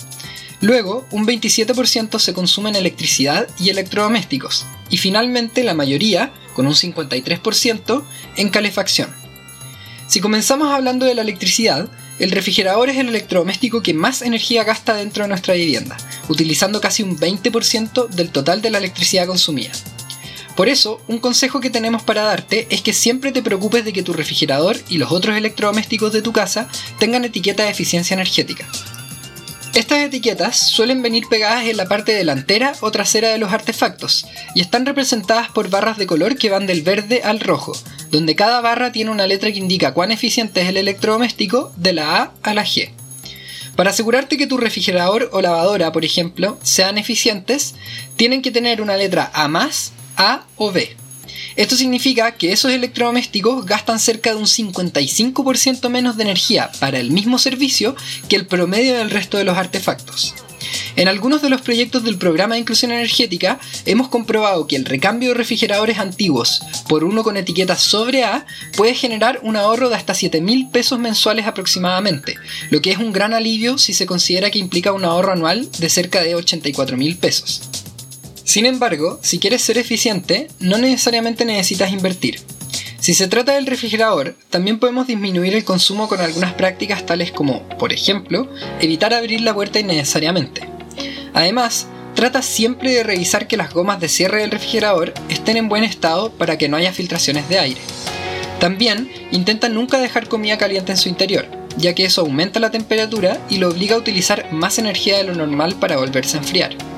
Luego, 0.62 1.06
un 1.10 1.26
27% 1.26 2.18
se 2.18 2.32
consume 2.32 2.70
en 2.70 2.76
electricidad 2.76 3.46
y 3.58 3.68
electrodomésticos, 3.68 4.64
y 4.88 4.96
finalmente 4.96 5.64
la 5.64 5.74
mayoría, 5.74 6.32
con 6.54 6.66
un 6.66 6.74
53%, 6.74 8.04
en 8.36 8.48
calefacción. 8.48 9.14
Si 10.06 10.20
comenzamos 10.20 10.68
hablando 10.72 11.04
de 11.04 11.14
la 11.14 11.22
electricidad, 11.22 11.90
el 12.18 12.30
refrigerador 12.30 12.88
es 12.88 12.96
el 12.96 13.08
electrodoméstico 13.08 13.82
que 13.82 13.94
más 13.94 14.22
energía 14.22 14.64
gasta 14.64 14.94
dentro 14.94 15.24
de 15.24 15.28
nuestra 15.28 15.54
vivienda, 15.54 15.96
utilizando 16.28 16.80
casi 16.80 17.02
un 17.02 17.18
20% 17.18 18.08
del 18.08 18.30
total 18.30 18.62
de 18.62 18.70
la 18.70 18.78
electricidad 18.78 19.26
consumida. 19.26 19.72
Por 20.56 20.70
eso, 20.70 21.02
un 21.06 21.18
consejo 21.18 21.60
que 21.60 21.68
tenemos 21.68 22.02
para 22.02 22.22
darte 22.22 22.66
es 22.70 22.80
que 22.80 22.94
siempre 22.94 23.30
te 23.30 23.42
preocupes 23.42 23.84
de 23.84 23.92
que 23.92 24.02
tu 24.02 24.14
refrigerador 24.14 24.78
y 24.88 24.96
los 24.96 25.12
otros 25.12 25.36
electrodomésticos 25.36 26.14
de 26.14 26.22
tu 26.22 26.32
casa 26.32 26.68
tengan 26.98 27.26
etiqueta 27.26 27.64
de 27.64 27.70
eficiencia 27.70 28.14
energética. 28.14 28.66
Estas 29.76 29.98
etiquetas 29.98 30.56
suelen 30.56 31.02
venir 31.02 31.28
pegadas 31.28 31.66
en 31.66 31.76
la 31.76 31.84
parte 31.84 32.14
delantera 32.14 32.72
o 32.80 32.90
trasera 32.90 33.28
de 33.28 33.36
los 33.36 33.52
artefactos 33.52 34.26
y 34.54 34.62
están 34.62 34.86
representadas 34.86 35.50
por 35.50 35.68
barras 35.68 35.98
de 35.98 36.06
color 36.06 36.38
que 36.38 36.48
van 36.48 36.66
del 36.66 36.80
verde 36.80 37.20
al 37.22 37.40
rojo, 37.40 37.76
donde 38.10 38.34
cada 38.34 38.62
barra 38.62 38.90
tiene 38.90 39.10
una 39.10 39.26
letra 39.26 39.52
que 39.52 39.58
indica 39.58 39.92
cuán 39.92 40.12
eficiente 40.12 40.62
es 40.62 40.70
el 40.70 40.78
electrodoméstico 40.78 41.74
de 41.76 41.92
la 41.92 42.22
A 42.22 42.32
a 42.42 42.54
la 42.54 42.64
G. 42.64 42.88
Para 43.76 43.90
asegurarte 43.90 44.38
que 44.38 44.46
tu 44.46 44.56
refrigerador 44.56 45.28
o 45.34 45.42
lavadora, 45.42 45.92
por 45.92 46.06
ejemplo, 46.06 46.58
sean 46.62 46.96
eficientes, 46.96 47.74
tienen 48.16 48.40
que 48.40 48.50
tener 48.50 48.80
una 48.80 48.96
letra 48.96 49.30
A 49.34 49.46
más, 49.46 49.92
A 50.16 50.46
o 50.56 50.72
B. 50.72 50.96
Esto 51.56 51.76
significa 51.76 52.32
que 52.32 52.52
esos 52.52 52.72
electrodomésticos 52.72 53.66
gastan 53.66 53.98
cerca 53.98 54.30
de 54.30 54.36
un 54.36 54.46
55% 54.46 55.88
menos 55.88 56.16
de 56.16 56.24
energía 56.24 56.70
para 56.80 56.98
el 56.98 57.10
mismo 57.10 57.38
servicio 57.38 57.96
que 58.28 58.36
el 58.36 58.46
promedio 58.46 58.96
del 58.96 59.10
resto 59.10 59.38
de 59.38 59.44
los 59.44 59.56
artefactos. 59.56 60.34
En 60.96 61.08
algunos 61.08 61.42
de 61.42 61.50
los 61.50 61.60
proyectos 61.60 62.04
del 62.04 62.18
programa 62.18 62.54
de 62.54 62.60
inclusión 62.60 62.90
energética 62.90 63.58
hemos 63.84 64.08
comprobado 64.08 64.66
que 64.66 64.76
el 64.76 64.84
recambio 64.84 65.30
de 65.30 65.34
refrigeradores 65.34 65.98
antiguos 65.98 66.62
por 66.88 67.04
uno 67.04 67.22
con 67.22 67.36
etiqueta 67.36 67.76
sobre 67.76 68.24
A 68.24 68.46
puede 68.76 68.94
generar 68.94 69.40
un 69.42 69.56
ahorro 69.56 69.88
de 69.88 69.96
hasta 69.96 70.14
7 70.14 70.40
mil 70.40 70.68
pesos 70.70 70.98
mensuales 70.98 71.46
aproximadamente, 71.46 72.36
lo 72.70 72.80
que 72.80 72.92
es 72.92 72.98
un 72.98 73.12
gran 73.12 73.34
alivio 73.34 73.78
si 73.78 73.92
se 73.92 74.06
considera 74.06 74.50
que 74.50 74.58
implica 74.58 74.92
un 74.92 75.04
ahorro 75.04 75.32
anual 75.32 75.68
de 75.78 75.88
cerca 75.90 76.22
de 76.22 76.34
84 76.34 76.96
mil 76.96 77.16
pesos. 77.16 77.62
Sin 78.46 78.64
embargo, 78.64 79.18
si 79.22 79.40
quieres 79.40 79.60
ser 79.60 79.76
eficiente, 79.76 80.46
no 80.60 80.78
necesariamente 80.78 81.44
necesitas 81.44 81.92
invertir. 81.92 82.38
Si 83.00 83.12
se 83.12 83.26
trata 83.26 83.54
del 83.54 83.66
refrigerador, 83.66 84.36
también 84.50 84.78
podemos 84.78 85.08
disminuir 85.08 85.52
el 85.56 85.64
consumo 85.64 86.06
con 86.06 86.20
algunas 86.20 86.54
prácticas 86.54 87.04
tales 87.04 87.32
como, 87.32 87.68
por 87.70 87.92
ejemplo, 87.92 88.48
evitar 88.80 89.12
abrir 89.12 89.40
la 89.40 89.52
puerta 89.52 89.80
innecesariamente. 89.80 90.62
Además, 91.34 91.88
trata 92.14 92.40
siempre 92.40 92.92
de 92.92 93.02
revisar 93.02 93.48
que 93.48 93.56
las 93.56 93.74
gomas 93.74 93.98
de 93.98 94.08
cierre 94.08 94.42
del 94.42 94.52
refrigerador 94.52 95.12
estén 95.28 95.56
en 95.56 95.68
buen 95.68 95.82
estado 95.82 96.30
para 96.30 96.56
que 96.56 96.68
no 96.68 96.76
haya 96.76 96.92
filtraciones 96.92 97.48
de 97.48 97.58
aire. 97.58 97.80
También 98.60 99.10
intenta 99.32 99.68
nunca 99.68 99.98
dejar 99.98 100.28
comida 100.28 100.56
caliente 100.56 100.92
en 100.92 100.98
su 100.98 101.08
interior, 101.08 101.48
ya 101.78 101.96
que 101.96 102.04
eso 102.04 102.20
aumenta 102.20 102.60
la 102.60 102.70
temperatura 102.70 103.44
y 103.50 103.58
lo 103.58 103.70
obliga 103.70 103.96
a 103.96 103.98
utilizar 103.98 104.52
más 104.52 104.78
energía 104.78 105.16
de 105.16 105.24
lo 105.24 105.34
normal 105.34 105.74
para 105.80 105.96
volverse 105.96 106.36
a 106.36 106.40
enfriar. 106.40 106.95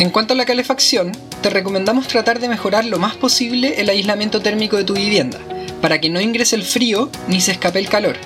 En 0.00 0.08
cuanto 0.08 0.32
a 0.32 0.36
la 0.36 0.46
calefacción, 0.46 1.12
te 1.42 1.50
recomendamos 1.50 2.08
tratar 2.08 2.40
de 2.40 2.48
mejorar 2.48 2.86
lo 2.86 2.98
más 2.98 3.16
posible 3.16 3.82
el 3.82 3.90
aislamiento 3.90 4.40
térmico 4.40 4.78
de 4.78 4.84
tu 4.84 4.94
vivienda, 4.94 5.38
para 5.82 6.00
que 6.00 6.08
no 6.08 6.22
ingrese 6.22 6.56
el 6.56 6.62
frío 6.62 7.10
ni 7.28 7.42
se 7.42 7.52
escape 7.52 7.80
el 7.80 7.90
calor, 7.90 8.16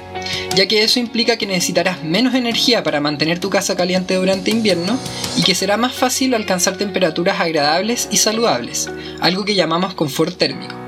ya 0.54 0.68
que 0.68 0.84
eso 0.84 1.00
implica 1.00 1.36
que 1.36 1.48
necesitarás 1.48 2.04
menos 2.04 2.34
energía 2.34 2.84
para 2.84 3.00
mantener 3.00 3.40
tu 3.40 3.50
casa 3.50 3.74
caliente 3.74 4.14
durante 4.14 4.52
invierno 4.52 4.96
y 5.36 5.42
que 5.42 5.56
será 5.56 5.76
más 5.76 5.92
fácil 5.92 6.34
alcanzar 6.34 6.76
temperaturas 6.76 7.40
agradables 7.40 8.06
y 8.12 8.18
saludables, 8.18 8.88
algo 9.18 9.44
que 9.44 9.56
llamamos 9.56 9.94
confort 9.94 10.38
térmico. 10.38 10.83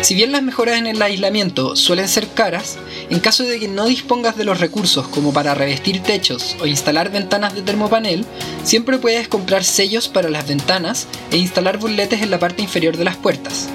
Si 0.00 0.14
bien 0.14 0.32
las 0.32 0.42
mejoras 0.42 0.78
en 0.78 0.86
el 0.86 1.02
aislamiento 1.02 1.74
suelen 1.76 2.08
ser 2.08 2.28
caras, 2.28 2.78
en 3.10 3.18
caso 3.20 3.44
de 3.44 3.58
que 3.58 3.68
no 3.68 3.86
dispongas 3.86 4.36
de 4.36 4.44
los 4.44 4.60
recursos 4.60 5.08
como 5.08 5.32
para 5.32 5.54
revestir 5.54 6.02
techos 6.02 6.56
o 6.60 6.66
instalar 6.66 7.10
ventanas 7.10 7.54
de 7.54 7.62
termopanel, 7.62 8.24
siempre 8.62 8.98
puedes 8.98 9.28
comprar 9.28 9.64
sellos 9.64 10.08
para 10.08 10.30
las 10.30 10.46
ventanas 10.46 11.08
e 11.32 11.36
instalar 11.36 11.78
burletes 11.78 12.22
en 12.22 12.30
la 12.30 12.38
parte 12.38 12.62
inferior 12.62 12.96
de 12.96 13.04
las 13.04 13.16
puertas. 13.16 13.68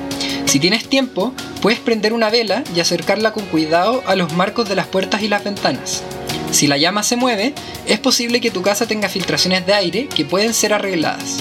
Si 0.45 0.59
tienes 0.59 0.87
tiempo, 0.87 1.33
puedes 1.61 1.79
prender 1.79 2.13
una 2.13 2.29
vela 2.29 2.63
y 2.75 2.79
acercarla 2.79 3.33
con 3.33 3.45
cuidado 3.45 4.01
a 4.05 4.15
los 4.15 4.33
marcos 4.33 4.69
de 4.69 4.75
las 4.75 4.87
puertas 4.87 5.21
y 5.23 5.27
las 5.27 5.43
ventanas. 5.43 6.03
Si 6.51 6.67
la 6.67 6.77
llama 6.77 7.03
se 7.03 7.15
mueve, 7.15 7.53
es 7.85 7.99
posible 7.99 8.39
que 8.39 8.51
tu 8.51 8.61
casa 8.61 8.85
tenga 8.85 9.09
filtraciones 9.09 9.65
de 9.65 9.73
aire 9.73 10.07
que 10.07 10.25
pueden 10.25 10.53
ser 10.53 10.73
arregladas. 10.73 11.39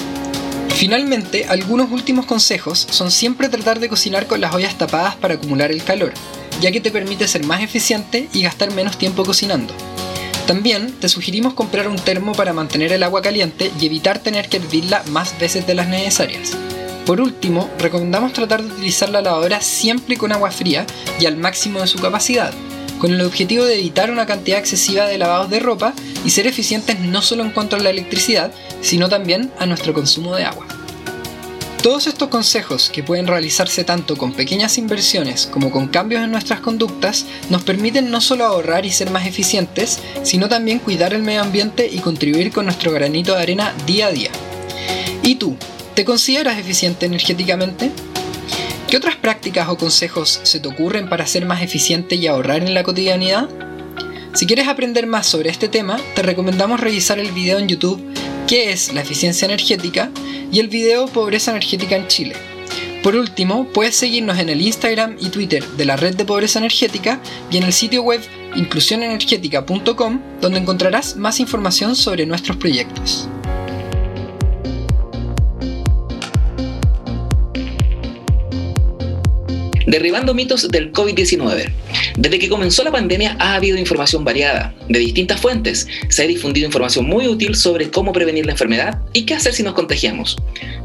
Finalmente, 0.74 1.46
algunos 1.48 1.90
últimos 1.92 2.26
consejos 2.26 2.86
son 2.90 3.10
siempre 3.10 3.48
tratar 3.48 3.78
de 3.78 3.88
cocinar 3.88 4.26
con 4.26 4.40
las 4.40 4.54
ollas 4.54 4.76
tapadas 4.76 5.16
para 5.16 5.34
acumular 5.34 5.70
el 5.70 5.84
calor, 5.84 6.12
ya 6.60 6.72
que 6.72 6.80
te 6.80 6.90
permite 6.90 7.28
ser 7.28 7.44
más 7.44 7.62
eficiente 7.62 8.28
y 8.32 8.42
gastar 8.42 8.72
menos 8.72 8.98
tiempo 8.98 9.24
cocinando. 9.24 9.74
También 10.46 10.92
te 10.92 11.08
sugerimos 11.08 11.54
comprar 11.54 11.86
un 11.86 11.96
termo 11.96 12.32
para 12.32 12.52
mantener 12.52 12.92
el 12.92 13.04
agua 13.04 13.22
caliente 13.22 13.70
y 13.80 13.86
evitar 13.86 14.18
tener 14.18 14.48
que 14.48 14.56
hervirla 14.56 15.04
más 15.10 15.38
veces 15.38 15.66
de 15.66 15.74
las 15.74 15.88
necesarias. 15.88 16.56
Por 17.06 17.20
último, 17.20 17.70
recomendamos 17.78 18.32
tratar 18.32 18.62
de 18.62 18.72
utilizar 18.72 19.08
la 19.08 19.22
lavadora 19.22 19.60
siempre 19.60 20.16
con 20.16 20.32
agua 20.32 20.50
fría 20.50 20.86
y 21.20 21.26
al 21.26 21.36
máximo 21.36 21.80
de 21.80 21.86
su 21.86 21.98
capacidad, 21.98 22.52
con 23.02 23.12
el 23.12 23.22
objetivo 23.22 23.64
de 23.64 23.80
evitar 23.80 24.12
una 24.12 24.26
cantidad 24.26 24.60
excesiva 24.60 25.06
de 25.06 25.18
lavados 25.18 25.50
de 25.50 25.58
ropa 25.58 25.92
y 26.24 26.30
ser 26.30 26.46
eficientes 26.46 27.00
no 27.00 27.20
solo 27.20 27.42
en 27.42 27.50
cuanto 27.50 27.74
a 27.74 27.80
la 27.80 27.90
electricidad, 27.90 28.52
sino 28.80 29.08
también 29.08 29.50
a 29.58 29.66
nuestro 29.66 29.92
consumo 29.92 30.36
de 30.36 30.44
agua. 30.44 30.68
Todos 31.82 32.06
estos 32.06 32.28
consejos, 32.28 32.90
que 32.90 33.02
pueden 33.02 33.26
realizarse 33.26 33.82
tanto 33.82 34.16
con 34.16 34.32
pequeñas 34.34 34.78
inversiones 34.78 35.48
como 35.52 35.72
con 35.72 35.88
cambios 35.88 36.22
en 36.22 36.30
nuestras 36.30 36.60
conductas, 36.60 37.26
nos 37.50 37.64
permiten 37.64 38.08
no 38.08 38.20
solo 38.20 38.44
ahorrar 38.44 38.86
y 38.86 38.92
ser 38.92 39.10
más 39.10 39.26
eficientes, 39.26 39.98
sino 40.22 40.48
también 40.48 40.78
cuidar 40.78 41.12
el 41.12 41.24
medio 41.24 41.42
ambiente 41.42 41.90
y 41.92 41.98
contribuir 41.98 42.52
con 42.52 42.66
nuestro 42.66 42.92
granito 42.92 43.34
de 43.34 43.42
arena 43.42 43.74
día 43.84 44.06
a 44.06 44.12
día. 44.12 44.30
¿Y 45.24 45.34
tú? 45.34 45.56
¿Te 45.96 46.04
consideras 46.04 46.56
eficiente 46.56 47.06
energéticamente? 47.06 47.90
¿Qué 48.92 48.98
otras 48.98 49.16
prácticas 49.16 49.70
o 49.70 49.78
consejos 49.78 50.40
se 50.42 50.60
te 50.60 50.68
ocurren 50.68 51.08
para 51.08 51.26
ser 51.26 51.46
más 51.46 51.62
eficiente 51.62 52.16
y 52.16 52.26
ahorrar 52.26 52.62
en 52.62 52.74
la 52.74 52.82
cotidianidad? 52.82 53.48
Si 54.34 54.44
quieres 54.44 54.68
aprender 54.68 55.06
más 55.06 55.26
sobre 55.26 55.48
este 55.48 55.66
tema, 55.68 55.98
te 56.14 56.20
recomendamos 56.20 56.78
revisar 56.78 57.18
el 57.18 57.32
video 57.32 57.58
en 57.58 57.68
YouTube 57.68 58.02
¿Qué 58.46 58.70
es 58.70 58.92
la 58.92 59.00
eficiencia 59.00 59.46
energética? 59.46 60.10
y 60.52 60.60
el 60.60 60.68
video 60.68 61.06
Pobreza 61.06 61.52
energética 61.52 61.96
en 61.96 62.06
Chile. 62.08 62.36
Por 63.02 63.16
último, 63.16 63.66
puedes 63.72 63.96
seguirnos 63.96 64.38
en 64.38 64.50
el 64.50 64.60
Instagram 64.60 65.16
y 65.18 65.30
Twitter 65.30 65.64
de 65.66 65.86
la 65.86 65.96
Red 65.96 66.16
de 66.16 66.26
Pobreza 66.26 66.58
Energética 66.58 67.18
y 67.50 67.56
en 67.56 67.62
el 67.62 67.72
sitio 67.72 68.02
web 68.02 68.20
inclusionenergética.com 68.56 70.20
donde 70.42 70.58
encontrarás 70.58 71.16
más 71.16 71.40
información 71.40 71.96
sobre 71.96 72.26
nuestros 72.26 72.58
proyectos. 72.58 73.26
Derribando 79.92 80.32
mitos 80.32 80.70
del 80.70 80.90
COVID-19. 80.90 81.70
Desde 82.16 82.38
que 82.38 82.48
comenzó 82.48 82.82
la 82.82 82.90
pandemia 82.90 83.36
ha 83.38 83.56
habido 83.56 83.76
información 83.76 84.24
variada, 84.24 84.74
de 84.88 84.98
distintas 84.98 85.38
fuentes. 85.38 85.86
Se 86.08 86.22
ha 86.22 86.26
difundido 86.26 86.64
información 86.64 87.04
muy 87.04 87.28
útil 87.28 87.54
sobre 87.54 87.90
cómo 87.90 88.10
prevenir 88.10 88.46
la 88.46 88.52
enfermedad 88.52 89.02
y 89.12 89.26
qué 89.26 89.34
hacer 89.34 89.52
si 89.52 89.62
nos 89.62 89.74
contagiamos. 89.74 90.38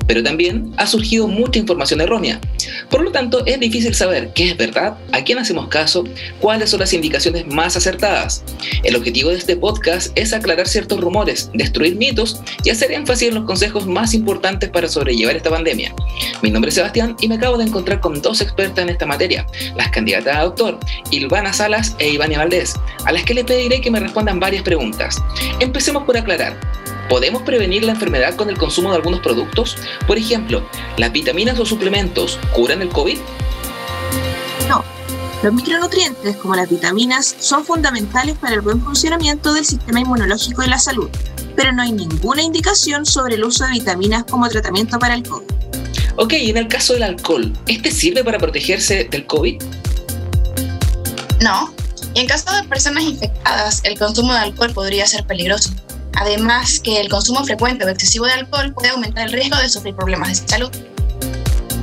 Pero 0.07 0.23
también 0.23 0.73
ha 0.75 0.87
surgido 0.87 1.29
mucha 1.29 1.57
información 1.57 2.01
errónea. 2.01 2.41
Por 2.89 3.01
lo 3.01 3.11
tanto, 3.11 3.45
es 3.45 3.57
difícil 3.61 3.95
saber 3.95 4.31
qué 4.33 4.51
es 4.51 4.57
verdad, 4.57 4.97
a 5.13 5.23
quién 5.23 5.39
hacemos 5.39 5.69
caso, 5.69 6.03
cuáles 6.39 6.69
son 6.69 6.81
las 6.81 6.91
indicaciones 6.91 7.47
más 7.47 7.77
acertadas. 7.77 8.43
El 8.83 8.97
objetivo 8.97 9.29
de 9.29 9.37
este 9.37 9.55
podcast 9.55 10.11
es 10.17 10.33
aclarar 10.33 10.67
ciertos 10.67 10.99
rumores, 10.99 11.49
destruir 11.53 11.95
mitos 11.95 12.41
y 12.65 12.71
hacer 12.71 12.91
énfasis 12.91 13.29
en 13.29 13.35
los 13.35 13.45
consejos 13.45 13.87
más 13.87 14.13
importantes 14.13 14.69
para 14.69 14.89
sobrellevar 14.89 15.37
esta 15.37 15.49
pandemia. 15.49 15.93
Mi 16.41 16.51
nombre 16.51 16.69
es 16.69 16.75
Sebastián 16.75 17.15
y 17.21 17.29
me 17.29 17.35
acabo 17.35 17.57
de 17.57 17.65
encontrar 17.65 18.01
con 18.01 18.21
dos 18.21 18.41
expertas 18.41 18.83
en 18.83 18.96
esta 18.97 19.05
materia, 19.05 19.45
las 19.75 19.89
candidatas 19.91 20.35
a 20.35 20.41
doctor 20.41 20.79
Ilvana 21.11 21.53
Salas 21.53 21.95
e 21.99 22.09
Ivania 22.09 22.39
Valdés, 22.39 22.75
a 23.05 23.11
las 23.11 23.23
que 23.23 23.35
le 23.35 23.45
pediré 23.45 23.79
que 23.79 23.91
me 23.91 23.99
respondan 23.99 24.39
varias 24.39 24.63
preguntas. 24.63 25.17
Empecemos 25.59 26.03
por 26.03 26.17
aclarar. 26.17 26.59
¿Podemos 27.09 27.43
prevenir 27.43 27.85
la 27.85 27.93
enfermedad 27.93 28.35
con 28.35 28.49
el 28.49 28.57
consumo 28.57 28.89
de 28.89 28.97
algunos 28.97 29.21
productos? 29.21 29.77
Por 30.07 30.17
ejemplo, 30.17 30.67
¿las 30.97 31.11
vitaminas 31.11 31.57
o 31.59 31.65
suplementos 31.65 32.37
curan 32.53 32.81
el 32.81 32.89
COVID? 32.89 33.17
No. 34.67 34.83
Los 35.43 35.53
micronutrientes, 35.53 36.35
como 36.37 36.55
las 36.55 36.69
vitaminas, 36.69 37.35
son 37.39 37.63
fundamentales 37.63 38.35
para 38.37 38.55
el 38.55 38.61
buen 38.61 38.81
funcionamiento 38.81 39.53
del 39.53 39.63
sistema 39.63 40.01
inmunológico 40.01 40.63
y 40.63 40.67
la 40.67 40.79
salud, 40.79 41.09
pero 41.55 41.71
no 41.71 41.83
hay 41.83 41.91
ninguna 41.93 42.41
indicación 42.41 43.05
sobre 43.05 43.35
el 43.35 43.43
uso 43.45 43.65
de 43.65 43.73
vitaminas 43.73 44.25
como 44.25 44.49
tratamiento 44.49 44.99
para 44.99 45.13
el 45.13 45.23
COVID. 45.23 45.56
Ok, 46.19 46.33
en 46.33 46.57
el 46.57 46.67
caso 46.67 46.93
del 46.93 47.03
alcohol, 47.03 47.53
¿este 47.67 47.91
sirve 47.91 48.23
para 48.23 48.39
protegerse 48.39 49.03
del 49.03 49.27
COVID? 49.27 49.61
No. 51.41 51.71
Y 52.15 52.21
en 52.21 52.27
caso 52.27 52.51
de 52.55 52.63
personas 52.67 53.03
infectadas, 53.03 53.83
el 53.83 53.99
consumo 53.99 54.33
de 54.33 54.39
alcohol 54.39 54.71
podría 54.73 55.05
ser 55.05 55.27
peligroso. 55.27 55.69
Además, 56.15 56.79
que 56.79 56.99
el 56.99 57.07
consumo 57.07 57.43
frecuente 57.43 57.85
o 57.85 57.89
excesivo 57.89 58.25
de 58.25 58.33
alcohol 58.33 58.73
puede 58.73 58.89
aumentar 58.89 59.27
el 59.27 59.33
riesgo 59.33 59.57
de 59.57 59.69
sufrir 59.69 59.95
problemas 59.95 60.41
de 60.41 60.47
salud. 60.47 60.71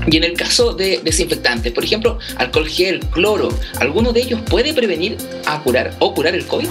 Y 0.09 0.16
en 0.16 0.24
el 0.24 0.37
caso 0.37 0.74
de 0.74 1.01
desinfectantes, 1.05 1.72
por 1.72 1.85
ejemplo, 1.85 2.18
alcohol 2.37 2.68
gel, 2.68 2.99
cloro, 3.11 3.57
¿alguno 3.78 4.12
de 4.12 4.22
ellos 4.22 4.41
puede 4.51 4.74
prevenir 4.74 5.16
a 5.47 5.62
curar 5.62 5.95
o 6.01 6.12
curar 6.12 6.35
el 6.35 6.45
COVID? 6.45 6.68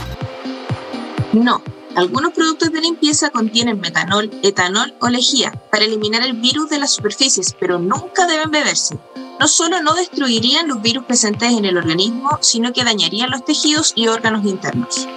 No. 1.31 1.63
Algunos 1.95 2.33
productos 2.33 2.71
de 2.71 2.81
limpieza 2.81 3.29
contienen 3.29 3.79
metanol, 3.79 4.31
etanol 4.41 4.93
o 4.99 5.09
lejía 5.09 5.51
para 5.71 5.85
eliminar 5.85 6.23
el 6.23 6.33
virus 6.33 6.69
de 6.69 6.79
las 6.79 6.93
superficies, 6.93 7.55
pero 7.59 7.77
nunca 7.77 8.25
deben 8.25 8.49
beberse. 8.49 8.97
No 9.39 9.47
solo 9.47 9.81
no 9.81 9.93
destruirían 9.93 10.67
los 10.67 10.81
virus 10.81 11.05
presentes 11.05 11.51
en 11.51 11.65
el 11.65 11.77
organismo, 11.77 12.39
sino 12.41 12.73
que 12.73 12.83
dañarían 12.83 13.29
los 13.29 13.45
tejidos 13.45 13.93
y 13.95 14.07
órganos 14.07 14.45
internos. 14.45 15.07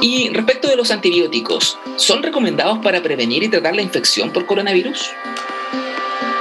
Y 0.00 0.30
respecto 0.30 0.68
de 0.68 0.76
los 0.76 0.90
antibióticos, 0.90 1.78
¿son 1.96 2.22
recomendados 2.22 2.78
para 2.78 3.02
prevenir 3.02 3.42
y 3.42 3.48
tratar 3.48 3.76
la 3.76 3.82
infección 3.82 4.32
por 4.32 4.46
coronavirus? 4.46 5.10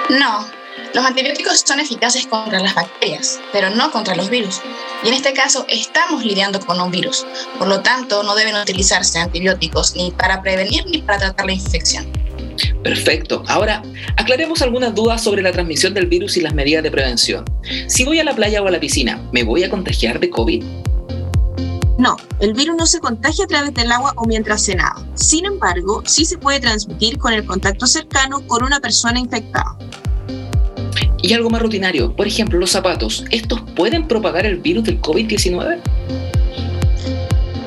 No. 0.09 0.60
Los 0.93 1.05
antibióticos 1.05 1.63
son 1.65 1.79
eficaces 1.79 2.27
contra 2.27 2.59
las 2.59 2.75
bacterias, 2.75 3.39
pero 3.53 3.69
no 3.69 3.91
contra 3.91 4.13
los 4.15 4.29
virus. 4.29 4.61
Y 5.03 5.07
en 5.07 5.13
este 5.13 5.31
caso 5.31 5.65
estamos 5.69 6.25
lidiando 6.25 6.59
con 6.59 6.81
un 6.81 6.91
virus. 6.91 7.25
Por 7.57 7.69
lo 7.69 7.81
tanto, 7.81 8.23
no 8.23 8.35
deben 8.35 8.55
utilizarse 8.55 9.19
antibióticos 9.19 9.95
ni 9.95 10.11
para 10.11 10.41
prevenir 10.41 10.85
ni 10.87 11.01
para 11.01 11.19
tratar 11.19 11.45
la 11.45 11.53
infección. 11.53 12.11
Perfecto. 12.83 13.43
Ahora, 13.47 13.81
aclaremos 14.17 14.61
algunas 14.61 14.93
dudas 14.93 15.23
sobre 15.23 15.41
la 15.41 15.53
transmisión 15.53 15.93
del 15.93 16.07
virus 16.07 16.35
y 16.35 16.41
las 16.41 16.53
medidas 16.53 16.83
de 16.83 16.91
prevención. 16.91 17.45
Si 17.87 18.03
voy 18.03 18.19
a 18.19 18.25
la 18.25 18.35
playa 18.35 18.61
o 18.61 18.67
a 18.67 18.71
la 18.71 18.79
piscina, 18.79 19.21
¿me 19.31 19.43
voy 19.43 19.63
a 19.63 19.69
contagiar 19.69 20.19
de 20.19 20.29
COVID? 20.29 20.63
No, 21.97 22.17
el 22.39 22.53
virus 22.53 22.75
no 22.75 22.85
se 22.85 22.99
contagia 22.99 23.45
a 23.45 23.47
través 23.47 23.73
del 23.75 23.91
agua 23.91 24.13
o 24.17 24.25
mientras 24.25 24.63
se 24.63 24.75
nada. 24.75 24.95
Sin 25.13 25.45
embargo, 25.45 26.03
sí 26.05 26.25
se 26.25 26.37
puede 26.37 26.59
transmitir 26.59 27.17
con 27.17 27.31
el 27.31 27.45
contacto 27.45 27.87
cercano 27.87 28.45
con 28.47 28.63
una 28.63 28.79
persona 28.79 29.19
infectada. 29.19 29.77
Y 31.21 31.33
algo 31.33 31.49
más 31.49 31.61
rutinario, 31.61 32.15
por 32.15 32.27
ejemplo, 32.27 32.57
los 32.57 32.71
zapatos, 32.71 33.25
¿estos 33.29 33.61
pueden 33.75 34.07
propagar 34.07 34.45
el 34.45 34.57
virus 34.57 34.85
del 34.85 34.99
COVID-19? 35.01 35.79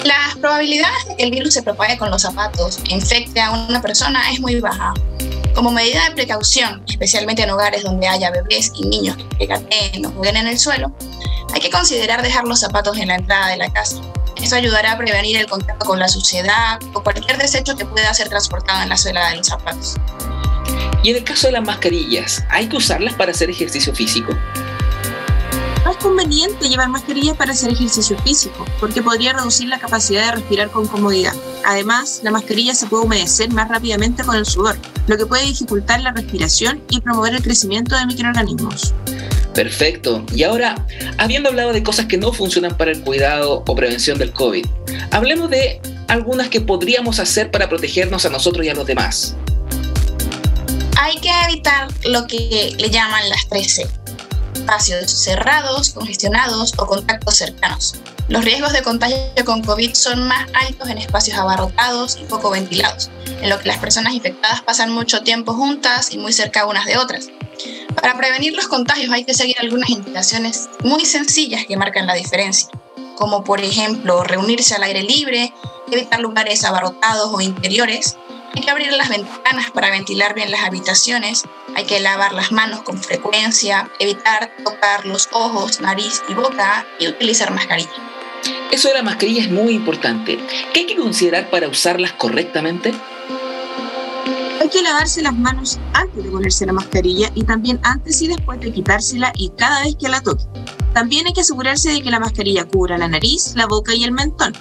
Las 0.04 0.36
probabilidades 0.36 1.06
de 1.08 1.16
que 1.16 1.22
el 1.22 1.30
virus 1.30 1.54
se 1.54 1.62
propague 1.62 1.96
con 1.96 2.10
los 2.10 2.22
zapatos 2.22 2.80
e 2.90 2.94
infecte 2.94 3.40
a 3.40 3.52
una 3.52 3.80
persona 3.80 4.30
es 4.32 4.40
muy 4.40 4.60
baja. 4.60 4.92
Como 5.54 5.70
medida 5.70 6.08
de 6.08 6.14
precaución, 6.16 6.82
especialmente 6.88 7.42
en 7.42 7.50
hogares 7.50 7.84
donde 7.84 8.08
haya 8.08 8.30
bebés 8.32 8.72
y 8.74 8.88
niños 8.88 9.16
que 9.38 9.46
gateen 9.46 10.04
o 10.04 10.10
jueguen 10.10 10.36
en 10.36 10.48
el 10.48 10.58
suelo, 10.58 10.92
hay 11.54 11.60
que 11.60 11.70
considerar 11.70 12.22
dejar 12.22 12.44
los 12.44 12.58
zapatos 12.58 12.98
en 12.98 13.08
la 13.08 13.14
entrada 13.14 13.48
de 13.48 13.56
la 13.56 13.72
casa. 13.72 14.00
Eso 14.42 14.56
ayudará 14.56 14.92
a 14.92 14.98
prevenir 14.98 15.36
el 15.36 15.46
contacto 15.46 15.86
con 15.86 16.00
la 16.00 16.08
suciedad 16.08 16.80
o 16.92 17.02
cualquier 17.02 17.38
desecho 17.38 17.76
que 17.76 17.86
pueda 17.86 18.12
ser 18.12 18.28
transportado 18.28 18.82
en 18.82 18.88
la 18.88 18.96
suela 18.96 19.30
de 19.30 19.36
los 19.36 19.46
zapatos. 19.46 19.94
Y 21.04 21.10
en 21.10 21.16
el 21.16 21.24
caso 21.24 21.48
de 21.48 21.52
las 21.52 21.62
mascarillas, 21.62 22.42
¿hay 22.48 22.66
que 22.66 22.78
usarlas 22.78 23.12
para 23.12 23.30
hacer 23.30 23.50
ejercicio 23.50 23.94
físico? 23.94 24.32
No 25.84 25.90
es 25.90 25.98
conveniente 25.98 26.66
llevar 26.66 26.88
mascarillas 26.88 27.36
para 27.36 27.52
hacer 27.52 27.70
ejercicio 27.70 28.16
físico, 28.20 28.64
porque 28.80 29.02
podría 29.02 29.34
reducir 29.34 29.68
la 29.68 29.78
capacidad 29.78 30.24
de 30.24 30.36
respirar 30.36 30.70
con 30.70 30.88
comodidad. 30.88 31.34
Además, 31.66 32.22
la 32.24 32.30
mascarilla 32.30 32.74
se 32.74 32.86
puede 32.86 33.04
humedecer 33.04 33.52
más 33.52 33.68
rápidamente 33.68 34.24
con 34.24 34.34
el 34.34 34.46
sudor, 34.46 34.78
lo 35.06 35.18
que 35.18 35.26
puede 35.26 35.44
dificultar 35.44 36.00
la 36.00 36.12
respiración 36.12 36.82
y 36.88 37.02
promover 37.02 37.34
el 37.34 37.42
crecimiento 37.42 37.94
de 37.94 38.06
microorganismos. 38.06 38.94
Perfecto. 39.52 40.24
Y 40.34 40.44
ahora, 40.44 40.86
habiendo 41.18 41.50
hablado 41.50 41.74
de 41.74 41.82
cosas 41.82 42.06
que 42.06 42.16
no 42.16 42.32
funcionan 42.32 42.78
para 42.78 42.92
el 42.92 43.02
cuidado 43.02 43.62
o 43.66 43.74
prevención 43.74 44.16
del 44.16 44.32
COVID, 44.32 44.64
hablemos 45.10 45.50
de 45.50 45.82
algunas 46.08 46.48
que 46.48 46.62
podríamos 46.62 47.18
hacer 47.18 47.50
para 47.50 47.68
protegernos 47.68 48.24
a 48.24 48.30
nosotros 48.30 48.64
y 48.64 48.70
a 48.70 48.74
los 48.74 48.86
demás. 48.86 49.36
Hay 51.04 51.16
que 51.16 51.30
evitar 51.44 51.88
lo 52.04 52.26
que 52.26 52.74
le 52.78 52.88
llaman 52.88 53.28
las 53.28 53.46
13 53.50 53.86
espacios 54.54 55.10
cerrados, 55.10 55.90
congestionados 55.90 56.72
o 56.78 56.86
contactos 56.86 57.36
cercanos. 57.36 57.96
Los 58.28 58.42
riesgos 58.42 58.72
de 58.72 58.82
contagio 58.82 59.18
con 59.44 59.62
COVID 59.62 59.92
son 59.92 60.26
más 60.26 60.48
altos 60.54 60.88
en 60.88 60.96
espacios 60.96 61.36
abarrotados 61.36 62.16
y 62.18 62.24
poco 62.24 62.48
ventilados, 62.48 63.10
en 63.26 63.50
lo 63.50 63.58
que 63.58 63.68
las 63.68 63.76
personas 63.76 64.14
infectadas 64.14 64.62
pasan 64.62 64.92
mucho 64.92 65.22
tiempo 65.22 65.52
juntas 65.52 66.10
y 66.10 66.16
muy 66.16 66.32
cerca 66.32 66.64
unas 66.64 66.86
de 66.86 66.96
otras. 66.96 67.28
Para 67.94 68.16
prevenir 68.16 68.54
los 68.54 68.68
contagios 68.68 69.12
hay 69.12 69.24
que 69.24 69.34
seguir 69.34 69.56
algunas 69.60 69.90
indicaciones 69.90 70.70
muy 70.82 71.04
sencillas 71.04 71.66
que 71.66 71.76
marcan 71.76 72.06
la 72.06 72.14
diferencia, 72.14 72.70
como 73.16 73.44
por 73.44 73.60
ejemplo 73.60 74.24
reunirse 74.24 74.74
al 74.74 74.84
aire 74.84 75.02
libre, 75.02 75.52
evitar 75.92 76.20
lugares 76.20 76.64
abarrotados 76.64 77.28
o 77.30 77.42
interiores, 77.42 78.16
hay 78.54 78.62
que 78.62 78.70
abrir 78.70 78.92
las 78.92 79.08
ventanas 79.08 79.70
para 79.72 79.90
ventilar 79.90 80.34
bien 80.34 80.50
las 80.50 80.62
habitaciones, 80.62 81.44
hay 81.74 81.84
que 81.84 81.98
lavar 82.00 82.32
las 82.32 82.52
manos 82.52 82.82
con 82.82 83.02
frecuencia, 83.02 83.90
evitar 83.98 84.52
tocar 84.64 85.04
los 85.06 85.28
ojos, 85.32 85.80
nariz 85.80 86.22
y 86.28 86.34
boca 86.34 86.86
y 87.00 87.08
utilizar 87.08 87.50
mascarilla. 87.52 87.90
Eso 88.70 88.88
de 88.88 88.94
la 88.94 89.02
mascarilla 89.02 89.42
es 89.42 89.50
muy 89.50 89.72
importante. 89.72 90.38
¿Qué 90.72 90.80
hay 90.80 90.86
que 90.86 90.96
considerar 90.96 91.50
para 91.50 91.68
usarlas 91.68 92.12
correctamente? 92.12 92.92
Hay 94.60 94.68
que 94.68 94.82
lavarse 94.82 95.20
las 95.20 95.34
manos 95.34 95.78
antes 95.92 96.24
de 96.24 96.30
ponerse 96.30 96.64
la 96.64 96.72
mascarilla 96.72 97.30
y 97.34 97.42
también 97.44 97.80
antes 97.82 98.22
y 98.22 98.28
después 98.28 98.60
de 98.60 98.72
quitársela 98.72 99.32
y 99.36 99.50
cada 99.50 99.82
vez 99.82 99.96
que 99.96 100.08
la 100.08 100.20
toque. 100.20 100.44
También 100.94 101.26
hay 101.26 101.32
que 101.32 101.40
asegurarse 101.40 101.90
de 101.90 102.02
que 102.02 102.10
la 102.10 102.20
mascarilla 102.20 102.64
cubra 102.64 102.96
la 102.96 103.08
nariz, 103.08 103.52
la 103.56 103.66
boca 103.66 103.94
y 103.94 104.04
el 104.04 104.12
mentón. 104.12 104.54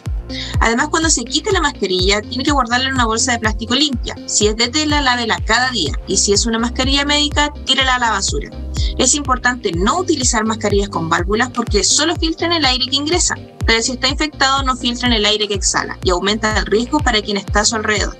Además, 0.59 0.87
cuando 0.89 1.09
se 1.09 1.23
quite 1.25 1.51
la 1.51 1.61
mascarilla, 1.61 2.21
tiene 2.21 2.43
que 2.43 2.51
guardarla 2.51 2.87
en 2.87 2.95
una 2.95 3.05
bolsa 3.05 3.33
de 3.33 3.39
plástico 3.39 3.75
limpia. 3.75 4.15
Si 4.25 4.47
es 4.47 4.55
de 4.55 4.69
tela, 4.69 5.01
lávela 5.01 5.37
cada 5.45 5.69
día. 5.71 5.93
Y 6.07 6.17
si 6.17 6.33
es 6.33 6.45
una 6.45 6.59
mascarilla 6.59 7.05
médica, 7.05 7.53
tírela 7.65 7.95
a 7.95 7.99
la 7.99 8.11
basura. 8.11 8.49
Es 8.97 9.15
importante 9.15 9.71
no 9.73 9.99
utilizar 9.99 10.43
mascarillas 10.45 10.89
con 10.89 11.09
válvulas 11.09 11.49
porque 11.51 11.83
solo 11.83 12.15
filtran 12.15 12.51
el 12.51 12.65
aire 12.65 12.85
que 12.89 12.95
ingresa. 12.95 13.35
Pero 13.65 13.81
si 13.81 13.93
está 13.93 14.07
infectado, 14.07 14.63
no 14.63 14.75
filtran 14.75 15.13
el 15.13 15.25
aire 15.25 15.47
que 15.47 15.53
exhala 15.53 15.97
y 16.03 16.09
aumenta 16.09 16.57
el 16.57 16.65
riesgo 16.65 16.99
para 16.99 17.21
quien 17.21 17.37
está 17.37 17.61
a 17.61 17.65
su 17.65 17.75
alrededor. 17.75 18.17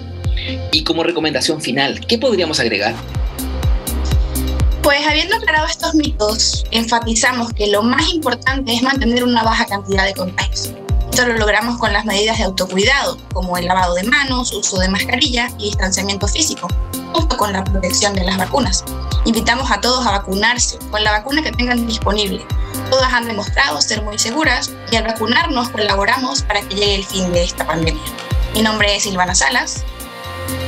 Y 0.72 0.84
como 0.84 1.03
recomendación 1.03 1.61
final, 1.61 2.05
¿qué 2.05 2.18
podríamos 2.18 2.59
agregar? 2.59 2.95
Pues 4.84 5.08
habiendo 5.08 5.38
aclarado 5.38 5.66
estos 5.66 5.96
mitos, 5.96 6.66
enfatizamos 6.72 7.54
que 7.54 7.68
lo 7.68 7.84
más 7.84 8.10
importante 8.10 8.76
es 8.76 8.84
mantener 8.84 9.24
una 9.24 9.42
baja 9.42 9.66
cantidad 9.66 10.04
de 10.04 10.14
contagios. 10.14 10.72
Esto 11.10 11.26
lo 11.26 11.38
logramos 11.38 11.78
con 11.78 11.94
las 11.94 12.04
medidas 12.04 12.38
de 12.38 12.44
autocuidado, 12.44 13.18
como 13.32 13.58
el 13.58 13.66
lavado 13.66 13.94
de 13.94 14.04
manos, 14.04 14.52
uso 14.52 14.80
de 14.80 14.90
mascarilla 14.90 15.48
y 15.58 15.70
distanciamiento 15.70 16.28
físico, 16.28 16.68
junto 17.14 17.38
con 17.38 17.54
la 17.54 17.64
protección 17.64 18.14
de 18.14 18.26
las 18.26 18.36
vacunas. 18.36 18.84
Invitamos 19.24 19.72
a 19.72 19.80
todos 19.80 20.06
a 20.06 20.12
vacunarse 20.12 20.78
con 20.92 21.02
la 21.02 21.12
vacuna 21.12 21.42
que 21.42 21.54
tengan 21.54 21.88
disponible. 21.88 22.46
Todas 22.90 23.14
han 23.14 23.28
demostrado 23.28 23.80
ser 23.80 24.02
muy 24.02 24.20
seguras 24.20 24.70
y 24.92 24.98
al 24.98 25.06
vacunarnos 25.06 25.70
colaboramos 25.70 26.42
para 26.42 26.60
que 26.60 26.76
llegue 26.76 26.96
el 26.96 27.06
fin 27.06 27.32
de 27.32 27.46
esta 27.46 27.66
pandemia. 27.66 28.04
Mi 28.54 28.62
nombre 28.62 28.94
es 28.98 29.04
Silvana 29.04 29.34
Salas. 29.34 29.86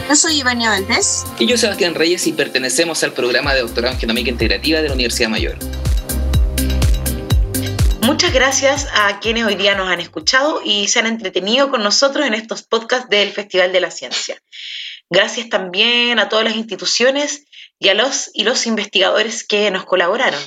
Yo 0.07 0.15
soy 0.15 0.39
Ivania 0.39 0.69
Valdés. 0.69 1.25
Y 1.39 1.47
yo 1.47 1.57
Sebastián 1.57 1.95
Reyes 1.95 2.27
y 2.27 2.33
pertenecemos 2.33 3.03
al 3.03 3.13
programa 3.13 3.53
de 3.53 3.61
doctorado 3.61 3.93
en 3.93 3.99
genómica 3.99 4.29
integrativa 4.29 4.81
de 4.81 4.87
la 4.87 4.93
Universidad 4.93 5.29
Mayor. 5.29 5.57
Muchas 8.01 8.31
gracias 8.31 8.87
a 8.93 9.19
quienes 9.19 9.45
hoy 9.45 9.55
día 9.55 9.75
nos 9.75 9.89
han 9.89 9.99
escuchado 9.99 10.61
y 10.63 10.87
se 10.87 10.99
han 10.99 11.07
entretenido 11.07 11.71
con 11.71 11.83
nosotros 11.83 12.25
en 12.25 12.35
estos 12.35 12.63
podcasts 12.63 13.09
del 13.09 13.31
Festival 13.31 13.73
de 13.73 13.81
la 13.81 13.91
Ciencia. 13.91 14.37
Gracias 15.09 15.49
también 15.49 16.19
a 16.19 16.29
todas 16.29 16.45
las 16.45 16.55
instituciones 16.55 17.45
y 17.79 17.89
a 17.89 17.93
los 17.93 18.29
y 18.33 18.43
los 18.43 18.67
investigadores 18.67 19.43
que 19.43 19.69
nos 19.71 19.85
colaboraron. 19.85 20.41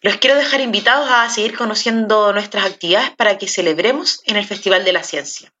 Los 0.00 0.16
quiero 0.16 0.36
dejar 0.36 0.60
invitados 0.60 1.08
a 1.10 1.28
seguir 1.30 1.56
conociendo 1.56 2.32
nuestras 2.32 2.64
actividades 2.64 3.10
para 3.10 3.38
que 3.38 3.46
celebremos 3.46 4.20
en 4.24 4.36
el 4.36 4.44
Festival 4.44 4.84
de 4.84 4.92
la 4.92 5.04
Ciencia. 5.04 5.52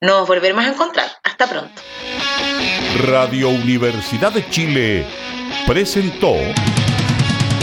Nos 0.01 0.27
volveremos 0.27 0.65
a 0.65 0.69
encontrar. 0.69 1.13
Hasta 1.23 1.47
pronto. 1.47 1.81
Radio 3.07 3.51
Universidad 3.51 4.33
de 4.33 4.49
Chile 4.51 5.07
presentó 5.67 6.35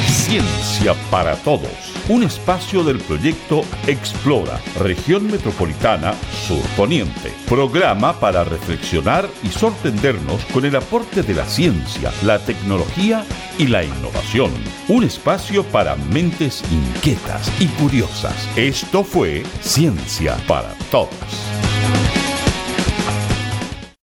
Ciencia 0.07 0.93
para 1.11 1.35
Todos, 1.35 1.69
un 2.09 2.23
espacio 2.23 2.83
del 2.83 2.99
proyecto 2.99 3.63
Explora, 3.87 4.59
región 4.79 5.27
metropolitana 5.27 6.13
Sur 6.47 6.61
Poniente. 6.75 7.31
Programa 7.47 8.19
para 8.19 8.43
reflexionar 8.43 9.29
y 9.43 9.47
sorprendernos 9.49 10.43
con 10.45 10.65
el 10.65 10.75
aporte 10.75 11.21
de 11.21 11.35
la 11.35 11.45
ciencia, 11.45 12.11
la 12.23 12.39
tecnología 12.39 13.23
y 13.57 13.67
la 13.67 13.83
innovación. 13.83 14.51
Un 14.87 15.03
espacio 15.03 15.63
para 15.63 15.95
mentes 15.95 16.63
inquietas 16.71 17.51
y 17.61 17.67
curiosas. 17.67 18.49
Esto 18.57 19.03
fue 19.03 19.43
Ciencia 19.61 20.35
para 20.47 20.73
Todos. 20.91 22.08